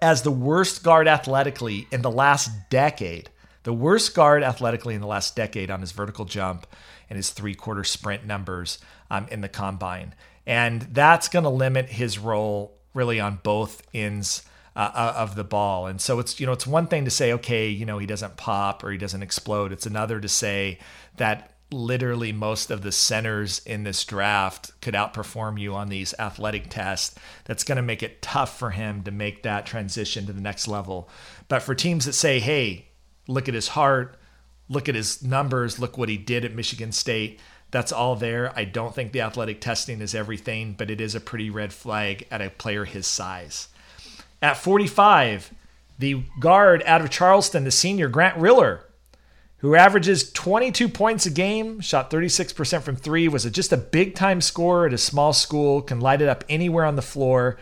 as 0.00 0.22
the 0.22 0.30
worst 0.30 0.84
guard 0.84 1.08
athletically 1.08 1.88
in 1.90 2.02
the 2.02 2.10
last 2.10 2.50
decade, 2.70 3.30
the 3.64 3.72
worst 3.72 4.14
guard 4.14 4.42
athletically 4.42 4.94
in 4.94 5.00
the 5.00 5.06
last 5.06 5.34
decade 5.34 5.70
on 5.70 5.80
his 5.80 5.92
vertical 5.92 6.24
jump 6.24 6.66
and 7.10 7.16
his 7.16 7.30
three 7.30 7.54
quarter 7.54 7.82
sprint 7.82 8.24
numbers 8.24 8.78
um, 9.10 9.26
in 9.32 9.40
the 9.40 9.48
combine, 9.48 10.14
and 10.46 10.82
that's 10.82 11.26
going 11.26 11.42
to 11.42 11.48
limit 11.50 11.86
his 11.86 12.20
role 12.20 12.78
really 12.94 13.18
on 13.18 13.40
both 13.42 13.82
ends 13.92 14.44
uh, 14.76 15.14
of 15.16 15.34
the 15.36 15.44
ball. 15.44 15.86
And 15.86 16.00
so 16.00 16.18
it's 16.18 16.40
you 16.40 16.46
know 16.46 16.52
it's 16.52 16.66
one 16.66 16.86
thing 16.86 17.04
to 17.04 17.10
say 17.10 17.32
okay, 17.34 17.68
you 17.68 17.86
know 17.86 17.98
he 17.98 18.06
doesn't 18.06 18.36
pop 18.36 18.82
or 18.82 18.90
he 18.90 18.98
doesn't 18.98 19.22
explode. 19.22 19.72
It's 19.72 19.86
another 19.86 20.20
to 20.20 20.28
say 20.28 20.78
that 21.16 21.52
literally 21.70 22.32
most 22.32 22.70
of 22.70 22.82
the 22.82 22.92
centers 22.92 23.60
in 23.60 23.84
this 23.84 24.04
draft 24.04 24.70
could 24.80 24.94
outperform 24.94 25.58
you 25.58 25.74
on 25.74 25.88
these 25.88 26.14
athletic 26.18 26.68
tests. 26.68 27.16
That's 27.44 27.64
going 27.64 27.76
to 27.76 27.82
make 27.82 28.02
it 28.02 28.22
tough 28.22 28.58
for 28.58 28.70
him 28.70 29.02
to 29.04 29.10
make 29.10 29.42
that 29.42 29.66
transition 29.66 30.26
to 30.26 30.32
the 30.32 30.40
next 30.40 30.68
level. 30.68 31.08
But 31.48 31.62
for 31.62 31.74
teams 31.74 32.04
that 32.06 32.12
say, 32.12 32.40
"Hey, 32.40 32.88
look 33.28 33.48
at 33.48 33.54
his 33.54 33.68
heart, 33.68 34.18
look 34.68 34.88
at 34.88 34.94
his 34.94 35.22
numbers, 35.22 35.78
look 35.78 35.96
what 35.96 36.08
he 36.08 36.16
did 36.16 36.44
at 36.44 36.54
Michigan 36.54 36.92
State." 36.92 37.40
That's 37.70 37.92
all 37.92 38.14
there. 38.14 38.52
I 38.56 38.64
don't 38.66 38.94
think 38.94 39.10
the 39.10 39.22
athletic 39.22 39.60
testing 39.60 40.00
is 40.00 40.14
everything, 40.14 40.74
but 40.78 40.90
it 40.90 41.00
is 41.00 41.16
a 41.16 41.20
pretty 41.20 41.50
red 41.50 41.72
flag 41.72 42.24
at 42.30 42.40
a 42.40 42.50
player 42.50 42.84
his 42.84 43.04
size. 43.04 43.66
At 44.42 44.56
45, 44.56 45.52
the 45.98 46.22
guard 46.40 46.82
out 46.86 47.00
of 47.00 47.10
Charleston, 47.10 47.64
the 47.64 47.70
senior 47.70 48.08
Grant 48.08 48.36
Riller, 48.36 48.84
who 49.58 49.74
averages 49.74 50.30
22 50.32 50.88
points 50.88 51.24
a 51.24 51.30
game, 51.30 51.80
shot 51.80 52.10
36% 52.10 52.82
from 52.82 52.96
three, 52.96 53.28
was 53.28 53.46
a, 53.46 53.50
just 53.50 53.72
a 53.72 53.76
big 53.76 54.14
time 54.14 54.40
scorer 54.40 54.86
at 54.86 54.92
a 54.92 54.98
small 54.98 55.32
school, 55.32 55.80
can 55.80 56.00
light 56.00 56.20
it 56.20 56.28
up 56.28 56.44
anywhere 56.48 56.84
on 56.84 56.96
the 56.96 57.02
floor. 57.02 57.58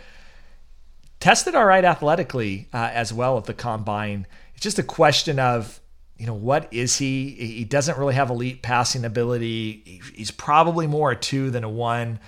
Tested 1.20 1.54
all 1.54 1.64
right 1.64 1.84
athletically 1.84 2.68
uh, 2.72 2.90
as 2.92 3.12
well 3.12 3.38
at 3.38 3.44
the 3.44 3.54
combine. 3.54 4.26
It's 4.54 4.62
just 4.62 4.80
a 4.80 4.82
question 4.82 5.38
of, 5.38 5.80
you 6.16 6.26
know, 6.26 6.34
what 6.34 6.72
is 6.72 6.96
he? 6.96 7.30
He 7.30 7.64
doesn't 7.64 7.98
really 7.98 8.14
have 8.14 8.30
elite 8.30 8.62
passing 8.62 9.04
ability. 9.04 10.00
He's 10.14 10.30
probably 10.32 10.86
more 10.88 11.12
a 11.12 11.16
two 11.16 11.50
than 11.50 11.62
a 11.62 11.68
one, 11.68 12.18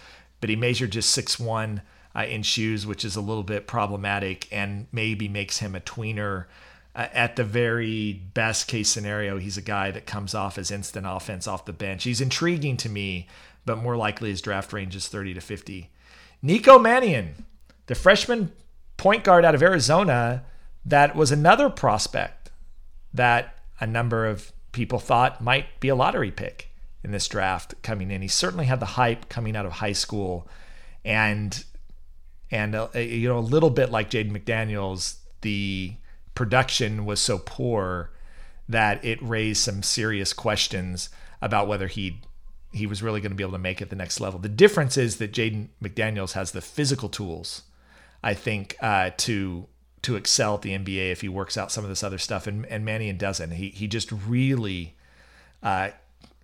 but 0.41 0.51
he 0.51 0.57
measured 0.57 0.93
just 0.93 1.11
six 1.11 1.39
one 1.41 1.83
uh, 2.17 2.25
in 2.25 2.43
shoes, 2.43 2.87
which 2.87 3.05
is 3.05 3.17
a 3.17 3.21
little 3.21 3.43
bit 3.43 3.67
problematic 3.67 4.47
and 4.53 4.87
maybe 4.93 5.29
makes 5.29 5.59
him 5.59 5.75
a 5.75 5.81
tweener 5.81 6.47
uh, 6.97 7.09
at 7.13 7.37
the 7.37 7.45
very 7.45 8.13
best 8.35 8.69
case 8.69 8.89
scenario, 8.89 9.39
he's 9.39 9.57
a 9.57 9.63
guy 9.63 9.91
that 9.91 10.07
comes 10.07 10.35
off 10.35 10.57
as 10.59 10.71
instant 10.71 11.07
offense 11.09 11.47
off 11.47 11.65
the 11.65 11.73
bench. 11.73 12.05
He's 12.05 12.21
intriguing 12.21 12.77
to 12.79 12.89
me, 12.89 13.27
but 13.67 13.79
more 13.79 13.97
likely 13.97 14.31
his 14.31 14.41
draft 14.41 14.73
range 14.73 14.95
is 14.95 15.09
30 15.09 15.35
to 15.35 15.41
50. 15.41 15.91
Nico 16.41 16.79
Mannion, 16.79 17.47
the 17.87 17.95
freshman 17.95 18.53
point 18.97 19.25
guard 19.25 19.45
out 19.45 19.55
of 19.55 19.63
Arizona, 19.63 20.45
that 20.85 21.17
was 21.17 21.33
another 21.33 21.69
prospect 21.69 22.51
that 23.13 23.57
a 23.81 23.87
number 23.87 24.27
of 24.27 24.53
people 24.71 24.99
thought 24.99 25.43
might 25.43 25.81
be 25.81 25.89
a 25.89 25.95
lottery 25.97 26.31
pick 26.31 26.71
in 27.03 27.11
this 27.11 27.27
draft 27.27 27.75
coming 27.83 28.11
in. 28.11 28.23
He 28.23 28.29
certainly 28.29 28.67
had 28.67 28.81
the 28.81 28.87
hype 28.87 29.29
coming 29.29 29.57
out 29.57 29.67
of 29.67 29.73
high 29.73 29.93
school, 29.93 30.47
and 31.05 31.65
and 32.55 32.77
uh, 32.77 32.89
you 32.95 33.29
know 33.29 33.39
a 33.39 33.41
little 33.41 33.69
bit 33.69 33.91
like 33.91 34.11
Jaden 34.11 34.31
McDaniels, 34.31 35.17
the 35.41 35.95
production 36.37 37.05
was 37.05 37.21
so 37.21 37.39
poor 37.45 38.11
that 38.69 39.05
it 39.05 39.21
raised 39.21 39.61
some 39.61 39.83
serious 39.83 40.33
questions 40.33 41.11
about 41.43 41.67
whether 41.67 41.89
he 41.89 42.21
he 42.73 42.87
was 42.87 43.03
really 43.03 43.21
going 43.21 43.33
to 43.33 43.37
be 43.37 43.43
able 43.43 43.53
to 43.53 43.59
make 43.59 43.83
it 43.83 43.91
the 43.91 43.97
next 43.97 44.21
level. 44.21 44.39
The 44.39 44.49
difference 44.49 44.97
is 44.97 45.17
that 45.17 45.33
Jaden 45.33 45.69
McDaniels 45.83 46.33
has 46.33 46.53
the 46.53 46.61
physical 46.61 47.09
tools, 47.09 47.63
I 48.23 48.35
think, 48.35 48.77
uh, 48.81 49.11
to 49.19 49.67
to 50.03 50.15
excel 50.15 50.55
at 50.55 50.63
the 50.63 50.79
NBA 50.79 51.11
if 51.11 51.23
he 51.23 51.29
works 51.29 51.57
out 51.59 51.73
some 51.73 51.83
of 51.83 51.91
this 51.91 52.05
other 52.05 52.19
stuff, 52.19 52.47
and 52.47 52.67
and 52.67 52.85
Mannion 52.85 53.17
doesn't. 53.17 53.51
He 53.51 53.71
he 53.71 53.89
just 53.89 54.13
really 54.13 54.95
uh, 55.61 55.91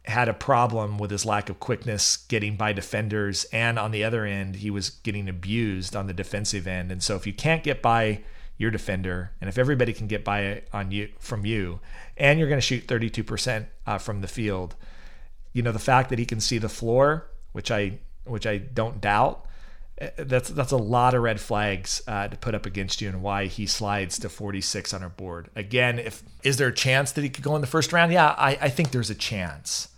had 0.06 0.28
a 0.28 0.34
problem 0.34 0.98
with 0.98 1.10
his 1.10 1.26
lack 1.26 1.50
of 1.50 1.60
quickness 1.60 2.16
getting 2.16 2.56
by 2.56 2.72
defenders, 2.72 3.44
and 3.52 3.78
on 3.78 3.90
the 3.90 4.02
other 4.02 4.24
end, 4.24 4.56
he 4.56 4.70
was 4.70 4.90
getting 4.90 5.28
abused 5.28 5.94
on 5.94 6.06
the 6.06 6.14
defensive 6.14 6.66
end. 6.66 6.90
And 6.90 7.02
so 7.02 7.16
if 7.16 7.26
you 7.26 7.32
can't 7.32 7.62
get 7.62 7.82
by 7.82 8.22
your 8.56 8.70
defender, 8.70 9.32
and 9.40 9.48
if 9.48 9.58
everybody 9.58 9.92
can 9.92 10.06
get 10.06 10.24
by 10.24 10.62
on 10.72 10.90
you 10.90 11.08
from 11.18 11.44
you, 11.44 11.80
and 12.16 12.38
you're 12.38 12.48
going 12.48 12.60
to 12.60 12.66
shoot 12.66 12.86
32% 12.86 13.66
uh, 13.86 13.98
from 13.98 14.20
the 14.20 14.28
field, 14.28 14.74
you 15.52 15.62
know 15.62 15.72
the 15.72 15.78
fact 15.78 16.10
that 16.10 16.18
he 16.18 16.26
can 16.26 16.40
see 16.40 16.58
the 16.58 16.68
floor, 16.68 17.26
which 17.52 17.70
I 17.70 17.98
which 18.24 18.46
I 18.46 18.58
don't 18.58 19.00
doubt. 19.00 19.46
That's 20.16 20.48
that's 20.48 20.72
a 20.72 20.78
lot 20.78 21.12
of 21.12 21.22
red 21.22 21.40
flags 21.40 22.00
uh, 22.08 22.28
to 22.28 22.36
put 22.38 22.54
up 22.54 22.64
against 22.64 23.02
you, 23.02 23.08
and 23.08 23.22
why 23.22 23.46
he 23.46 23.66
slides 23.66 24.18
to 24.20 24.30
46 24.30 24.94
on 24.94 25.02
our 25.02 25.10
board. 25.10 25.50
Again, 25.54 25.98
if 25.98 26.22
is 26.42 26.56
there 26.56 26.68
a 26.68 26.74
chance 26.74 27.12
that 27.12 27.22
he 27.22 27.28
could 27.28 27.44
go 27.44 27.54
in 27.54 27.60
the 27.60 27.66
first 27.66 27.92
round? 27.92 28.10
Yeah, 28.10 28.34
I, 28.38 28.56
I 28.62 28.68
think 28.70 28.92
there's 28.92 29.10
a 29.10 29.14
chance, 29.14 29.88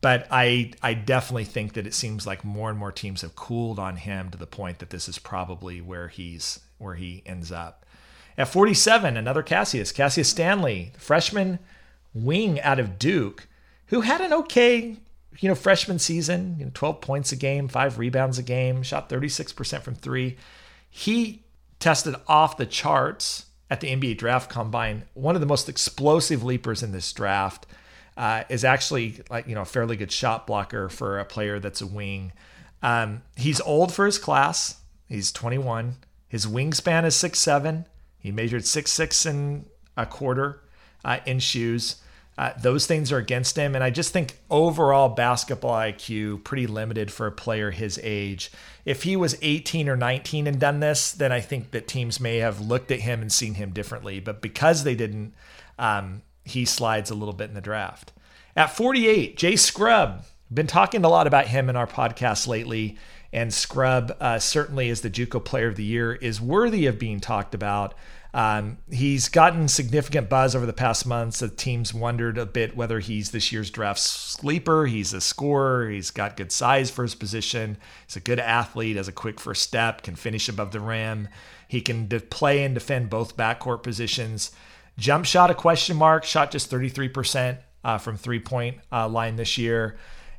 but 0.00 0.26
I 0.30 0.72
I 0.82 0.94
definitely 0.94 1.44
think 1.44 1.74
that 1.74 1.86
it 1.86 1.92
seems 1.92 2.26
like 2.26 2.42
more 2.42 2.70
and 2.70 2.78
more 2.78 2.90
teams 2.90 3.20
have 3.20 3.36
cooled 3.36 3.78
on 3.78 3.96
him 3.96 4.30
to 4.30 4.38
the 4.38 4.46
point 4.46 4.78
that 4.78 4.88
this 4.88 5.08
is 5.10 5.18
probably 5.18 5.82
where 5.82 6.08
he's 6.08 6.60
where 6.78 6.94
he 6.94 7.22
ends 7.26 7.52
up. 7.52 7.84
At 8.38 8.48
47, 8.48 9.18
another 9.18 9.42
Cassius, 9.42 9.92
Cassius 9.92 10.30
Stanley, 10.30 10.92
freshman 10.96 11.58
wing 12.14 12.58
out 12.62 12.78
of 12.78 12.98
Duke, 12.98 13.46
who 13.88 14.00
had 14.00 14.22
an 14.22 14.32
okay, 14.32 14.96
you 15.40 15.48
know, 15.48 15.54
freshman 15.54 15.98
season, 15.98 16.56
you 16.58 16.66
know, 16.66 16.70
12 16.74 17.00
points 17.00 17.32
a 17.32 17.36
game, 17.36 17.66
five 17.66 17.98
rebounds 17.98 18.38
a 18.38 18.42
game, 18.42 18.82
shot 18.82 19.08
36% 19.08 19.82
from 19.82 19.94
three. 19.94 20.36
He 20.88 21.42
tested 21.78 22.14
off 22.28 22.56
the 22.56 22.66
charts 22.66 23.46
at 23.70 23.80
the 23.80 23.88
NBA 23.88 24.18
draft 24.18 24.50
combine. 24.50 25.04
One 25.14 25.34
of 25.34 25.40
the 25.40 25.46
most 25.46 25.68
explosive 25.68 26.44
leapers 26.44 26.82
in 26.82 26.92
this 26.92 27.10
draft 27.12 27.66
uh, 28.16 28.44
is 28.48 28.64
actually 28.64 29.22
like, 29.30 29.46
you 29.46 29.54
know, 29.54 29.62
a 29.62 29.66
fairly 29.66 29.96
good 29.96 30.12
shot 30.12 30.46
blocker 30.46 30.88
for 30.88 31.18
a 31.18 31.24
player 31.24 31.58
that's 31.58 31.80
a 31.80 31.86
wing. 31.86 32.32
Um, 32.82 33.22
he's 33.36 33.60
old 33.62 33.92
for 33.92 34.04
his 34.06 34.18
class. 34.18 34.80
He's 35.08 35.32
21. 35.32 35.96
His 36.28 36.46
wingspan 36.46 37.04
is 37.04 37.16
six 37.16 37.38
seven. 37.40 37.86
He 38.18 38.30
measured 38.30 38.66
six 38.66 38.92
six 38.92 39.26
and 39.26 39.66
a 39.96 40.06
quarter 40.06 40.62
uh, 41.04 41.18
in 41.26 41.40
shoes. 41.40 41.96
Uh, 42.40 42.54
those 42.58 42.86
things 42.86 43.12
are 43.12 43.18
against 43.18 43.54
him, 43.54 43.74
and 43.74 43.84
I 43.84 43.90
just 43.90 44.14
think 44.14 44.38
overall 44.48 45.10
basketball 45.10 45.74
IQ 45.74 46.42
pretty 46.42 46.66
limited 46.66 47.12
for 47.12 47.26
a 47.26 47.32
player 47.32 47.70
his 47.70 48.00
age. 48.02 48.50
If 48.86 49.02
he 49.02 49.14
was 49.14 49.36
18 49.42 49.90
or 49.90 49.96
19 49.96 50.46
and 50.46 50.58
done 50.58 50.80
this, 50.80 51.12
then 51.12 51.32
I 51.32 51.40
think 51.42 51.72
that 51.72 51.86
teams 51.86 52.18
may 52.18 52.38
have 52.38 52.58
looked 52.58 52.90
at 52.90 53.00
him 53.00 53.20
and 53.20 53.30
seen 53.30 53.52
him 53.52 53.72
differently. 53.72 54.20
But 54.20 54.40
because 54.40 54.84
they 54.84 54.94
didn't, 54.94 55.34
um, 55.78 56.22
he 56.42 56.64
slides 56.64 57.10
a 57.10 57.14
little 57.14 57.34
bit 57.34 57.50
in 57.50 57.54
the 57.54 57.60
draft. 57.60 58.10
At 58.56 58.74
48, 58.74 59.36
Jay 59.36 59.56
Scrubb. 59.56 60.24
Been 60.50 60.66
talking 60.66 61.04
a 61.04 61.10
lot 61.10 61.26
about 61.26 61.46
him 61.46 61.68
in 61.68 61.76
our 61.76 61.86
podcast 61.86 62.46
lately 62.46 62.96
and 63.32 63.52
Scrubb 63.52 64.16
uh, 64.20 64.38
certainly 64.38 64.88
is 64.88 65.02
the 65.02 65.10
JUCO 65.10 65.44
Player 65.44 65.68
of 65.68 65.76
the 65.76 65.84
Year 65.84 66.14
is 66.14 66.40
worthy 66.40 66.86
of 66.86 66.98
being 66.98 67.20
talked 67.20 67.54
about. 67.54 67.94
Um, 68.32 68.78
he's 68.90 69.28
gotten 69.28 69.66
significant 69.66 70.28
buzz 70.28 70.54
over 70.54 70.66
the 70.66 70.72
past 70.72 71.06
months. 71.06 71.40
The 71.40 71.48
teams 71.48 71.92
wondered 71.92 72.38
a 72.38 72.46
bit 72.46 72.76
whether 72.76 73.00
he's 73.00 73.32
this 73.32 73.50
year's 73.50 73.70
draft 73.70 73.98
sleeper. 73.98 74.86
He's 74.86 75.12
a 75.12 75.20
scorer. 75.20 75.90
He's 75.90 76.10
got 76.10 76.36
good 76.36 76.52
size 76.52 76.90
for 76.90 77.02
his 77.02 77.14
position. 77.14 77.76
He's 78.06 78.16
a 78.16 78.20
good 78.20 78.38
athlete, 78.38 78.96
has 78.96 79.08
a 79.08 79.12
quick 79.12 79.40
first 79.40 79.62
step, 79.62 80.02
can 80.02 80.14
finish 80.14 80.48
above 80.48 80.70
the 80.70 80.80
rim. 80.80 81.28
He 81.66 81.80
can 81.80 82.06
de- 82.06 82.20
play 82.20 82.64
and 82.64 82.74
defend 82.74 83.10
both 83.10 83.36
backcourt 83.36 83.82
positions. 83.82 84.52
Jump 84.96 85.24
shot 85.24 85.50
a 85.50 85.54
question 85.54 85.96
mark. 85.96 86.24
Shot 86.24 86.50
just 86.50 86.70
33% 86.70 87.58
uh, 87.82 87.98
from 87.98 88.16
three 88.16 88.40
point 88.40 88.78
uh, 88.92 89.08
line 89.08 89.36
this 89.36 89.58
year. 89.58 89.96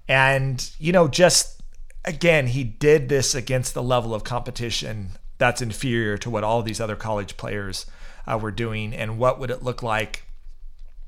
And, 0.08 0.70
you 0.78 0.92
know, 0.92 1.08
just 1.08 1.62
again, 2.06 2.48
he 2.48 2.64
did 2.64 3.10
this 3.10 3.36
against 3.36 3.74
the 3.74 3.84
level 3.84 4.14
of 4.14 4.24
competition 4.24 5.12
that's 5.42 5.60
inferior 5.60 6.20
to 6.20 6.30
what 6.30 6.44
all 6.44 6.62
these 6.62 6.80
other 6.80 6.96
college 6.96 7.36
players 7.36 7.88
uh, 8.28 8.38
were 8.38 8.52
doing. 8.52 8.94
And 8.94 9.18
what 9.18 9.39
would 9.39 9.50
it 9.50 9.64
look 9.64 9.82
like 9.82 10.24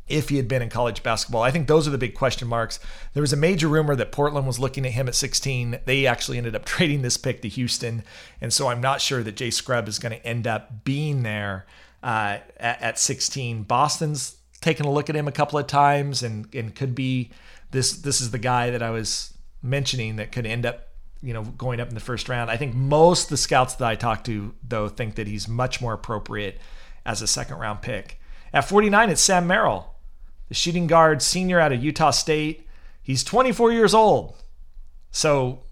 if 0.08 0.30
he 0.30 0.38
had 0.38 0.48
been 0.48 0.64
in 0.64 0.72
college 0.72 1.04
basketball? 1.04 1.44
I 1.44 1.52
think 1.52 1.68
those 1.68 1.88
are 1.88 1.92
the 1.92 2.00
big 2.00 2.16
question 2.16 2.48
marks. 2.48 2.80
There 3.14 3.22
was 3.22 3.32
a 3.32 3.38
major 3.38 3.68
rumor 3.68 3.96
that 3.96 4.12
Portland 4.12 4.48
was 4.48 4.58
looking 4.58 4.88
at 4.88 4.94
him 4.94 5.08
at 5.08 5.14
16. 5.14 5.82
They 5.86 6.08
actually 6.08 6.40
ended 6.40 6.56
up 6.56 6.66
trading 6.74 7.04
this 7.04 7.16
pick 7.16 7.44
to 7.44 7.48
Houston. 7.48 8.04
And 8.42 8.52
so 8.52 8.70
I'm 8.70 8.82
not 8.82 9.02
sure 9.02 9.22
that 9.22 9.36
Jay 9.36 9.52
Scrubb 9.52 9.88
is 9.88 10.00
going 10.00 10.14
to 10.14 10.26
end 10.26 10.48
up 10.48 10.84
being 10.84 11.22
there 11.22 11.68
uh, 12.02 12.40
at, 12.58 12.82
at 12.82 13.00
16. 13.00 13.62
Boston's 13.64 14.38
taken 14.62 14.88
a 14.88 14.92
look 14.92 15.12
at 15.12 15.16
him 15.16 15.28
a 15.28 15.32
couple 15.32 15.60
of 15.60 15.68
times 15.68 16.24
and, 16.24 16.54
and 16.56 16.74
could 16.74 16.96
be 16.96 17.30
this 17.70 17.92
this 17.98 18.20
is 18.22 18.32
the 18.32 18.40
guy 18.40 18.72
that 18.72 18.82
I 18.82 18.90
was 18.90 19.34
mentioning 19.62 20.16
that 20.16 20.32
could 20.32 20.46
end 20.46 20.66
up 20.66 20.88
you 21.24 21.34
know 21.34 21.44
going 21.44 21.80
up 21.80 21.88
in 21.88 21.96
the 21.96 22.02
first 22.02 22.30
round. 22.30 22.52
I 22.52 22.58
think 22.58 22.76
most 22.76 23.30
the 23.30 23.38
scouts 23.38 23.76
that 23.76 23.88
I 23.88 23.96
talk 23.96 24.24
to 24.26 24.54
though 24.68 24.90
think 24.90 25.16
that 25.16 25.28
he's 25.28 25.48
much 25.48 25.82
more 25.82 25.94
appropriate 25.94 26.60
as 27.06 27.22
a 27.22 27.28
second 27.28 27.58
round 27.58 27.82
pick. 27.82 28.20
At 28.54 28.66
49, 28.66 29.10
it's 29.10 29.22
Sam 29.22 29.48
Merrill, 29.48 29.96
the 30.48 30.54
shooting 30.54 30.86
guard 30.86 31.22
senior 31.22 31.60
out 31.60 31.72
of 31.72 31.84
Utah 31.84 32.12
State. 32.12 32.68
He's 33.02 33.24
24 33.24 33.72
years 33.72 33.94
old. 33.94 34.36
So 35.12 35.64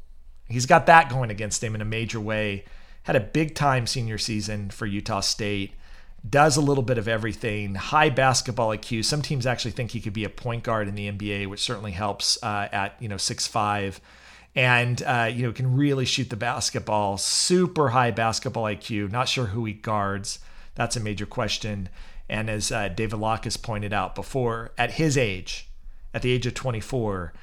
he's 0.47 0.65
got 0.65 0.87
that 0.87 1.09
going 1.09 1.29
against 1.29 1.63
him 1.63 1.75
in 1.75 1.81
a 1.81 1.85
major 1.85 2.19
way. 2.19 2.65
Had 3.03 3.15
a 3.15 3.21
big 3.21 3.53
time 3.53 3.85
senior 3.85 4.17
season 4.17 4.69
for 4.69 4.85
Utah 4.85 5.19
State. 5.19 5.73
Does 6.27 6.55
a 6.55 6.61
little 6.61 6.83
bit 6.83 6.97
of 6.97 7.07
everything. 7.07 7.75
High 7.75 8.09
basketball 8.09 8.69
IQ. 8.69 9.05
Some 9.05 9.21
teams 9.21 9.45
actually 9.45 9.71
think 9.71 9.91
he 9.91 10.01
could 10.01 10.13
be 10.13 10.23
a 10.23 10.29
point 10.29 10.63
guard 10.63 10.87
in 10.87 10.95
the 10.95 11.11
NBA, 11.11 11.47
which 11.47 11.61
certainly 11.61 11.91
helps 11.91 12.41
uh, 12.43 12.67
at 12.71 12.95
you 12.99 13.09
know 13.09 13.17
six 13.17 13.47
five 13.47 13.99
and 14.55 15.01
uh, 15.03 15.29
you 15.33 15.43
know 15.43 15.51
can 15.51 15.75
really 15.75 16.05
shoot 16.05 16.29
the 16.29 16.35
basketball. 16.35 17.17
Super 17.17 17.89
high 17.89 18.11
basketball 18.11 18.63
IQ. 18.63 19.11
Not 19.11 19.29
sure 19.29 19.47
who 19.47 19.65
he 19.65 19.73
guards. 19.73 20.39
That's 20.75 20.95
a 20.95 21.01
major 21.01 21.25
question. 21.25 21.89
And 22.29 22.49
as 22.49 22.71
uh, 22.71 22.87
David 22.87 23.19
Locke 23.19 23.43
has 23.43 23.57
pointed 23.57 23.91
out 23.91 24.15
before, 24.15 24.71
at 24.77 24.91
his 24.91 25.17
age, 25.17 25.67
at 26.13 26.21
the 26.21 26.31
age 26.31 26.45
of 26.45 26.53
24, 26.53 27.33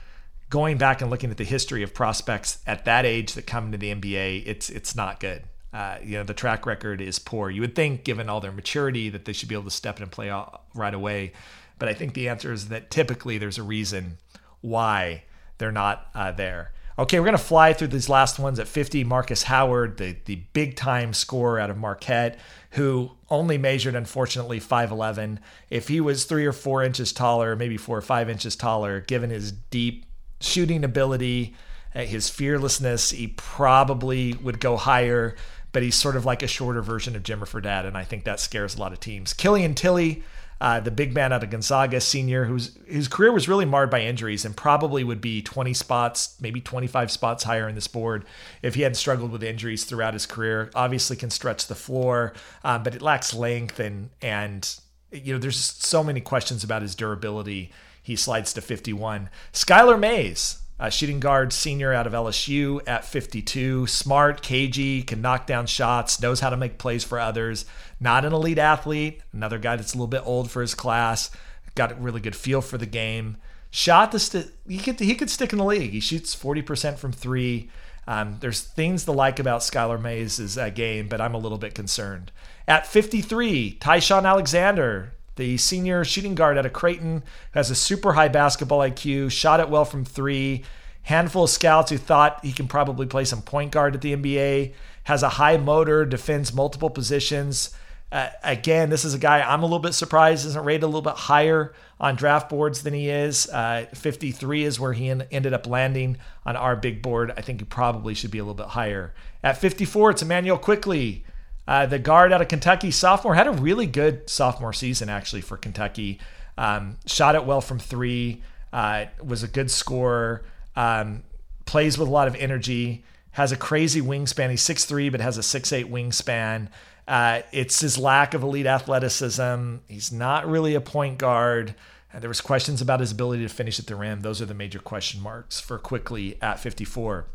going 0.48 0.78
back 0.78 1.02
and 1.02 1.10
looking 1.10 1.30
at 1.30 1.36
the 1.36 1.44
history 1.44 1.82
of 1.82 1.92
prospects 1.92 2.58
at 2.66 2.86
that 2.86 3.04
age 3.04 3.34
that 3.34 3.46
come 3.46 3.66
into 3.66 3.78
the 3.78 3.94
NBA, 3.94 4.44
it's 4.46 4.70
it's 4.70 4.94
not 4.94 5.20
good. 5.20 5.42
Uh, 5.72 5.98
you 6.02 6.16
know, 6.16 6.24
the 6.24 6.34
track 6.34 6.64
record 6.64 7.00
is 7.00 7.18
poor. 7.18 7.50
You 7.50 7.60
would 7.60 7.74
think, 7.74 8.02
given 8.02 8.28
all 8.28 8.40
their 8.40 8.52
maturity, 8.52 9.10
that 9.10 9.26
they 9.26 9.34
should 9.34 9.50
be 9.50 9.54
able 9.54 9.64
to 9.64 9.70
step 9.70 9.98
in 9.98 10.04
and 10.04 10.12
play 10.12 10.32
right 10.74 10.94
away. 10.94 11.32
But 11.78 11.88
I 11.88 11.94
think 11.94 12.14
the 12.14 12.28
answer 12.28 12.52
is 12.52 12.68
that 12.68 12.90
typically 12.90 13.36
there's 13.36 13.58
a 13.58 13.62
reason 13.62 14.16
why 14.62 15.24
they're 15.58 15.70
not 15.70 16.08
uh, 16.14 16.32
there. 16.32 16.72
Okay, 16.98 17.20
we're 17.20 17.26
going 17.26 17.36
to 17.36 17.42
fly 17.42 17.72
through 17.72 17.88
these 17.88 18.08
last 18.08 18.40
ones 18.40 18.58
at 18.58 18.66
50. 18.66 19.04
Markus 19.04 19.44
Howard, 19.44 19.98
the, 19.98 20.16
the 20.24 20.34
big 20.52 20.74
time 20.74 21.14
scorer 21.14 21.60
out 21.60 21.70
of 21.70 21.76
Marquette, 21.76 22.40
who 22.72 23.12
only 23.30 23.56
measured, 23.56 23.94
unfortunately, 23.94 24.58
5'11. 24.58 25.38
If 25.70 25.86
he 25.86 26.00
was 26.00 26.24
three 26.24 26.44
or 26.44 26.52
four 26.52 26.82
inches 26.82 27.12
taller, 27.12 27.54
maybe 27.54 27.76
four 27.76 27.96
or 27.96 28.02
five 28.02 28.28
inches 28.28 28.56
taller, 28.56 29.00
given 29.00 29.30
his 29.30 29.52
deep 29.52 30.06
shooting 30.40 30.82
ability, 30.82 31.54
uh, 31.94 32.00
his 32.00 32.28
fearlessness, 32.28 33.10
he 33.10 33.28
probably 33.28 34.34
would 34.34 34.58
go 34.58 34.76
higher, 34.76 35.36
but 35.70 35.84
he's 35.84 35.94
sort 35.94 36.16
of 36.16 36.24
like 36.24 36.42
a 36.42 36.48
shorter 36.48 36.82
version 36.82 37.14
of 37.14 37.22
Jimmer 37.22 37.46
Fredette, 37.46 37.86
and 37.86 37.96
I 37.96 38.02
think 38.02 38.24
that 38.24 38.40
scares 38.40 38.74
a 38.74 38.80
lot 38.80 38.92
of 38.92 38.98
teams. 38.98 39.32
Killian 39.34 39.76
Tillie, 39.76 40.24
uh, 40.60 40.80
the 40.80 40.90
big 40.90 41.14
man 41.14 41.32
out 41.32 41.44
of 41.44 41.50
Gonzaga, 41.50 42.00
senior, 42.00 42.44
whose 42.44 42.76
whose 42.88 43.08
career 43.08 43.32
was 43.32 43.48
really 43.48 43.64
marred 43.64 43.90
by 43.90 44.00
injuries 44.00 44.44
and 44.44 44.56
probably 44.56 45.04
would 45.04 45.20
be 45.20 45.40
20 45.40 45.72
spots, 45.72 46.36
maybe 46.40 46.60
25 46.60 47.10
spots 47.10 47.44
higher 47.44 47.68
in 47.68 47.74
this 47.74 47.86
board 47.86 48.24
if 48.62 48.74
he 48.74 48.82
hadn't 48.82 48.96
struggled 48.96 49.30
with 49.30 49.42
injuries 49.42 49.84
throughout 49.84 50.14
his 50.14 50.26
career. 50.26 50.70
Obviously, 50.74 51.16
can 51.16 51.30
stretch 51.30 51.66
the 51.68 51.74
floor, 51.74 52.32
um, 52.64 52.82
but 52.82 52.94
it 52.94 53.02
lacks 53.02 53.32
length 53.32 53.78
and 53.78 54.10
and 54.20 54.80
you 55.12 55.32
know 55.32 55.38
there's 55.38 55.58
so 55.58 56.02
many 56.02 56.20
questions 56.20 56.64
about 56.64 56.82
his 56.82 56.94
durability. 56.94 57.70
He 58.02 58.16
slides 58.16 58.52
to 58.54 58.60
51. 58.60 59.28
Skylar 59.52 59.98
Mays, 59.98 60.62
uh, 60.80 60.88
shooting 60.90 61.20
guard 61.20 61.52
senior 61.52 61.92
out 61.92 62.06
of 62.06 62.12
LSU 62.12 62.80
at 62.86 63.04
52. 63.04 63.86
Smart, 63.86 64.42
cagey, 64.42 65.02
can 65.02 65.20
knock 65.20 65.46
down 65.46 65.66
shots, 65.66 66.20
knows 66.20 66.40
how 66.40 66.50
to 66.50 66.56
make 66.56 66.78
plays 66.78 67.04
for 67.04 67.18
others. 67.18 67.64
Not 68.00 68.24
an 68.24 68.32
elite 68.32 68.58
athlete. 68.58 69.22
Another 69.32 69.58
guy 69.58 69.76
that's 69.76 69.94
a 69.94 69.96
little 69.96 70.06
bit 70.06 70.22
old 70.24 70.50
for 70.50 70.60
his 70.60 70.74
class. 70.74 71.30
Got 71.74 71.92
a 71.92 71.96
really 71.96 72.20
good 72.20 72.36
feel 72.36 72.60
for 72.60 72.78
the 72.78 72.86
game. 72.86 73.36
Shot 73.70 74.12
the 74.12 74.18
st- 74.18 74.50
he 74.66 74.78
could 74.78 74.98
he 74.98 75.14
could 75.14 75.30
stick 75.30 75.52
in 75.52 75.58
the 75.58 75.64
league. 75.64 75.90
He 75.90 76.00
shoots 76.00 76.34
40% 76.34 76.96
from 76.96 77.12
three. 77.12 77.70
Um, 78.06 78.38
there's 78.40 78.62
things 78.62 79.04
to 79.04 79.12
like 79.12 79.38
about 79.38 79.60
Skylar 79.60 80.00
Mays' 80.00 80.56
uh, 80.56 80.70
game, 80.70 81.08
but 81.08 81.20
I'm 81.20 81.34
a 81.34 81.38
little 81.38 81.58
bit 81.58 81.74
concerned. 81.74 82.32
At 82.66 82.86
53, 82.86 83.72
Ty-Shon 83.72 84.24
Alexander, 84.24 85.12
the 85.38 85.56
senior 85.56 86.04
shooting 86.04 86.34
guard 86.34 86.58
out 86.58 86.66
of 86.66 86.74
Creighton, 86.74 87.22
has 87.52 87.70
a 87.70 87.74
super 87.74 88.12
high 88.12 88.28
basketball 88.28 88.80
IQ, 88.80 89.30
shot 89.30 89.60
it 89.60 89.70
well 89.70 89.86
from 89.86 90.04
three. 90.04 90.64
Handful 91.04 91.44
of 91.44 91.50
scouts 91.50 91.90
who 91.90 91.96
thought 91.96 92.44
he 92.44 92.52
can 92.52 92.68
probably 92.68 93.06
play 93.06 93.24
some 93.24 93.40
point 93.40 93.72
guard 93.72 93.94
at 93.94 94.02
the 94.02 94.14
NBA. 94.14 94.74
Has 95.04 95.22
a 95.22 95.30
high 95.30 95.56
motor, 95.56 96.04
defends 96.04 96.52
multiple 96.52 96.90
positions. 96.90 97.74
Uh, 98.10 98.28
again, 98.42 98.90
this 98.90 99.04
is 99.04 99.14
a 99.14 99.18
guy 99.18 99.40
I'm 99.40 99.62
a 99.62 99.66
little 99.66 99.78
bit 99.78 99.92
surprised 99.94 100.46
isn't 100.46 100.64
rated 100.64 100.82
a 100.82 100.86
little 100.86 101.02
bit 101.02 101.14
higher 101.14 101.74
on 102.00 102.16
draft 102.16 102.48
boards 102.48 102.82
than 102.82 102.94
he 102.94 103.08
is. 103.08 103.48
Uh, 103.48 103.86
53 103.94 104.64
is 104.64 104.80
where 104.80 104.92
he 104.92 105.10
en- 105.10 105.26
ended 105.30 105.52
up 105.52 105.66
landing 105.66 106.16
on 106.44 106.56
our 106.56 106.74
big 106.74 107.02
board. 107.02 107.32
I 107.36 107.42
think 107.42 107.60
he 107.60 107.64
probably 107.64 108.14
should 108.14 108.30
be 108.30 108.38
a 108.38 108.42
little 108.42 108.54
bit 108.54 108.68
higher. 108.68 109.14
At 109.42 109.58
54, 109.58 110.10
it's 110.10 110.22
Immanuel 110.22 110.58
Quickley. 110.58 111.24
Uh, 111.68 111.84
the 111.84 111.98
guard 111.98 112.32
out 112.32 112.40
of 112.40 112.48
Kentucky, 112.48 112.90
sophomore, 112.90 113.34
had 113.34 113.46
a 113.46 113.52
really 113.52 113.84
good 113.84 114.28
sophomore 114.30 114.72
season 114.72 115.10
actually 115.10 115.42
for 115.42 115.58
Kentucky. 115.58 116.18
Um, 116.56 116.96
shot 117.04 117.34
it 117.34 117.44
well 117.44 117.60
from 117.60 117.78
three, 117.78 118.42
uh, 118.72 119.04
was 119.22 119.42
a 119.42 119.48
good 119.48 119.70
scorer, 119.70 120.44
um, 120.74 121.24
plays 121.66 121.98
with 121.98 122.08
a 122.08 122.10
lot 122.10 122.26
of 122.26 122.34
energy, 122.36 123.04
has 123.32 123.52
a 123.52 123.56
crazy 123.56 124.00
wingspan. 124.00 124.48
He's 124.48 124.62
6'3, 124.62 125.12
but 125.12 125.20
has 125.20 125.36
a 125.36 125.42
6'8 125.42 125.90
wingspan. 125.90 126.68
Uh, 127.06 127.42
it's 127.52 127.80
his 127.80 127.98
lack 127.98 128.32
of 128.32 128.42
elite 128.42 128.66
athleticism. 128.66 129.76
He's 129.88 130.10
not 130.10 130.48
really 130.48 130.74
a 130.74 130.80
point 130.80 131.18
guard. 131.18 131.74
There 132.18 132.28
was 132.30 132.40
questions 132.40 132.80
about 132.80 133.00
his 133.00 133.12
ability 133.12 133.42
to 133.42 133.48
finish 133.50 133.78
at 133.78 133.86
the 133.86 133.94
rim. 133.94 134.22
Those 134.22 134.40
are 134.40 134.46
the 134.46 134.54
major 134.54 134.78
question 134.78 135.20
marks 135.20 135.60
for 135.60 135.78
Quickley 135.78 136.38
at 136.40 136.58
54. 136.60 137.26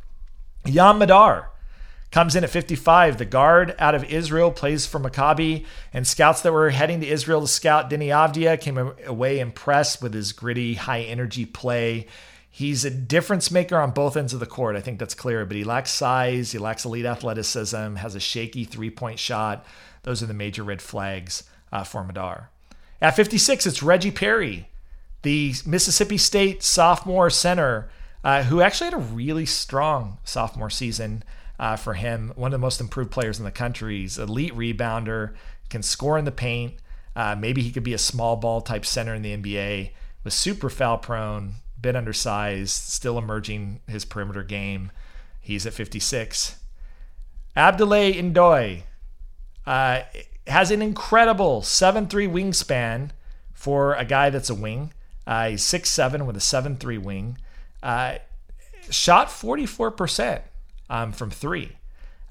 Yam 0.66 0.98
Madar 0.98 1.52
comes 2.14 2.36
in 2.36 2.44
at 2.44 2.50
55. 2.52 3.18
The 3.18 3.26
guard 3.26 3.76
out 3.80 3.96
of 3.96 4.04
Israel 4.04 4.52
plays 4.52 4.86
for 4.86 5.00
Maccabi, 5.00 5.66
and 5.92 6.06
scouts 6.06 6.42
that 6.42 6.54
were 6.54 6.70
heading 6.70 7.02
to 7.02 7.08
Israel 7.08 7.42
to 7.42 7.48
scout 7.48 7.90
Deni 7.90 8.10
Avdija 8.10 8.62
came 8.62 8.78
away 8.78 9.40
impressed 9.40 10.00
with 10.00 10.14
his 10.14 10.32
gritty, 10.32 10.76
high 10.76 11.02
energy 11.02 11.44
play. 11.44 12.06
He's 12.52 12.86
a 12.86 12.92
difference 12.92 13.50
maker 13.50 13.78
on 13.78 13.92
both 13.92 14.16
ends 14.16 14.32
of 14.32 14.40
the 14.40 14.46
court. 14.46 14.76
I 14.76 14.80
think 14.80 15.00
that's 15.00 15.16
clear, 15.16 15.44
but 15.44 15.58
he 15.58 15.64
lacks 15.64 15.90
size, 15.90 16.52
he 16.52 16.60
lacks 16.60 16.86
elite 16.86 17.08
athleticism, 17.08 17.96
has 17.96 18.14
a 18.14 18.20
shaky 18.20 18.64
three 18.64 18.92
point 18.92 19.18
shot. 19.18 19.66
Those 20.04 20.22
are 20.22 20.28
the 20.28 20.36
major 20.36 20.62
red 20.62 20.84
flags 20.84 21.46
uh, 21.72 21.84
for 21.84 22.04
Madar. 22.04 22.52
At 23.02 23.16
56, 23.16 23.66
it's 23.66 23.82
Reggie 23.82 24.12
Perry, 24.12 24.70
the 25.24 25.56
Mississippi 25.66 26.20
State 26.20 26.62
sophomore 26.62 27.32
center, 27.32 27.90
uh, 28.24 28.44
who 28.44 28.62
actually 28.62 28.92
had 28.92 28.94
a 28.94 28.98
really 28.98 29.48
strong 29.48 30.20
sophomore 30.24 30.70
season 30.70 31.24
uh, 31.60 31.76
for 31.76 31.94
him. 31.94 32.32
One 32.36 32.54
of 32.54 32.60
the 32.60 32.66
most 32.66 32.82
improved 32.82 33.12
players 33.12 33.40
in 33.40 33.46
the 33.46 33.52
country. 33.52 34.02
He's 34.02 34.18
elite 34.18 34.54
rebounder, 34.56 35.34
can 35.70 35.84
score 35.84 36.18
in 36.18 36.26
the 36.26 36.32
paint. 36.32 36.76
Uh, 37.16 37.36
maybe 37.38 37.62
he 37.62 37.72
could 37.72 37.84
be 37.84 37.94
a 37.94 38.00
small 38.00 38.36
ball 38.36 38.62
type 38.62 38.86
center 38.86 39.14
in 39.14 39.22
the 39.22 39.36
NBA. 39.36 39.92
Was 40.24 40.34
super 40.34 40.70
foul 40.70 40.98
prone, 40.98 41.56
bit 41.80 41.96
undersized, 41.96 42.72
still 42.72 43.18
emerging 43.18 43.82
his 43.88 44.06
perimeter 44.06 44.44
game. 44.44 44.92
He's 45.42 45.66
at 45.66 45.74
56. 45.74 46.58
Abdoulaye 47.56 48.34
Ndoye 48.34 48.84
uh, 49.68 50.02
has 50.48 50.72
an 50.72 50.82
incredible 50.82 51.62
7 51.62 52.08
3 52.08 52.28
wingspan 52.28 53.12
for 53.54 53.94
a 53.94 54.06
guy 54.06 54.30
that's 54.30 54.50
a 54.50 54.56
wing. 54.56 54.94
Uh, 55.28 55.50
he's 55.50 55.64
6'7 55.64 56.26
with 56.26 56.36
a 56.36 56.42
7 56.42 56.78
3 56.78 56.98
wing. 56.98 57.38
Uh, 57.82 58.16
shot 58.90 59.28
44% 59.28 60.42
um, 60.94 61.12
from 61.12 61.32
three, 61.32 61.72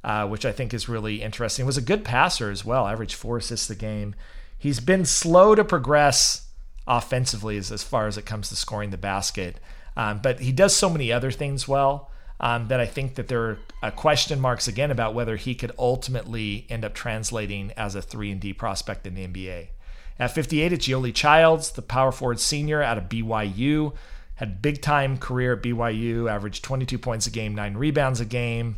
uh, 0.04 0.26
which 0.28 0.46
I 0.46 0.52
think 0.52 0.72
is 0.72 0.88
really 0.88 1.20
interesting. 1.20 1.66
Was 1.66 1.76
a 1.76 1.82
good 1.82 2.04
passer 2.04 2.48
as 2.48 2.64
well, 2.64 2.86
averaged 2.86 3.16
four 3.16 3.38
assists 3.38 3.68
a 3.68 3.74
game. 3.74 4.14
He's 4.56 4.78
been 4.78 5.04
slow 5.04 5.56
to 5.56 5.64
progress 5.64 6.46
offensively 6.86 7.56
as, 7.56 7.72
as 7.72 7.82
far 7.82 8.06
as 8.06 8.16
it 8.16 8.24
comes 8.24 8.48
to 8.50 8.56
scoring 8.56 8.90
the 8.90 8.96
basket, 8.96 9.58
um, 9.96 10.20
but 10.22 10.38
he 10.38 10.52
does 10.52 10.76
so 10.76 10.88
many 10.88 11.10
other 11.10 11.32
things 11.32 11.66
well. 11.66 12.08
Um, 12.40 12.66
that 12.68 12.80
I 12.80 12.86
think 12.86 13.14
that 13.14 13.28
there 13.28 13.42
are 13.42 13.58
uh, 13.84 13.90
question 13.92 14.40
marks 14.40 14.66
again 14.66 14.90
about 14.90 15.14
whether 15.14 15.36
he 15.36 15.54
could 15.54 15.70
ultimately 15.78 16.66
end 16.68 16.84
up 16.84 16.92
translating 16.92 17.70
as 17.76 17.94
a 17.94 18.02
3 18.02 18.32
and 18.32 18.40
D 18.40 18.52
prospect 18.52 19.06
in 19.06 19.14
the 19.14 19.28
NBA. 19.28 19.68
At 20.18 20.32
58, 20.32 20.72
it's 20.72 20.88
Yoeli 20.88 21.14
Childs, 21.14 21.70
the 21.70 21.82
power 21.82 22.10
forward 22.10 22.40
senior 22.40 22.82
out 22.82 22.98
of 22.98 23.04
BYU 23.04 23.92
had 24.36 24.62
big 24.62 24.82
time 24.82 25.18
career 25.18 25.54
at 25.54 25.62
BYU, 25.62 26.30
averaged 26.30 26.64
22 26.64 26.98
points 26.98 27.26
a 27.26 27.30
game, 27.30 27.54
nine 27.54 27.76
rebounds 27.76 28.20
a 28.20 28.24
game, 28.24 28.76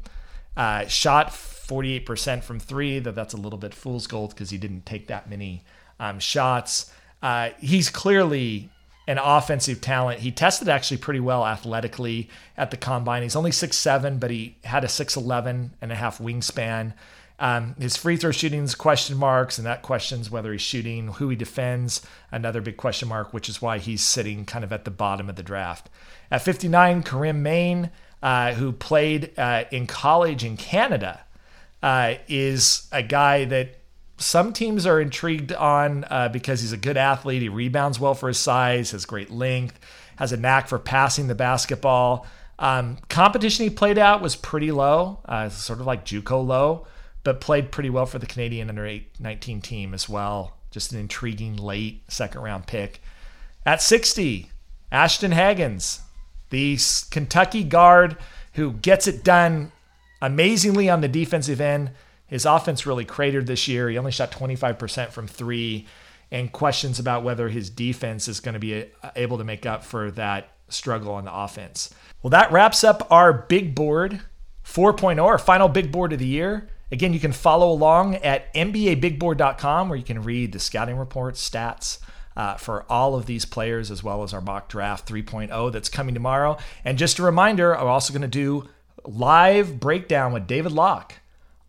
uh, 0.57 0.87
shot 0.87 1.31
48% 1.31 2.43
from 2.43 2.61
three, 2.61 2.99
though 2.99 3.13
that's 3.13 3.35
a 3.35 3.39
little 3.39 3.59
bit 3.59 3.75
fool's 3.75 4.07
gold 4.07 4.31
because 4.31 4.51
he 4.51 4.59
didn't 4.59 4.85
take 4.85 5.07
that 5.09 5.29
many 5.29 5.65
um, 5.99 6.19
shots. 6.19 6.93
Uh, 7.23 7.51
he's 7.59 7.89
clearly 7.89 8.71
an 9.07 9.19
offensive 9.19 9.81
talent. 9.81 10.21
He 10.21 10.31
tested 10.31 10.69
actually 10.69 10.97
pretty 10.99 11.21
well 11.21 11.45
athletically 11.45 12.29
at 12.57 12.71
the 12.71 12.77
combine. 12.77 13.23
He's 13.23 13.37
only 13.37 13.51
6'7, 13.51 14.19
but 14.19 14.31
he 14.31 14.57
had 14.65 14.85
a 14.85 14.89
6'11 14.89 15.71
and 15.81 15.93
a 15.93 15.95
half 15.95 16.19
wingspan. 16.19 16.95
Um, 17.39 17.75
his 17.79 17.97
free 17.97 18.17
throw 18.17 18.31
shooting's 18.31 18.75
question 18.75 19.17
marks, 19.17 19.59
and 19.59 19.67
that 19.67 19.83
questions 19.83 20.31
whether 20.31 20.53
he's 20.53 20.61
shooting, 20.61 21.09
who 21.09 21.29
he 21.29 21.37
defends, 21.37 22.01
another 22.31 22.61
big 22.61 22.77
question 22.77 23.09
mark, 23.09 23.33
which 23.33 23.49
is 23.49 23.61
why 23.61 23.79
he's 23.79 24.03
sitting 24.03 24.45
kind 24.45 24.65
of 24.65 24.73
at 24.73 24.85
the 24.85 24.91
bottom 24.91 25.29
of 25.29 25.37
the 25.37 25.43
draft. 25.43 25.91
At 26.31 26.43
59, 26.43 27.03
Karim 27.03 27.43
Mane, 27.43 27.91
uh, 28.23 28.55
who 28.55 28.73
played 28.73 29.33
uh, 29.37 29.65
in 29.73 29.87
college 29.87 30.45
in 30.45 30.57
Canada, 30.57 31.21
uh, 31.83 32.15
is 32.29 32.89
a 32.93 33.03
guy 33.03 33.45
that 33.47 33.81
some 34.17 34.53
teams 34.53 34.87
are 34.87 35.01
intrigued 35.01 35.53
on 35.53 36.05
uh, 36.05 36.29
because 36.29 36.61
he's 36.61 36.73
a 36.73 36.77
good 36.77 36.97
athlete. 36.97 37.43
He 37.43 37.49
rebounds 37.49 37.99
well 37.99 38.15
for 38.15 38.29
his 38.29 38.39
size, 38.39 38.93
has 38.93 39.05
great 39.05 39.31
length, 39.31 39.79
has 40.17 40.33
a 40.33 40.37
knack 40.37 40.69
for 40.69 40.79
passing 40.79 41.27
the 41.27 41.35
basketball. 41.35 42.27
Um, 42.61 42.99
competition 43.09 43.65
he 43.65 43.71
played 43.71 43.99
out 43.99 44.23
was 44.23 44.37
pretty 44.37 44.71
low, 44.71 45.19
uh, 45.25 45.49
sort 45.49 45.81
of 45.81 45.87
like 45.87 46.05
JUCO 46.05 46.47
low 46.47 46.87
but 47.25 47.41
played 47.41 47.73
pretty 47.73 47.91
well 47.91 48.07
for 48.07 48.19
the 48.19 48.27
Canadian 48.27 48.69
under 48.69 49.01
19 49.19 49.61
team 49.61 49.95
as 49.95 50.09
well. 50.09 50.57
Just 50.71 50.93
an 50.93 50.99
intriguing 50.99 51.57
late 51.57 52.03
second 52.09 52.43
round 52.43 52.67
pick. 52.67 53.03
At 53.67 53.83
60, 53.83 54.51
Ashton 54.93 55.33
Hagans, 55.33 56.01
the 56.51 56.79
Kentucky 57.11 57.65
guard 57.65 58.17
who 58.55 58.73
gets 58.75 59.07
it 59.07 59.25
done 59.25 59.73
amazingly 60.23 60.89
on 60.89 61.01
the 61.01 61.09
defensive 61.09 61.61
end, 61.61 61.91
His 62.27 62.47
offense 62.47 62.87
really 62.87 63.05
cratered 63.05 63.47
this 63.47 63.69
year. 63.69 63.89
He 63.89 63.99
only 63.99 64.11
shot 64.11 64.31
25% 64.33 65.11
from 65.11 65.29
three, 65.29 65.87
and 66.31 66.51
questions 66.51 66.99
about 66.99 67.23
whether 67.23 67.49
his 67.49 67.71
defense 67.71 68.27
is 68.29 68.41
going 68.41 68.55
to 68.55 68.59
be 68.59 68.87
uh, 69.03 69.11
able 69.15 69.39
to 69.39 69.45
make 69.45 69.67
up 69.67 69.85
for 69.85 70.11
that 70.13 70.49
struggle 70.69 71.15
on 71.15 71.25
the 71.25 71.35
offense. 71.35 71.95
Well, 72.23 72.31
that 72.31 72.51
wraps 72.51 72.83
up 72.83 73.07
our 73.11 73.33
big 73.33 73.75
board 73.75 74.21
4.0, 74.65 75.23
our 75.23 75.39
final 75.39 75.69
big 75.69 75.93
board 75.93 76.13
of 76.13 76.19
the 76.19 76.27
year. 76.27 76.69
Again, 76.95 77.13
you 77.13 77.19
can 77.19 77.33
follow 77.33 77.73
along 77.73 78.15
at 78.19 78.55
NBABigBoard.com 78.55 79.89
where 79.89 79.99
you 79.99 80.05
can 80.05 80.23
read 80.23 80.53
the 80.53 80.61
scouting 80.61 80.97
reports, 80.97 81.51
stats, 81.51 81.99
uh, 82.37 82.55
for 82.55 82.87
all 82.89 83.17
of 83.17 83.27
these 83.27 83.45
players, 83.45 83.91
as 83.91 84.05
well 84.05 84.23
as 84.23 84.33
our 84.33 84.41
mock 84.41 84.69
draft 84.69 85.09
3.0 85.09 85.73
that's 85.73 85.89
coming 85.89 86.15
tomorrow. 86.15 86.57
And 86.85 86.97
just 86.97 87.19
a 87.19 87.25
reminder, 87.25 87.77
I'm 87.77 87.89
also 87.89 88.13
going 88.13 88.23
to 88.23 88.29
do 88.29 88.69
live 89.05 89.81
breakdown 89.81 90.33
with 90.33 90.47
David 90.47 90.71
Locke 90.71 91.15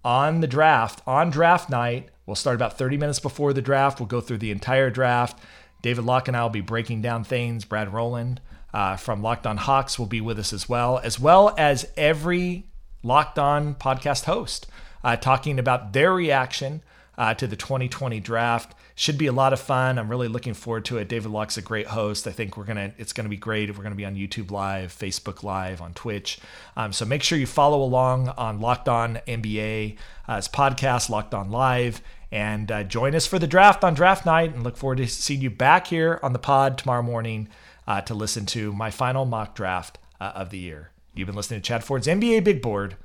on 0.03 0.41
the 0.41 0.47
draft 0.47 1.01
on 1.07 1.31
draft 1.31 1.71
night. 1.71 2.09
We'll 2.27 2.35
start 2.35 2.55
about 2.55 2.77
30 2.77 2.97
minutes 2.97 3.19
before 3.19 3.51
the 3.51 3.63
draft. 3.63 3.99
We'll 3.99 4.05
go 4.05 4.21
through 4.21 4.37
the 4.37 4.51
entire 4.51 4.91
draft. 4.91 5.39
David 5.81 6.05
Locke 6.05 6.27
and 6.27 6.37
I 6.37 6.43
will 6.43 6.51
be 6.51 6.61
breaking 6.61 7.01
down 7.01 7.23
things. 7.23 7.65
Brad 7.65 7.91
Rowland 7.91 8.41
uh, 8.75 8.95
from 8.97 9.23
Locked 9.23 9.47
On 9.47 9.57
Hawks 9.57 9.97
will 9.97 10.05
be 10.05 10.21
with 10.21 10.37
us 10.37 10.53
as 10.53 10.69
well, 10.69 10.99
as 10.99 11.19
well 11.19 11.55
as 11.57 11.91
every 11.97 12.67
Locked 13.01 13.39
On 13.39 13.73
podcast 13.73 14.25
host 14.25 14.67
uh, 15.05 15.15
talking 15.15 15.59
about 15.59 15.93
their 15.93 16.11
reaction 16.11 16.81
uh, 17.17 17.33
to 17.35 17.47
the 17.47 17.55
2020 17.55 18.19
draft. 18.19 18.75
Should 18.95 19.17
be 19.17 19.27
a 19.27 19.31
lot 19.31 19.53
of 19.53 19.59
fun. 19.59 19.99
I'm 19.99 20.09
really 20.09 20.27
looking 20.27 20.53
forward 20.53 20.85
to 20.85 20.97
it. 20.97 21.07
David 21.07 21.29
Locke's 21.29 21.57
a 21.57 21.61
great 21.61 21.87
host. 21.87 22.27
I 22.27 22.31
think 22.31 22.57
we're 22.57 22.63
gonna 22.63 22.93
it's 22.97 23.13
gonna 23.13 23.29
be 23.29 23.37
great. 23.37 23.75
We're 23.75 23.83
gonna 23.83 23.93
be 23.93 24.05
on 24.05 24.15
YouTube 24.15 24.51
Live, 24.51 24.97
Facebook 24.97 25.43
Live, 25.43 25.81
on 25.81 25.93
Twitch. 25.93 26.39
Um, 26.75 26.91
so 26.91 27.05
make 27.05 27.21
sure 27.21 27.37
you 27.37 27.45
follow 27.45 27.83
along 27.83 28.29
on 28.29 28.61
Locked 28.61 28.89
On 28.89 29.19
NBA 29.27 29.97
uh, 30.27 30.37
podcast, 30.37 31.09
Locked 31.09 31.33
On 31.33 31.51
Live, 31.51 32.01
and 32.31 32.71
uh, 32.71 32.83
join 32.83 33.13
us 33.15 33.27
for 33.27 33.37
the 33.37 33.47
draft 33.47 33.83
on 33.83 33.93
draft 33.93 34.25
night. 34.25 34.53
And 34.53 34.63
look 34.63 34.77
forward 34.77 34.97
to 34.97 35.07
seeing 35.07 35.41
you 35.41 35.49
back 35.49 35.87
here 35.87 36.19
on 36.23 36.31
the 36.33 36.39
pod 36.39 36.77
tomorrow 36.77 37.03
morning 37.03 37.49
uh, 37.85 37.99
to 38.01 38.13
listen 38.13 38.45
to 38.47 38.71
my 38.71 38.91
final 38.91 39.25
mock 39.25 39.55
draft 39.55 39.99
uh, 40.21 40.31
of 40.35 40.51
the 40.51 40.57
year. 40.57 40.91
You've 41.13 41.27
been 41.27 41.35
listening 41.35 41.61
to 41.61 41.67
Chad 41.67 41.83
Ford's 41.83 42.07
NBA 42.07 42.45
Big 42.45 42.61
Board 42.61 42.95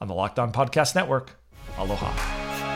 on 0.00 0.08
the 0.08 0.14
Locked 0.14 0.38
On 0.38 0.52
Podcast 0.52 0.94
Network. 0.94 1.38
Aloha. 1.78 2.75